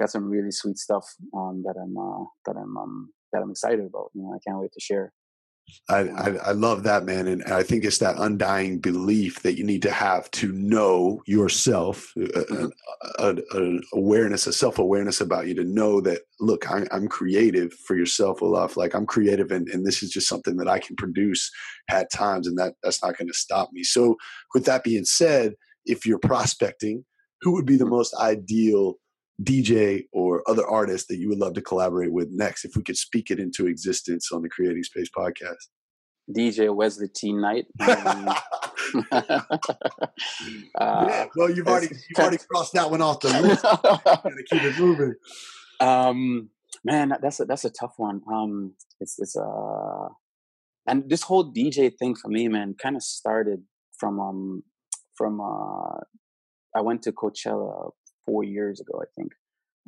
got 0.00 0.10
some 0.10 0.28
really 0.28 0.50
sweet 0.50 0.78
stuff 0.78 1.06
um, 1.36 1.62
that 1.66 1.76
I'm 1.82 1.94
uh, 1.96 2.24
that 2.46 2.56
I'm 2.56 2.76
um, 2.76 2.94
that 3.32 3.42
I'm 3.42 3.50
excited 3.50 3.86
about. 3.90 4.10
You 4.14 4.22
know, 4.22 4.32
I 4.34 4.40
can't 4.44 4.60
wait 4.60 4.72
to 4.72 4.80
share. 4.80 5.12
I, 5.88 5.98
I, 5.98 6.28
I 6.46 6.52
love 6.52 6.84
that 6.84 7.04
man, 7.04 7.26
and 7.26 7.42
I 7.44 7.62
think 7.62 7.84
it's 7.84 7.98
that 7.98 8.16
undying 8.18 8.78
belief 8.78 9.42
that 9.42 9.58
you 9.58 9.64
need 9.64 9.82
to 9.82 9.90
have 9.90 10.30
to 10.32 10.52
know 10.52 11.22
yourself, 11.26 12.12
uh, 12.18 12.24
uh, 12.24 12.44
mm-hmm. 12.44 12.66
Uh, 13.18 13.28
an 13.28 13.36
mm-hmm. 13.52 13.98
awareness, 13.98 14.46
a 14.46 14.52
self 14.52 14.78
awareness 14.78 15.20
about 15.20 15.46
you 15.46 15.54
to 15.54 15.64
know 15.64 16.00
that 16.02 16.20
look, 16.38 16.70
I, 16.70 16.86
am 16.90 17.08
creative 17.08 17.72
for 17.72 17.96
yourself, 17.96 18.42
Olaf. 18.42 18.76
Like 18.76 18.94
I'm 18.94 19.06
creative, 19.06 19.50
and, 19.50 19.68
and 19.68 19.86
this 19.86 20.02
is 20.02 20.10
just 20.10 20.28
something 20.28 20.56
that 20.56 20.68
I 20.68 20.78
can 20.78 20.96
produce 20.96 21.50
at 21.88 22.12
times, 22.12 22.46
and 22.46 22.58
that 22.58 22.74
that's 22.82 23.02
not 23.02 23.16
going 23.16 23.28
to 23.28 23.34
stop 23.34 23.70
me. 23.72 23.82
So, 23.82 24.16
with 24.54 24.64
that 24.66 24.84
being 24.84 25.04
said, 25.04 25.54
if 25.86 26.06
you're 26.06 26.18
prospecting, 26.18 27.04
who 27.40 27.52
would 27.52 27.66
be 27.66 27.76
the 27.76 27.84
mm-hmm. 27.84 27.94
most 27.94 28.14
ideal 28.14 28.94
DJ 29.42 30.04
or 30.12 30.42
other 30.46 30.66
artists 30.66 31.08
that 31.08 31.16
you 31.16 31.28
would 31.28 31.38
love 31.38 31.54
to 31.54 31.62
collaborate 31.62 32.12
with 32.12 32.28
next 32.30 32.64
if 32.64 32.76
we 32.76 32.82
could 32.82 32.96
speak 32.96 33.30
it 33.30 33.38
into 33.38 33.66
existence 33.66 34.30
on 34.32 34.42
the 34.42 34.48
Creating 34.48 34.82
Space 34.82 35.08
podcast? 35.16 35.68
DJ 36.36 36.74
Wesley 36.74 37.08
T 37.08 37.32
Knight. 37.32 37.66
Um, 38.92 39.04
uh, 39.12 41.06
yeah, 41.06 41.26
well, 41.36 41.48
you've 41.48 41.68
already 41.68 41.88
you've 42.08 42.18
already 42.18 42.38
crossed 42.50 42.72
that 42.72 42.90
one 42.90 43.00
off 43.00 43.20
the 43.20 43.28
list. 43.40 43.62
Gotta 43.62 44.42
keep 44.50 44.62
it 44.64 44.78
moving. 44.80 45.14
Um, 45.78 46.50
man, 46.84 47.12
that's 47.22 47.38
a 47.38 47.44
that's 47.44 47.64
a 47.64 47.70
tough 47.70 47.92
one. 47.98 48.20
Um, 48.32 48.74
it's 48.98 49.16
it's 49.20 49.36
uh, 49.36 50.08
and 50.88 51.08
this 51.08 51.22
whole 51.22 51.52
DJ 51.52 51.92
thing 51.96 52.16
for 52.16 52.28
me, 52.28 52.48
man, 52.48 52.74
kind 52.82 52.96
of 52.96 53.02
started 53.04 53.62
from 53.96 54.18
um 54.18 54.62
from 55.14 55.40
uh, 55.40 56.00
I 56.74 56.80
went 56.80 57.02
to 57.02 57.12
Coachella 57.12 57.90
four 58.26 58.44
years 58.44 58.80
ago, 58.80 59.00
I 59.00 59.06
think, 59.16 59.32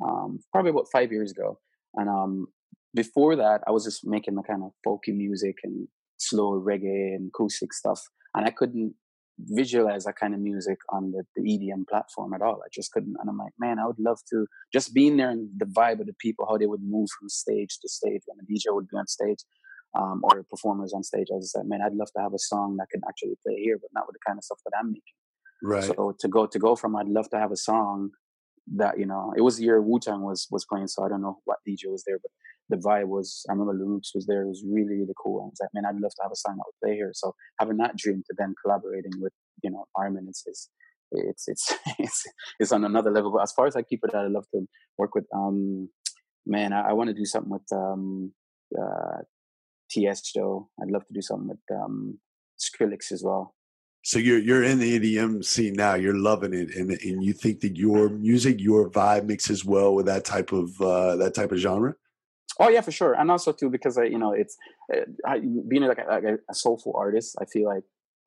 um, 0.03 0.39
probably 0.51 0.71
about 0.71 0.87
five 0.91 1.11
years 1.11 1.31
ago. 1.31 1.59
And 1.95 2.09
um, 2.09 2.47
before 2.95 3.35
that, 3.35 3.61
I 3.67 3.71
was 3.71 3.83
just 3.83 4.05
making 4.05 4.35
the 4.35 4.43
kind 4.43 4.63
of 4.63 4.71
folky 4.85 5.15
music 5.15 5.57
and 5.63 5.87
slow 6.17 6.59
reggae 6.59 7.15
and 7.15 7.29
acoustic 7.29 7.73
stuff, 7.73 8.01
and 8.33 8.45
I 8.45 8.51
couldn't 8.51 8.95
visualize 9.39 10.03
that 10.05 10.15
kind 10.15 10.33
of 10.33 10.39
music 10.39 10.77
on 10.89 11.11
the, 11.11 11.23
the 11.35 11.41
EDM 11.41 11.87
platform 11.89 12.33
at 12.33 12.41
all. 12.41 12.61
I 12.63 12.69
just 12.71 12.91
couldn't. 12.91 13.15
And 13.19 13.29
I'm 13.29 13.37
like, 13.37 13.53
man, 13.59 13.79
I 13.79 13.87
would 13.87 13.99
love 13.99 14.19
to 14.29 14.45
just 14.71 14.93
being 14.93 15.17
there 15.17 15.29
and 15.29 15.49
the 15.57 15.65
vibe 15.65 15.99
of 15.99 16.05
the 16.05 16.13
people, 16.19 16.45
how 16.47 16.57
they 16.57 16.67
would 16.67 16.83
move 16.83 17.09
from 17.17 17.29
stage 17.29 17.79
to 17.81 17.89
stage 17.89 18.21
when 18.25 18.37
the 18.37 18.53
DJ 18.53 18.73
would 18.73 18.87
be 18.87 18.97
on 18.97 19.07
stage. 19.07 19.39
Um, 19.95 20.21
or 20.23 20.43
performers 20.49 20.91
on 20.91 21.03
stage. 21.03 21.27
I 21.31 21.35
was 21.35 21.53
like, 21.55 21.67
man, 21.67 21.81
I'd 21.85 21.93
love 21.93 22.07
to 22.15 22.21
have 22.23 22.33
a 22.33 22.39
song 22.39 22.77
that 22.77 22.87
can 22.91 23.01
actually 23.07 23.35
play 23.45 23.57
here, 23.57 23.77
but 23.79 23.91
not 23.93 24.07
with 24.07 24.15
the 24.15 24.19
kind 24.25 24.39
of 24.39 24.43
stuff 24.43 24.57
that 24.65 24.75
I'm 24.75 24.87
making. 24.87 25.13
Right. 25.61 25.83
So 25.83 26.15
to 26.19 26.27
go 26.27 26.47
to 26.47 26.57
go 26.57 26.75
from, 26.75 26.95
I'd 26.95 27.07
love 27.07 27.29
to 27.29 27.37
have 27.37 27.51
a 27.51 27.55
song 27.55 28.09
that 28.75 28.97
you 28.99 29.05
know 29.05 29.33
it 29.35 29.41
was 29.41 29.57
the 29.57 29.63
year 29.63 29.81
Wu 29.81 29.99
Tang 29.99 30.21
was 30.21 30.47
was 30.51 30.65
playing, 30.65 30.87
so 30.87 31.03
I 31.03 31.09
don't 31.09 31.21
know 31.21 31.39
what 31.45 31.59
DJ 31.67 31.91
was 31.91 32.03
there, 32.05 32.17
but 32.21 32.31
the 32.69 32.77
vibe 32.77 33.07
was. 33.07 33.45
I 33.49 33.53
remember 33.53 33.73
Luke's 33.73 34.15
was 34.15 34.25
there. 34.25 34.43
It 34.43 34.47
was 34.47 34.63
really 34.65 34.95
really 34.95 35.13
cool. 35.21 35.41
I 35.41 35.45
was 35.45 35.57
like, 35.61 35.69
man, 35.73 35.85
I'd 35.85 36.01
love 36.01 36.11
to 36.15 36.23
have 36.23 36.31
a 36.31 36.35
song 36.35 36.55
that 36.57 36.63
would 36.65 36.87
play 36.87 36.95
here. 36.95 37.11
So 37.13 37.35
having 37.59 37.77
that 37.77 37.97
dream 37.97 38.23
to 38.27 38.35
then 38.37 38.55
collaborating 38.63 39.13
with 39.19 39.33
you 39.63 39.71
know 39.71 39.85
Armin 39.95 40.27
is, 40.29 40.43
is 40.47 40.69
it's 41.11 41.47
it's 41.47 41.73
it's 41.99 42.23
it's 42.59 42.71
on 42.71 42.85
another 42.85 43.11
level. 43.11 43.31
But 43.31 43.43
as 43.43 43.51
far 43.51 43.67
as 43.67 43.75
like 43.75 43.89
people 43.89 44.09
that 44.11 44.17
I 44.17 44.27
love 44.27 44.45
to 44.51 44.65
work 44.97 45.15
with, 45.15 45.25
um, 45.35 45.89
man, 46.45 46.73
I, 46.73 46.89
I 46.89 46.93
want 46.93 47.09
to 47.09 47.13
do 47.13 47.25
something 47.25 47.51
with 47.51 47.67
um, 47.71 48.33
uh, 48.77 49.21
Tiesto. 49.91 50.67
I'd 50.81 50.91
love 50.91 51.05
to 51.07 51.13
do 51.13 51.21
something 51.21 51.49
with 51.49 51.77
um, 51.77 52.19
Skrillex 52.59 53.11
as 53.11 53.23
well. 53.23 53.55
So 54.03 54.19
you're 54.19 54.39
you're 54.39 54.63
in 54.63 54.79
the 54.79 54.99
EDM 54.99 55.45
scene 55.45 55.73
now. 55.73 55.95
You're 55.95 56.17
loving 56.17 56.53
it, 56.53 56.75
and 56.75 56.91
and 56.91 57.23
you 57.23 57.31
think 57.31 57.61
that 57.61 57.77
your 57.77 58.09
music, 58.09 58.59
your 58.59 58.89
vibe 58.89 59.25
mixes 59.25 59.63
well 59.63 59.95
with 59.95 60.05
that 60.07 60.25
type 60.25 60.51
of 60.51 60.79
uh, 60.81 61.15
that 61.15 61.33
type 61.33 61.53
of 61.53 61.57
genre. 61.57 61.95
Oh 62.59 62.67
yeah, 62.67 62.81
for 62.81 62.91
sure, 62.91 63.13
and 63.13 63.31
also 63.31 63.53
too 63.53 63.69
because 63.69 63.97
I, 63.97 64.03
you 64.03 64.17
know 64.17 64.33
it's 64.33 64.57
uh, 64.93 65.37
being 65.69 65.83
like 65.83 65.99
a, 65.99 66.11
like 66.11 66.23
a, 66.23 66.53
soulful 66.53 66.93
artist. 66.97 67.37
I 67.41 67.45
feel 67.45 67.65
like 67.65 67.83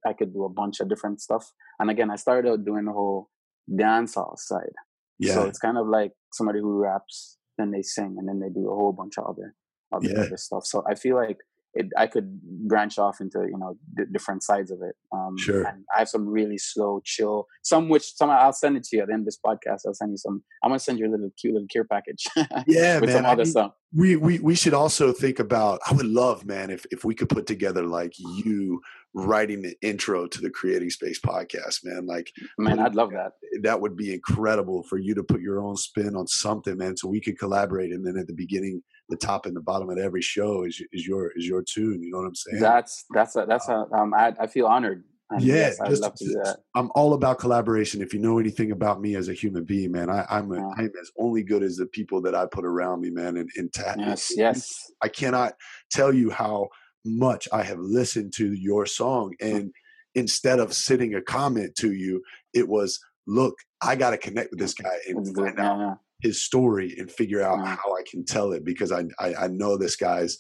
I 0.07 0.14
could 0.14 0.33
do 0.33 0.45
a 0.45 0.49
bunch 0.49 0.81
of 0.81 0.89
different 0.89 1.20
stuff. 1.20 1.53
And 1.79 1.91
again, 1.91 2.11
I 2.11 2.16
started 2.16 2.51
out 2.51 2.64
doing 2.64 2.87
the 2.87 2.93
whole 2.93 3.29
dancehall 3.70 4.39
side. 4.39 4.72
Yeah. 5.18 5.35
So 5.35 5.45
it's 5.45 5.59
kind 5.59 5.77
of 5.77 5.87
like 5.89 6.12
somebody 6.33 6.61
who 6.61 6.72
raps, 6.72 7.37
then 7.59 7.70
they 7.70 7.83
sing, 7.83 8.16
and 8.18 8.27
then 8.27 8.41
they 8.41 8.49
do 8.49 8.70
a 8.70 8.74
whole 8.74 8.93
bunch 8.93 9.18
of 9.18 9.27
other 9.27 9.55
other, 9.93 10.09
yeah. 10.09 10.20
other 10.20 10.39
stuff. 10.39 10.64
So 10.64 10.83
I 10.89 10.95
feel 10.95 11.16
like 11.16 11.39
it, 11.77 11.87
I 11.97 12.07
could 12.07 12.41
branch 12.43 12.99
off 12.99 13.20
into 13.20 13.41
you 13.41 13.59
know 13.59 13.77
d- 13.97 14.05
different 14.12 14.43
sides 14.43 14.70
of 14.70 14.81
it. 14.83 14.97
Um, 15.12 15.37
sure. 15.37 15.64
And 15.64 15.85
I 15.95 16.01
have 16.01 16.09
some 16.09 16.27
really 16.27 16.59
slow, 16.59 17.01
chill. 17.05 17.47
Some 17.62 17.89
which 17.89 18.14
some 18.14 18.31
I'll 18.31 18.53
send 18.53 18.77
it 18.77 18.85
to 18.85 18.97
you 18.97 19.03
at 19.03 19.09
the 19.09 19.14
end 19.14 19.22
of 19.22 19.27
this 19.27 19.39
podcast. 19.45 19.81
I'll 19.87 19.95
send 19.95 20.12
you 20.12 20.16
some. 20.16 20.43
I'm 20.62 20.70
gonna 20.70 20.79
send 20.79 20.99
you 20.99 21.07
a 21.07 21.11
little 21.11 21.31
cute 21.39 21.55
little 21.55 21.68
care 21.68 21.85
package. 21.85 22.24
yeah, 22.66 22.99
with 22.99 23.11
man. 23.11 23.18
some 23.18 23.27
other 23.27 23.43
I 23.43 23.45
mean, 23.45 23.47
stuff. 23.47 23.72
We 23.95 24.16
we 24.16 24.39
we 24.39 24.55
should 24.55 24.74
also 24.74 25.12
think 25.12 25.39
about. 25.39 25.81
I 25.87 25.93
would 25.93 26.07
love, 26.07 26.45
man, 26.47 26.70
if 26.70 26.87
if 26.91 27.05
we 27.05 27.14
could 27.14 27.29
put 27.29 27.47
together 27.47 27.83
like 27.83 28.14
you 28.18 28.81
writing 29.14 29.62
the 29.62 29.74
intro 29.81 30.27
to 30.27 30.41
the 30.43 30.51
Creating 30.51 30.91
Space 30.91 31.18
podcast, 31.18 31.85
man. 31.85 32.07
Like, 32.07 32.31
man, 32.59 32.79
I'd 32.79 32.95
love 32.95 33.11
that. 33.12 33.33
That 33.62 33.81
would 33.81 33.97
be 33.97 34.12
incredible 34.12 34.83
for 34.83 34.99
you 34.99 35.14
to 35.14 35.22
put 35.22 35.41
your 35.41 35.61
own 35.61 35.77
spin 35.77 36.14
on 36.14 36.27
something, 36.27 36.77
man. 36.77 36.97
So 36.97 37.09
we 37.09 37.20
could 37.20 37.39
collaborate, 37.39 37.93
and 37.93 38.07
then 38.07 38.18
at 38.18 38.27
the 38.27 38.35
beginning 38.35 38.83
the 39.09 39.17
top 39.17 39.47
and 39.47 39.55
the 39.55 39.61
bottom 39.61 39.89
of 39.91 39.99
every 39.99 40.23
show 40.23 40.65
is 40.65 40.83
is 40.93 41.07
your 41.07 41.33
is 41.37 41.47
your 41.47 41.63
tune. 41.63 42.03
You 42.03 42.11
know 42.11 42.19
what 42.19 42.27
I'm 42.27 42.35
saying? 42.35 42.61
That's 42.61 43.05
that's 43.11 43.37
a, 43.37 43.47
that's 43.49 43.69
a 43.69 43.87
um 43.93 44.15
I 44.15 44.35
I 44.39 44.47
feel 44.47 44.67
honored. 44.67 45.05
And 45.31 45.43
yeah, 45.43 45.55
yes, 45.55 45.81
I'd 45.81 45.99
love 45.99 46.15
to 46.15 46.25
do 46.25 46.33
that. 46.45 46.59
I'm 46.77 46.91
all 46.95 47.13
about 47.15 47.41
collaboration. 47.41 48.01
If 48.01 48.15
you 48.15 48.21
know 48.21 48.39
anything 48.39 48.71
about 48.71 49.01
me 49.01 49.17
as 49.17 49.29
a 49.29 49.33
human 49.33 49.65
being, 49.65 49.91
man, 49.91 50.09
I, 50.09 50.25
I'm 50.31 50.53
yeah. 50.53 50.71
I'm 50.77 50.93
as 51.01 51.11
only 51.19 51.43
good 51.43 51.65
as 51.65 51.77
the 51.77 51.87
people 51.87 52.23
that 52.23 52.35
I 52.37 52.47
put 52.47 52.65
around 52.65 53.01
me, 53.01 53.11
man. 53.11 53.37
And, 53.37 53.51
and 53.57 53.73
ta- 53.73 53.97
yes, 53.99 54.33
yes, 54.37 54.91
I 55.03 55.09
cannot 55.09 55.55
tell 55.91 56.15
you 56.15 56.31
how 56.31 56.69
much 57.05 57.49
I 57.53 57.65
have 57.65 57.81
listened 57.81 58.35
to 58.35 58.53
your 58.53 58.87
song, 58.87 59.35
and 59.41 59.73
instead 60.15 60.61
of 60.61 60.73
sitting 60.73 61.15
a 61.15 61.23
comment 61.23 61.75
to 61.77 61.93
you, 61.93 62.23
it 62.55 62.69
was, 62.69 63.01
look, 63.27 63.55
I 63.83 63.97
got 63.97 64.11
to 64.11 64.19
connect 64.19 64.51
with 64.51 64.61
this 64.61 64.75
guy 64.75 64.97
and 65.09 65.37
find 65.37 65.59
out 65.59 65.99
his 66.21 66.43
story 66.43 66.95
and 66.99 67.11
figure 67.11 67.43
out 67.43 67.59
how 67.67 67.95
I 67.95 68.03
can 68.11 68.25
tell 68.25 68.53
it 68.53 68.64
because 68.64 68.93
I 68.93 69.05
I, 69.19 69.35
I 69.35 69.49
know 69.49 69.77
this 69.77 69.97
guy's 69.97 70.37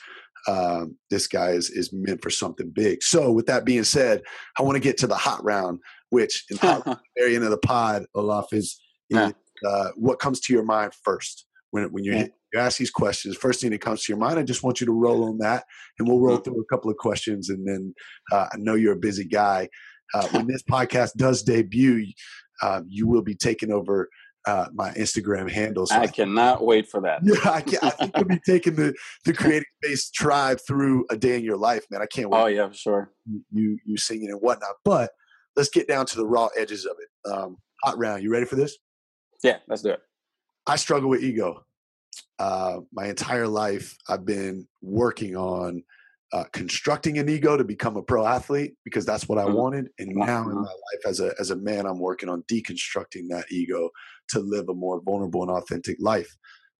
um, 0.48 0.96
this 1.10 1.26
guy 1.26 1.50
is 1.50 1.70
is 1.70 1.90
meant 1.92 2.22
for 2.22 2.30
something 2.30 2.70
big. 2.74 3.02
So 3.02 3.32
with 3.32 3.46
that 3.46 3.64
being 3.64 3.84
said, 3.84 4.22
I 4.58 4.62
want 4.62 4.76
to 4.76 4.80
get 4.80 4.98
to 4.98 5.06
the 5.06 5.16
hot 5.16 5.42
round, 5.44 5.80
which 6.10 6.44
in 6.50 6.56
the 6.60 6.98
very 7.18 7.34
end 7.34 7.44
of 7.44 7.50
the 7.50 7.58
pod, 7.58 8.06
Olaf 8.14 8.52
is 8.52 8.80
yeah. 9.08 9.32
uh, 9.66 9.90
what 9.96 10.18
comes 10.18 10.40
to 10.40 10.52
your 10.52 10.64
mind 10.64 10.92
first 11.02 11.46
when 11.70 11.84
when 11.92 12.04
you 12.04 12.12
yeah. 12.12 12.26
you 12.52 12.60
ask 12.60 12.78
these 12.78 12.90
questions. 12.90 13.36
First 13.36 13.60
thing 13.60 13.70
that 13.70 13.80
comes 13.80 14.04
to 14.04 14.12
your 14.12 14.18
mind, 14.18 14.38
I 14.38 14.42
just 14.42 14.62
want 14.62 14.80
you 14.80 14.86
to 14.86 14.92
roll 14.92 15.24
on 15.24 15.38
that, 15.38 15.64
and 15.98 16.08
we'll 16.08 16.20
roll 16.20 16.38
mm. 16.38 16.44
through 16.44 16.60
a 16.60 16.74
couple 16.74 16.90
of 16.90 16.96
questions, 16.96 17.50
and 17.50 17.66
then 17.66 17.94
uh, 18.32 18.46
I 18.52 18.56
know 18.56 18.74
you're 18.74 18.94
a 18.94 18.98
busy 18.98 19.24
guy. 19.24 19.68
Uh, 20.14 20.28
when 20.28 20.46
this 20.46 20.62
podcast 20.62 21.14
does 21.16 21.42
debut, 21.42 22.06
uh, 22.62 22.80
you 22.86 23.08
will 23.08 23.22
be 23.22 23.34
taking 23.34 23.72
over 23.72 24.08
uh, 24.46 24.66
my 24.72 24.90
Instagram 24.92 25.50
handle. 25.50 25.86
So 25.86 25.96
I, 25.96 26.02
I 26.02 26.06
cannot 26.06 26.64
wait 26.64 26.88
for 26.88 27.00
that. 27.02 27.20
Yeah, 27.26 27.50
I, 27.50 27.60
can, 27.60 27.78
I 27.82 27.90
think 27.90 28.16
you'll 28.16 28.24
be 28.24 28.40
taking 28.46 28.76
the 28.76 28.94
the 29.24 29.32
creating 29.32 29.66
space 29.82 30.10
tribe 30.10 30.58
through 30.66 31.04
a 31.10 31.16
day 31.16 31.36
in 31.36 31.44
your 31.44 31.56
life, 31.56 31.84
man. 31.90 32.00
I 32.00 32.06
can't 32.06 32.30
wait. 32.30 32.40
Oh 32.40 32.46
yeah, 32.46 32.68
for 32.68 32.74
sure. 32.74 33.12
You 33.52 33.78
you 33.84 33.96
singing 33.96 34.30
and 34.30 34.40
whatnot, 34.40 34.76
but 34.84 35.10
let's 35.56 35.68
get 35.68 35.88
down 35.88 36.06
to 36.06 36.16
the 36.16 36.26
raw 36.26 36.48
edges 36.56 36.84
of 36.86 36.96
it. 37.00 37.30
Um, 37.30 37.56
hot 37.82 37.98
round. 37.98 38.22
You 38.22 38.30
ready 38.30 38.46
for 38.46 38.56
this? 38.56 38.76
Yeah, 39.42 39.58
let's 39.68 39.82
do 39.82 39.90
it. 39.90 40.00
I 40.66 40.76
struggle 40.76 41.08
with 41.10 41.22
ego. 41.22 41.64
Uh, 42.38 42.80
my 42.92 43.06
entire 43.06 43.48
life, 43.48 43.96
I've 44.08 44.24
been 44.24 44.66
working 44.82 45.36
on 45.36 45.82
uh, 46.32 46.44
constructing 46.52 47.18
an 47.18 47.28
ego 47.28 47.56
to 47.56 47.64
become 47.64 47.96
a 47.96 48.02
pro 48.02 48.26
athlete 48.26 48.74
because 48.84 49.06
that's 49.06 49.28
what 49.28 49.38
I 49.38 49.44
mm-hmm. 49.44 49.54
wanted. 49.54 49.88
And 49.98 50.14
now 50.14 50.42
in 50.42 50.48
mm-hmm. 50.48 50.62
my 50.62 50.62
life 50.62 51.06
as 51.06 51.20
a 51.20 51.32
as 51.38 51.50
a 51.50 51.56
man, 51.56 51.86
I'm 51.86 51.98
working 51.98 52.28
on 52.28 52.42
deconstructing 52.50 53.28
that 53.30 53.46
ego 53.50 53.90
to 54.30 54.40
live 54.40 54.68
a 54.68 54.74
more 54.74 55.00
vulnerable 55.04 55.42
and 55.42 55.50
authentic 55.50 55.96
life. 56.00 56.36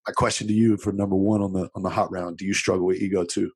My 0.07 0.13
question 0.13 0.47
to 0.49 0.53
you 0.53 0.77
for 0.77 0.93
number 0.93 1.17
one 1.17 1.43
on 1.43 1.53
the 1.53 1.71
on 1.75 1.83
the 1.83 1.91
hot 1.91 2.11
round: 2.11 2.39
Do 2.39 2.45
you 2.45 2.55
struggle 2.55 2.87
with 2.87 3.01
ego 3.01 3.25
too? 3.25 3.51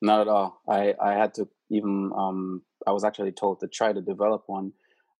Not 0.00 0.20
at 0.20 0.28
all. 0.28 0.60
I 0.68 0.94
I 1.02 1.14
had 1.14 1.34
to 1.34 1.48
even 1.70 2.10
um, 2.16 2.62
I 2.86 2.92
was 2.92 3.04
actually 3.04 3.32
told 3.32 3.60
to 3.60 3.68
try 3.68 3.92
to 3.92 4.00
develop 4.00 4.44
one 4.46 4.72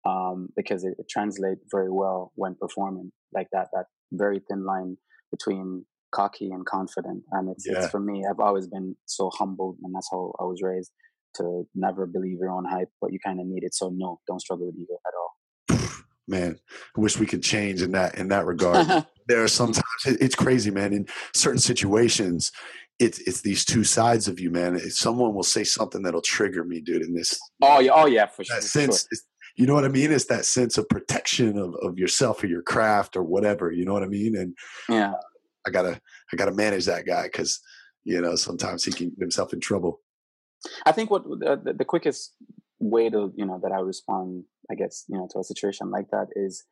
um, 0.05 0.49
because 0.55 0.83
it, 0.83 0.95
it 0.99 1.09
translates 1.09 1.63
very 1.71 1.91
well 1.91 2.31
when 2.35 2.55
performing 2.55 3.11
like 3.33 3.47
that 3.51 3.67
that 3.73 3.85
very 4.13 4.41
thin 4.49 4.65
line 4.65 4.97
between 5.31 5.85
cocky 6.11 6.49
and 6.51 6.65
confident. 6.65 7.23
And 7.31 7.49
it's, 7.49 7.65
yeah. 7.67 7.77
it's 7.77 7.89
for 7.89 7.99
me, 7.99 8.23
I've 8.29 8.39
always 8.39 8.67
been 8.67 8.95
so 9.05 9.29
humbled, 9.33 9.77
and 9.83 9.93
that's 9.93 10.09
how 10.11 10.33
I 10.39 10.43
was 10.43 10.61
raised 10.61 10.91
to 11.35 11.67
never 11.75 12.05
believe 12.05 12.37
your 12.39 12.49
own 12.49 12.65
hype, 12.65 12.89
but 13.01 13.11
you 13.11 13.19
kind 13.19 13.39
of 13.39 13.47
need 13.47 13.63
it. 13.63 13.73
So 13.73 13.91
no, 13.93 14.19
don't 14.27 14.41
struggle 14.41 14.67
with 14.67 14.75
ego 14.75 14.97
at 15.05 15.79
all. 15.79 16.03
Man, 16.27 16.57
I 16.97 16.99
wish 16.99 17.19
we 17.19 17.25
could 17.25 17.43
change 17.43 17.81
in 17.81 17.91
that 17.91 18.15
in 18.15 18.29
that 18.29 18.45
regard. 18.45 19.05
there 19.27 19.43
are 19.43 19.47
sometimes 19.47 19.85
it's 20.05 20.35
crazy, 20.35 20.71
man. 20.71 20.91
In 20.93 21.05
certain 21.33 21.59
situations, 21.59 22.51
it's 22.99 23.19
it's 23.19 23.41
these 23.41 23.65
two 23.65 23.83
sides 23.83 24.27
of 24.27 24.39
you, 24.39 24.49
man. 24.49 24.75
If 24.75 24.95
Someone 24.95 25.35
will 25.35 25.43
say 25.43 25.63
something 25.63 26.01
that'll 26.01 26.21
trigger 26.21 26.63
me, 26.63 26.81
dude. 26.81 27.03
In 27.03 27.13
this, 27.13 27.37
oh 27.61 27.79
yeah, 27.79 27.91
oh 27.93 28.05
yeah, 28.05 28.25
for 28.25 28.43
sure. 28.43 28.55
That 28.55 28.63
sense, 28.63 29.07
sure. 29.11 29.19
you 29.55 29.67
know 29.67 29.73
what 29.73 29.85
I 29.85 29.89
mean? 29.89 30.11
It's 30.11 30.25
that 30.25 30.45
sense 30.45 30.77
of 30.77 30.87
protection 30.89 31.57
of 31.57 31.75
of 31.83 31.99
yourself 31.99 32.43
or 32.43 32.47
your 32.47 32.63
craft 32.63 33.15
or 33.15 33.23
whatever. 33.23 33.71
You 33.71 33.85
know 33.85 33.93
what 33.93 34.03
I 34.03 34.07
mean? 34.07 34.35
And 34.35 34.55
yeah, 34.89 35.13
I 35.67 35.71
gotta 35.71 35.99
I 36.31 36.35
gotta 36.35 36.53
manage 36.53 36.85
that 36.85 37.05
guy 37.05 37.23
because 37.23 37.59
you 38.03 38.21
know 38.21 38.35
sometimes 38.35 38.83
he 38.83 38.91
can 38.91 39.09
get 39.09 39.19
himself 39.19 39.53
in 39.53 39.59
trouble. 39.59 40.01
I 40.85 40.91
think 40.91 41.11
what 41.11 41.23
the, 41.23 41.73
the 41.77 41.85
quickest 41.85 42.33
way 42.79 43.09
to 43.09 43.31
you 43.35 43.45
know 43.45 43.59
that 43.63 43.71
I 43.71 43.79
respond, 43.79 44.45
I 44.71 44.75
guess 44.75 45.05
you 45.07 45.17
know 45.17 45.27
to 45.31 45.39
a 45.39 45.43
situation 45.43 45.91
like 45.91 46.09
that 46.11 46.27
is, 46.35 46.63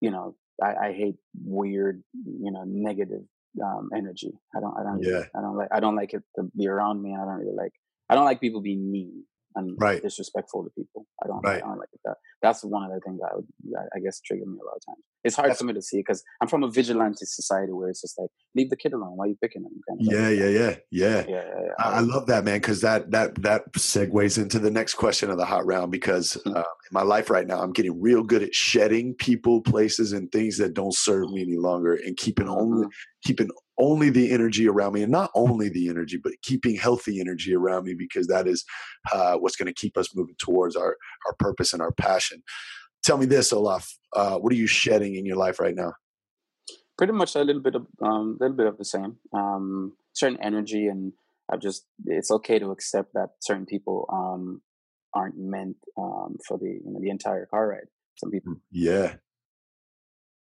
you 0.00 0.10
know, 0.10 0.36
I, 0.62 0.88
I 0.88 0.92
hate 0.92 1.16
weird, 1.44 2.02
you 2.24 2.50
know, 2.50 2.64
negative 2.66 3.22
um, 3.62 3.90
energy. 3.94 4.32
I 4.56 4.60
don't, 4.60 4.74
I 4.78 4.82
don't, 4.82 5.02
yeah. 5.02 5.24
I 5.36 5.40
don't 5.40 5.56
like, 5.56 5.68
I 5.72 5.80
don't 5.80 5.96
like 5.96 6.14
it 6.14 6.22
to 6.36 6.44
be 6.56 6.68
around 6.68 7.02
me. 7.02 7.14
I 7.14 7.24
don't 7.24 7.40
really 7.40 7.54
like, 7.56 7.72
I 8.08 8.14
don't 8.14 8.24
like 8.24 8.40
people 8.40 8.60
being 8.60 8.90
mean 8.90 9.24
and 9.54 9.76
right. 9.78 10.02
disrespectful 10.02 10.64
to 10.64 10.70
people. 10.70 11.06
I 11.22 11.28
don't, 11.28 11.40
right. 11.40 11.62
I 11.62 11.66
don't 11.66 11.78
like 11.78 11.88
that. 12.04 12.16
That's 12.42 12.64
one 12.64 12.84
of 12.84 12.90
the 12.90 13.00
things 13.00 13.20
that 13.20 13.30
I 13.32 13.36
would, 13.36 13.46
I 13.94 14.00
guess, 14.00 14.20
trigger 14.20 14.44
me 14.46 14.58
a 14.60 14.64
lot 14.64 14.76
of 14.76 14.86
times. 14.86 15.04
It's 15.24 15.36
hard 15.36 15.50
That's, 15.50 15.60
for 15.60 15.66
me 15.66 15.72
to 15.74 15.82
see 15.82 15.98
because 15.98 16.24
I'm 16.40 16.48
from 16.48 16.64
a 16.64 16.70
vigilante 16.70 17.24
society 17.24 17.72
where 17.72 17.88
it's 17.88 18.00
just 18.00 18.18
like, 18.18 18.30
leave 18.56 18.70
the 18.70 18.76
kid 18.76 18.92
alone. 18.92 19.16
Why 19.16 19.26
are 19.26 19.28
you 19.28 19.38
picking 19.40 19.62
him? 19.62 19.70
Kind 19.88 20.00
of 20.00 20.12
yeah, 20.12 20.28
yeah, 20.28 20.48
yeah, 20.48 20.76
yeah, 20.90 21.24
yeah, 21.28 21.44
yeah, 21.60 21.72
I, 21.78 21.98
I 21.98 22.00
love 22.00 22.26
that, 22.26 22.44
man, 22.44 22.56
because 22.56 22.80
that 22.80 23.12
that 23.12 23.40
that 23.42 23.72
segues 23.74 24.36
into 24.36 24.58
the 24.58 24.70
next 24.70 24.94
question 24.94 25.30
of 25.30 25.38
the 25.38 25.44
hot 25.44 25.64
round. 25.64 25.92
Because 25.92 26.36
mm-hmm. 26.44 26.56
uh, 26.56 26.60
in 26.60 26.90
my 26.90 27.02
life 27.02 27.30
right 27.30 27.46
now, 27.46 27.60
I'm 27.60 27.72
getting 27.72 28.00
real 28.00 28.24
good 28.24 28.42
at 28.42 28.54
shedding 28.54 29.14
people, 29.14 29.60
places, 29.60 30.12
and 30.12 30.30
things 30.32 30.58
that 30.58 30.74
don't 30.74 30.94
serve 30.94 31.30
me 31.30 31.42
any 31.42 31.56
longer, 31.56 31.94
and 31.94 32.16
keeping 32.16 32.48
only 32.48 32.86
mm-hmm. 32.86 32.90
keeping 33.24 33.48
only 33.78 34.10
the 34.10 34.30
energy 34.32 34.68
around 34.68 34.92
me 34.92 35.02
and 35.02 35.12
not 35.12 35.30
only 35.34 35.68
the 35.68 35.88
energy 35.88 36.18
but 36.22 36.32
keeping 36.42 36.76
healthy 36.76 37.20
energy 37.20 37.54
around 37.54 37.84
me 37.84 37.94
because 37.94 38.26
that 38.26 38.46
is 38.46 38.64
uh, 39.12 39.34
what's 39.36 39.56
going 39.56 39.66
to 39.66 39.74
keep 39.74 39.96
us 39.96 40.14
moving 40.14 40.34
towards 40.38 40.76
our 40.76 40.96
our 41.26 41.34
purpose 41.38 41.72
and 41.72 41.82
our 41.82 41.92
passion. 41.92 42.42
Tell 43.02 43.18
me 43.18 43.26
this 43.26 43.52
olaf 43.52 43.96
uh, 44.14 44.36
what 44.38 44.52
are 44.52 44.56
you 44.56 44.66
shedding 44.66 45.14
in 45.16 45.26
your 45.26 45.36
life 45.36 45.58
right 45.58 45.74
now? 45.74 45.94
Pretty 46.98 47.12
much 47.12 47.34
a 47.34 47.42
little 47.42 47.62
bit 47.62 47.74
of 47.74 47.86
a 48.00 48.04
um, 48.04 48.36
little 48.40 48.56
bit 48.56 48.66
of 48.66 48.78
the 48.78 48.84
same. 48.84 49.16
Um, 49.32 49.94
certain 50.14 50.38
energy 50.42 50.88
and 50.88 51.14
i've 51.50 51.58
just 51.58 51.86
it's 52.04 52.30
okay 52.30 52.58
to 52.58 52.70
accept 52.70 53.14
that 53.14 53.30
certain 53.40 53.64
people 53.64 54.06
um, 54.12 54.60
aren't 55.14 55.38
meant 55.38 55.76
um, 55.98 56.36
for 56.46 56.58
the 56.58 56.80
you 56.84 56.92
know 56.92 57.00
the 57.00 57.10
entire 57.10 57.46
car 57.46 57.68
ride. 57.68 57.88
Some 58.16 58.30
people 58.30 58.56
yeah 58.70 59.14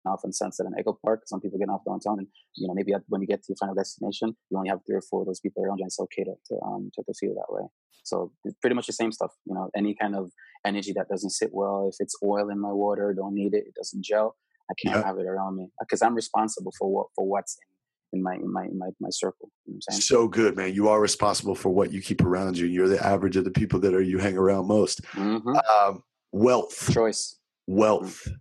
off 0.06 0.22
in 0.24 0.34
Sunset 0.34 0.66
and 0.66 0.76
Echo 0.78 0.98
Park. 1.04 1.24
Some 1.26 1.42
people 1.42 1.60
get 1.60 1.70
off 1.70 1.82
downtown, 1.88 2.20
and 2.20 2.28
you 2.56 2.68
know 2.68 2.74
maybe 2.74 2.94
when 3.08 3.22
you 3.22 3.28
get 3.28 3.44
to 3.44 3.50
your 3.50 3.58
final 3.58 3.76
destination, 3.76 4.36
you 4.50 4.58
only 4.58 4.70
have 4.70 4.80
three 4.86 4.96
or 4.96 5.02
four 5.02 5.22
of 5.22 5.28
those 5.28 5.40
people 5.40 5.64
around 5.64 5.78
you. 5.78 5.84
And 5.84 5.90
it's 5.90 6.00
okay 6.00 6.24
to 6.24 6.34
to, 6.48 6.62
um, 6.66 6.92
to, 6.96 7.04
feel 7.20 7.34
that 7.36 7.54
way. 7.54 7.68
So 8.04 8.32
it's 8.46 8.56
pretty 8.62 8.76
much 8.76 8.88
the 8.88 8.94
same 8.94 9.12
stuff. 9.12 9.32
You 9.46 9.56
know, 9.56 9.70
any 9.76 9.96
kind 10.00 10.16
of 10.16 10.32
energy 10.66 10.94
that 10.94 11.10
doesn't 11.10 11.32
sit 11.32 11.50
well. 11.52 11.90
If 11.92 11.98
it's 12.00 12.16
oil 12.24 12.50
in 12.50 12.60
my 12.60 12.72
water, 12.72 13.14
don't 13.14 13.34
need 13.34 13.54
it. 13.54 13.66
It 13.68 13.76
doesn't 13.76 14.04
gel. 14.04 14.36
I 14.70 14.74
can't 14.82 14.98
yeah. 14.98 15.06
have 15.06 15.18
it 15.18 15.26
around 15.26 15.58
me 15.58 15.70
because 15.80 16.02
I'm 16.02 16.14
responsible 16.16 16.74
for 16.78 16.92
what 16.92 17.08
for 17.16 17.26
what's 17.26 17.58
in 17.64 17.70
in 18.14 18.24
my 18.24 18.36
in 18.36 18.52
my 18.52 18.66
in 18.66 18.78
my, 18.78 18.90
my 19.00 19.10
circle. 19.10 19.52
You 19.66 19.74
know 19.74 19.98
so 19.98 20.28
good, 20.28 20.56
man. 20.56 20.74
You 20.74 20.90
are 20.90 21.00
responsible 21.00 21.56
for 21.56 21.70
what 21.70 21.92
you 21.92 22.02
keep 22.02 22.24
around 22.24 22.58
you. 22.58 22.68
You're 22.68 22.88
the 22.88 23.04
average 23.06 23.36
of 23.38 23.44
the 23.44 23.52
people 23.52 23.80
that 23.82 23.94
are 23.94 24.02
you 24.02 24.18
hang 24.18 24.38
around 24.38 24.68
most. 24.68 25.02
Mm-hmm. 25.14 25.56
Um, 25.56 26.04
wealth, 26.32 26.92
choice, 26.92 27.38
wealth. 27.68 28.24
Mm-hmm. 28.26 28.36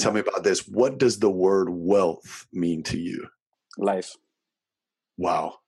Tell 0.00 0.12
me 0.12 0.20
about 0.20 0.44
this. 0.44 0.66
What 0.66 0.98
does 0.98 1.18
the 1.18 1.30
word 1.30 1.68
wealth 1.70 2.46
mean 2.52 2.82
to 2.84 2.98
you? 2.98 3.28
Life. 3.78 4.16
Wow. 5.16 5.58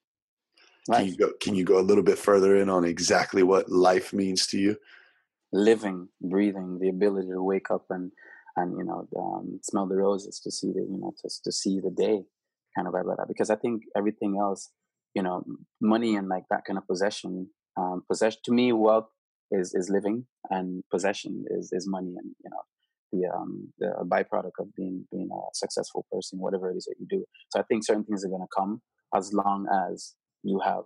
Life. 0.89 0.99
Can 0.99 1.09
you 1.09 1.17
go 1.17 1.33
can 1.41 1.55
you 1.55 1.65
go 1.65 1.79
a 1.79 1.89
little 1.89 2.03
bit 2.03 2.19
further 2.19 2.57
in 2.57 2.69
on 2.69 2.85
exactly 2.85 3.43
what 3.43 3.69
life 3.69 4.13
means 4.13 4.47
to 4.49 4.59
you? 4.59 4.77
Living, 5.53 6.09
breathing, 6.21 6.79
the 6.81 6.89
ability 6.89 7.29
to 7.29 7.43
wake 7.43 7.71
up 7.71 7.85
and 7.91 8.11
and 8.57 8.77
you 8.77 8.85
know 8.85 9.07
um, 9.17 9.61
smell 9.63 9.87
the 9.87 9.97
roses 9.97 10.41
to 10.41 10.51
see 10.51 10.69
the 10.73 10.81
you 10.81 10.99
know 10.99 11.13
to 11.23 11.29
to 11.45 11.53
see 11.53 11.81
the 11.81 11.91
day 11.91 12.25
kind 12.75 12.89
of 12.89 12.95
like 12.95 13.05
that 13.05 13.29
because 13.29 13.51
I 13.51 13.57
think 13.57 13.83
everything 13.97 14.39
else 14.41 14.71
you 15.15 15.23
know 15.23 15.45
money 15.81 16.17
and 16.17 16.29
like 16.29 16.45
that 16.51 16.65
kind 16.65 16.79
of 16.79 16.87
possession 16.87 17.49
um, 17.77 18.03
possession 18.09 18.41
to 18.45 18.53
me 18.53 18.73
wealth 18.73 19.09
is 19.51 19.75
is 19.75 19.91
living 19.91 20.27
and 20.51 20.83
possession 20.91 21.45
is 21.51 21.73
is 21.73 21.87
money 21.87 22.15
and 22.17 22.35
you 22.43 22.51
know 22.51 22.63
the 23.13 23.29
um 23.29 23.73
the 23.79 23.93
byproduct 24.05 24.59
of 24.59 24.75
being 24.75 25.07
being 25.11 25.29
a 25.33 25.41
successful 25.55 26.07
person, 26.11 26.39
whatever 26.39 26.71
it 26.71 26.77
is 26.77 26.85
that 26.85 26.97
you 26.99 27.07
do. 27.09 27.25
So 27.51 27.61
I 27.61 27.63
think 27.65 27.85
certain 27.85 28.05
things 28.05 28.25
are 28.25 28.29
gonna 28.29 28.45
come 28.57 28.81
as 29.15 29.33
long 29.33 29.67
as 29.91 30.15
you 30.43 30.61
have 30.65 30.85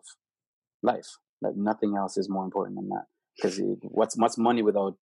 life. 0.83 1.09
Like 1.43 1.57
nothing 1.57 1.97
else 1.97 2.17
is 2.17 2.29
more 2.29 2.45
important 2.45 2.77
than 2.77 2.89
that. 2.89 3.05
Because 3.37 3.61
what's 3.83 4.17
what's 4.17 4.39
money 4.39 4.63
without 4.63 4.97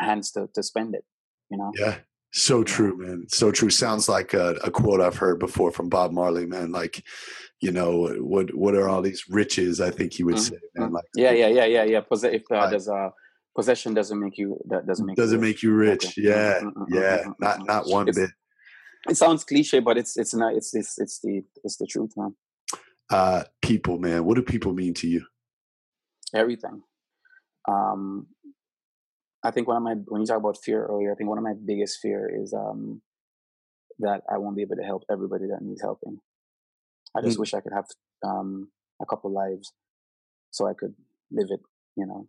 hands 0.00 0.30
to 0.32 0.48
to 0.54 0.62
spend 0.62 0.94
it? 0.94 1.04
You 1.50 1.58
know. 1.58 1.72
Yeah. 1.78 1.96
So 2.34 2.64
true, 2.64 2.96
man. 2.96 3.26
So 3.28 3.52
true. 3.52 3.68
Sounds 3.68 4.08
like 4.08 4.32
a, 4.32 4.54
a, 4.64 4.70
quote 4.70 5.02
I've 5.02 5.18
heard 5.18 5.38
before 5.38 5.70
from 5.70 5.90
Bob 5.90 6.12
Marley, 6.12 6.46
man. 6.46 6.72
Like, 6.72 7.04
you 7.60 7.70
know, 7.70 8.08
what 8.20 8.54
what 8.54 8.74
are 8.74 8.88
all 8.88 9.02
these 9.02 9.24
riches? 9.28 9.82
I 9.82 9.90
think 9.90 10.14
he 10.14 10.24
would 10.24 10.36
mm-hmm. 10.36 10.54
say, 10.54 10.60
man. 10.74 10.86
Mm-hmm. 10.86 10.94
Like, 10.94 11.04
yeah, 11.14 11.32
yeah, 11.32 11.48
yeah, 11.48 11.64
yeah, 11.66 11.84
yeah. 11.84 12.00
If 12.10 12.42
uh, 12.50 12.70
there's 12.70 12.88
a 12.88 13.12
possession 13.54 13.94
doesn't 13.94 14.18
make 14.18 14.38
you 14.38 14.58
that 14.68 14.86
doesn't 14.86 15.06
make 15.06 15.16
doesn't 15.16 15.38
you 15.38 15.44
make 15.44 15.62
you 15.62 15.72
rich. 15.72 16.06
Okay. 16.06 16.14
Yeah, 16.22 16.60
mm-hmm, 16.60 16.94
yeah, 16.94 17.18
mm-hmm, 17.18 17.30
not 17.38 17.66
not 17.66 17.86
one 17.88 18.08
it's, 18.08 18.18
bit. 18.18 18.30
It 19.08 19.16
sounds 19.16 19.44
cliche, 19.44 19.80
but 19.80 19.98
it's 19.98 20.16
it's 20.16 20.34
not. 20.34 20.54
It's 20.54 20.74
it's 20.74 20.98
it's 20.98 21.20
the 21.20 21.42
it's 21.64 21.76
the 21.76 21.86
truth, 21.86 22.12
man. 22.16 22.34
Uh, 23.10 23.44
people, 23.60 23.98
man, 23.98 24.24
what 24.24 24.36
do 24.36 24.42
people 24.42 24.72
mean 24.72 24.94
to 24.94 25.08
you? 25.08 25.24
Everything. 26.34 26.82
Um, 27.68 28.28
I 29.44 29.50
think 29.50 29.68
one 29.68 29.76
of 29.76 29.82
my 29.82 29.94
when 30.06 30.20
you 30.22 30.26
talk 30.26 30.38
about 30.38 30.62
fear 30.62 30.86
earlier, 30.86 31.12
I 31.12 31.14
think 31.14 31.28
one 31.28 31.38
of 31.38 31.44
my 31.44 31.54
biggest 31.64 31.98
fear 32.00 32.30
is 32.32 32.52
um 32.54 33.02
that 33.98 34.22
I 34.32 34.38
won't 34.38 34.56
be 34.56 34.62
able 34.62 34.76
to 34.76 34.82
help 34.82 35.04
everybody 35.10 35.46
that 35.46 35.62
needs 35.62 35.82
helping. 35.82 36.18
I 37.16 37.20
just 37.20 37.36
mm. 37.36 37.40
wish 37.40 37.54
I 37.54 37.60
could 37.60 37.72
have 37.72 37.86
um 38.24 38.70
a 39.00 39.06
couple 39.06 39.32
lives 39.32 39.72
so 40.50 40.68
I 40.68 40.74
could 40.74 40.94
live 41.30 41.48
it, 41.50 41.60
you 41.96 42.06
know, 42.06 42.28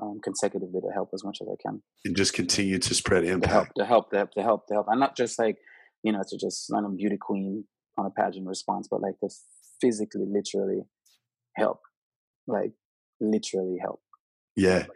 um, 0.00 0.20
consecutively 0.22 0.80
to 0.80 0.92
help 0.92 1.10
as 1.14 1.24
much 1.24 1.38
as 1.40 1.48
I 1.48 1.56
can. 1.62 1.82
And 2.04 2.16
just 2.16 2.32
continue 2.32 2.78
to 2.78 2.94
spread 2.94 3.24
impact. 3.24 3.72
To 3.78 3.84
help, 3.84 4.10
to 4.10 4.16
help, 4.16 4.32
to 4.32 4.42
help, 4.42 4.66
to 4.68 4.74
help. 4.74 4.86
I'm 4.90 5.00
not 5.00 5.16
just 5.16 5.38
like, 5.38 5.56
you 6.02 6.12
know, 6.12 6.22
to 6.28 6.38
just 6.38 6.66
not 6.70 6.84
a 6.84 6.88
beauty 6.88 7.18
queen 7.20 7.64
on 7.98 8.06
a 8.06 8.10
pageant 8.10 8.46
response, 8.46 8.88
but 8.90 9.00
like 9.00 9.18
to 9.20 9.28
physically, 9.80 10.26
literally 10.26 10.82
help. 11.56 11.80
Like 12.46 12.72
literally 13.20 13.78
help. 13.80 14.00
Yeah. 14.56 14.78
Like, 14.78 14.88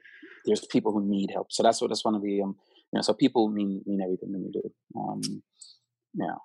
there's 0.46 0.66
people 0.66 0.92
who 0.92 1.08
need 1.08 1.30
help. 1.32 1.48
So 1.50 1.62
that's 1.62 1.80
what 1.80 1.88
that's 1.88 2.04
one 2.04 2.14
of 2.14 2.22
the 2.22 2.42
um 2.42 2.56
you 2.92 2.98
know, 2.98 3.02
so 3.02 3.12
people 3.12 3.48
mean 3.48 3.82
mean 3.86 4.00
everything 4.02 4.32
to 4.32 4.38
me, 4.38 4.50
dude. 4.52 4.72
Um 4.96 5.42
yeah. 6.14 6.36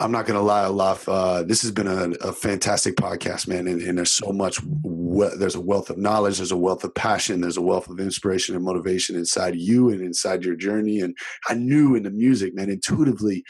I'm 0.00 0.12
not 0.12 0.26
gonna 0.26 0.42
lie, 0.42 0.64
Olaf. 0.64 1.08
Uh, 1.08 1.42
this 1.42 1.62
has 1.62 1.72
been 1.72 1.88
a, 1.88 2.10
a 2.28 2.32
fantastic 2.32 2.94
podcast, 2.94 3.48
man, 3.48 3.66
and, 3.66 3.82
and 3.82 3.98
there's 3.98 4.12
so 4.12 4.30
much. 4.32 4.62
We- 4.62 5.34
there's 5.36 5.56
a 5.56 5.60
wealth 5.60 5.90
of 5.90 5.98
knowledge, 5.98 6.36
there's 6.36 6.52
a 6.52 6.56
wealth 6.56 6.84
of 6.84 6.94
passion, 6.94 7.40
there's 7.40 7.56
a 7.56 7.62
wealth 7.62 7.88
of 7.88 7.98
inspiration 7.98 8.54
and 8.54 8.64
motivation 8.64 9.16
inside 9.16 9.56
you 9.56 9.88
and 9.90 10.00
inside 10.00 10.44
your 10.44 10.54
journey. 10.54 11.00
And 11.00 11.16
I 11.48 11.54
knew 11.54 11.96
in 11.96 12.04
the 12.04 12.10
music, 12.10 12.54
man, 12.54 12.70
intuitively, 12.70 13.42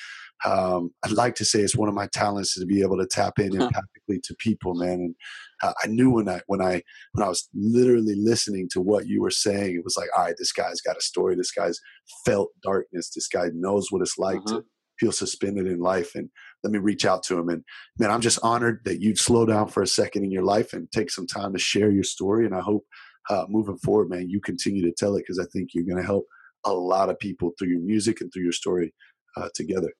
um, 0.46 0.90
I'd 1.05 1.12
like 1.12 1.34
to 1.36 1.44
say 1.44 1.61
it's 1.61 1.76
one 1.76 1.88
of 1.88 1.94
my 1.94 2.07
talents 2.07 2.57
is 2.57 2.62
to 2.62 2.66
be 2.66 2.80
able 2.80 2.96
to 2.96 3.07
tap 3.07 3.38
in 3.38 3.51
empathically 3.51 4.22
to 4.22 4.34
people, 4.38 4.74
man. 4.74 4.92
And 4.92 5.14
uh, 5.62 5.74
I 5.82 5.88
knew 5.88 6.11
when 6.11 6.28
I 6.28 6.40
when 6.46 6.62
I 6.62 6.82
when 7.12 7.26
I 7.26 7.28
was 7.28 7.49
literally 7.53 8.14
listening 8.16 8.68
to 8.72 8.80
what 8.80 9.07
you 9.07 9.20
were 9.20 9.30
saying, 9.30 9.74
it 9.74 9.84
was 9.84 9.96
like, 9.99 10.09
all 10.16 10.24
right, 10.24 10.36
this 10.38 10.53
guy's 10.53 10.80
got 10.80 10.96
a 10.96 11.03
story. 11.03 11.34
This 11.34 11.51
guy's 11.51 11.78
felt 12.24 12.51
darkness. 12.62 13.11
This 13.11 13.28
guy 13.28 13.49
knows 13.53 13.88
what 13.90 14.01
it's 14.01 14.16
like 14.16 14.38
mm-hmm. 14.38 14.57
to 14.59 14.64
feel 14.99 15.12
suspended 15.12 15.66
in 15.66 15.78
life 15.78 16.14
and 16.14 16.28
let 16.62 16.72
me 16.72 16.78
reach 16.78 17.05
out 17.05 17.22
to 17.24 17.38
him. 17.38 17.49
And 17.49 17.64
man 17.99 18.11
i'm 18.11 18.20
just 18.20 18.38
honored 18.42 18.80
that 18.84 19.01
you'd 19.01 19.18
slow 19.18 19.46
down 19.46 19.68
for 19.68 19.82
a 19.82 19.86
second 19.86 20.24
in 20.24 20.30
your 20.30 20.44
life 20.44 20.72
and 20.72 20.90
take 20.90 21.11
some 21.11 21.26
time 21.26 21.53
to 21.53 21.59
share 21.59 21.90
your 21.90 22.05
story. 22.05 22.46
And 22.46 22.55
i 22.55 22.61
hope 22.61 22.84
uh, 23.30 23.44
moving 23.49 23.76
forward 23.78 24.09
man 24.09 24.30
you 24.30 24.40
continue 24.40 24.82
to 24.82 24.92
tell 24.92 25.14
it 25.16 25.20
because 25.20 25.38
i 25.38 25.44
think 25.53 25.70
you're 25.74 25.84
going 25.84 26.01
to 26.01 26.07
help 26.07 26.24
a 26.64 26.72
lot 26.72 27.11
of 27.11 27.18
people 27.18 27.53
through 27.59 27.68
your 27.68 27.80
music 27.80 28.20
and 28.20 28.32
through 28.32 28.42
your 28.42 28.53
story 28.53 28.94
uh, 29.36 29.49
together. 29.55 29.92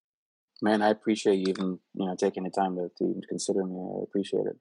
Man 0.62 0.82
i 0.82 0.90
appreciate 0.90 1.36
you 1.36 1.46
even 1.49 1.78
you 1.94 2.07
know 2.07 2.16
taking 2.16 2.44
the 2.44 2.51
time 2.51 2.76
to, 2.76 2.88
to 2.99 3.05
even 3.05 3.22
consider 3.28 3.64
me. 3.64 3.76
I 3.76 4.03
appreciate 4.03 4.46
it. 4.46 4.57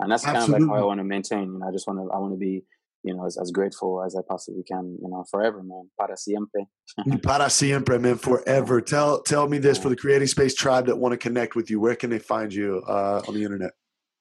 And 0.00 0.10
that's 0.10 0.24
kind 0.24 0.36
Absolutely. 0.36 0.64
of 0.64 0.68
like 0.70 0.78
how 0.78 0.82
i 0.84 0.86
want 0.86 0.98
to 0.98 1.04
maintain 1.04 1.52
you 1.52 1.58
know 1.58 1.68
i 1.68 1.72
just 1.72 1.86
want 1.86 1.98
to 1.98 2.10
i 2.12 2.18
want 2.18 2.32
to 2.32 2.38
be 2.38 2.64
you 3.02 3.14
know, 3.14 3.26
as, 3.26 3.36
as 3.36 3.50
grateful 3.50 4.02
as 4.04 4.14
I 4.16 4.20
possibly 4.28 4.62
can, 4.62 4.96
you 5.02 5.08
know, 5.08 5.24
forever, 5.30 5.62
man. 5.62 5.90
Para 5.98 6.16
siempre. 6.16 6.66
Para 7.22 7.50
siempre, 7.50 7.98
man, 7.98 8.16
forever. 8.16 8.80
Tell 8.80 9.22
tell 9.22 9.48
me 9.48 9.58
this 9.58 9.78
for 9.78 9.88
the 9.88 9.96
Creating 9.96 10.28
Space 10.28 10.54
tribe 10.54 10.86
that 10.86 10.96
want 10.96 11.12
to 11.12 11.18
connect 11.18 11.56
with 11.56 11.70
you. 11.70 11.80
Where 11.80 11.96
can 11.96 12.10
they 12.10 12.18
find 12.18 12.52
you 12.52 12.82
uh, 12.86 13.22
on 13.26 13.34
the 13.34 13.42
internet? 13.42 13.72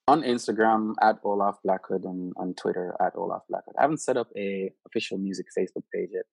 On 0.07 0.23
Instagram 0.23 0.93
at 1.01 1.17
Olaf 1.23 1.57
Blackwood 1.63 2.03
and 2.05 2.33
on 2.37 2.53
Twitter 2.55 2.95
at 2.99 3.13
Olaf 3.15 3.43
Blackwood. 3.49 3.75
I 3.77 3.83
haven't 3.83 4.01
set 4.01 4.17
up 4.17 4.27
a 4.35 4.71
official 4.87 5.17
music 5.17 5.45
Facebook 5.57 5.83
page 5.93 6.09
yet, 6.11 6.25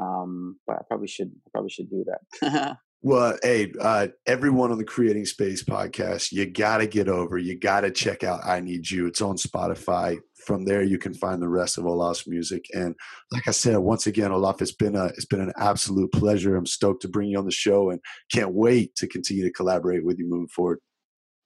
um, 0.00 0.58
but 0.66 0.76
I 0.76 0.82
probably 0.88 1.08
should. 1.08 1.30
I 1.46 1.50
probably 1.52 1.70
should 1.70 1.90
do 1.90 2.04
that. 2.06 2.78
Well, 3.02 3.38
hey, 3.42 3.72
uh, 3.80 4.08
everyone 4.26 4.70
on 4.70 4.76
the 4.76 4.84
Creating 4.84 5.24
Space 5.24 5.64
podcast, 5.64 6.32
you 6.32 6.44
got 6.44 6.78
to 6.78 6.86
get 6.86 7.08
over. 7.08 7.38
You 7.38 7.58
got 7.58 7.80
to 7.80 7.90
check 7.90 8.24
out 8.24 8.44
I 8.44 8.60
Need 8.60 8.90
You. 8.90 9.06
It's 9.06 9.22
on 9.22 9.36
Spotify. 9.36 10.18
From 10.44 10.66
there, 10.66 10.82
you 10.82 10.98
can 10.98 11.14
find 11.14 11.40
the 11.40 11.48
rest 11.48 11.78
of 11.78 11.86
Olaf's 11.86 12.28
music. 12.28 12.66
And 12.74 12.94
like 13.32 13.48
I 13.48 13.52
said, 13.52 13.78
once 13.78 14.06
again, 14.06 14.32
Olaf, 14.32 14.60
it's 14.60 14.74
been 14.74 14.96
a 14.96 15.06
it's 15.06 15.24
been 15.24 15.40
an 15.40 15.52
absolute 15.56 16.12
pleasure. 16.12 16.56
I'm 16.56 16.66
stoked 16.66 17.00
to 17.02 17.08
bring 17.08 17.30
you 17.30 17.38
on 17.38 17.46
the 17.46 17.50
show, 17.50 17.88
and 17.88 18.00
can't 18.30 18.52
wait 18.52 18.94
to 18.96 19.06
continue 19.06 19.44
to 19.44 19.52
collaborate 19.52 20.04
with 20.04 20.18
you 20.18 20.28
moving 20.28 20.48
forward. 20.48 20.80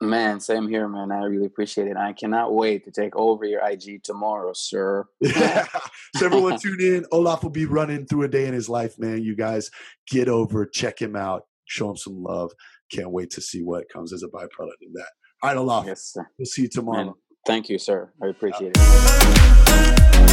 Man, 0.04 0.40
same 0.40 0.68
here, 0.68 0.86
man. 0.88 1.10
I 1.10 1.24
really 1.24 1.46
appreciate 1.46 1.88
it. 1.88 1.96
I 1.96 2.12
cannot 2.12 2.54
wait 2.54 2.84
to 2.84 2.90
take 2.90 3.16
over 3.16 3.44
your 3.44 3.66
IG 3.66 4.02
tomorrow, 4.02 4.52
sir. 4.54 5.06
so 5.24 6.26
everyone 6.26 6.58
tune 6.58 6.80
in. 6.80 7.06
Olaf 7.10 7.42
will 7.42 7.50
be 7.50 7.66
running 7.66 8.06
through 8.06 8.24
a 8.24 8.28
day 8.28 8.46
in 8.46 8.54
his 8.54 8.68
life, 8.68 8.98
man. 8.98 9.22
You 9.22 9.34
guys 9.34 9.70
get 10.08 10.28
over, 10.28 10.66
check 10.66 11.00
him 11.00 11.16
out, 11.16 11.44
show 11.64 11.90
him 11.90 11.96
some 11.96 12.22
love. 12.22 12.52
Can't 12.92 13.10
wait 13.10 13.30
to 13.30 13.40
see 13.40 13.62
what 13.62 13.88
comes 13.88 14.12
as 14.12 14.22
a 14.22 14.28
byproduct 14.28 14.86
of 14.86 14.92
that. 14.94 15.08
All 15.42 15.50
right, 15.50 15.56
Olaf. 15.56 15.86
Yes, 15.86 16.12
sir. 16.12 16.28
We'll 16.38 16.46
see 16.46 16.62
you 16.62 16.68
tomorrow. 16.68 17.04
Man, 17.04 17.14
thank 17.46 17.68
you, 17.68 17.78
sir. 17.78 18.12
I 18.22 18.28
appreciate 18.28 18.72
it. 18.76 20.30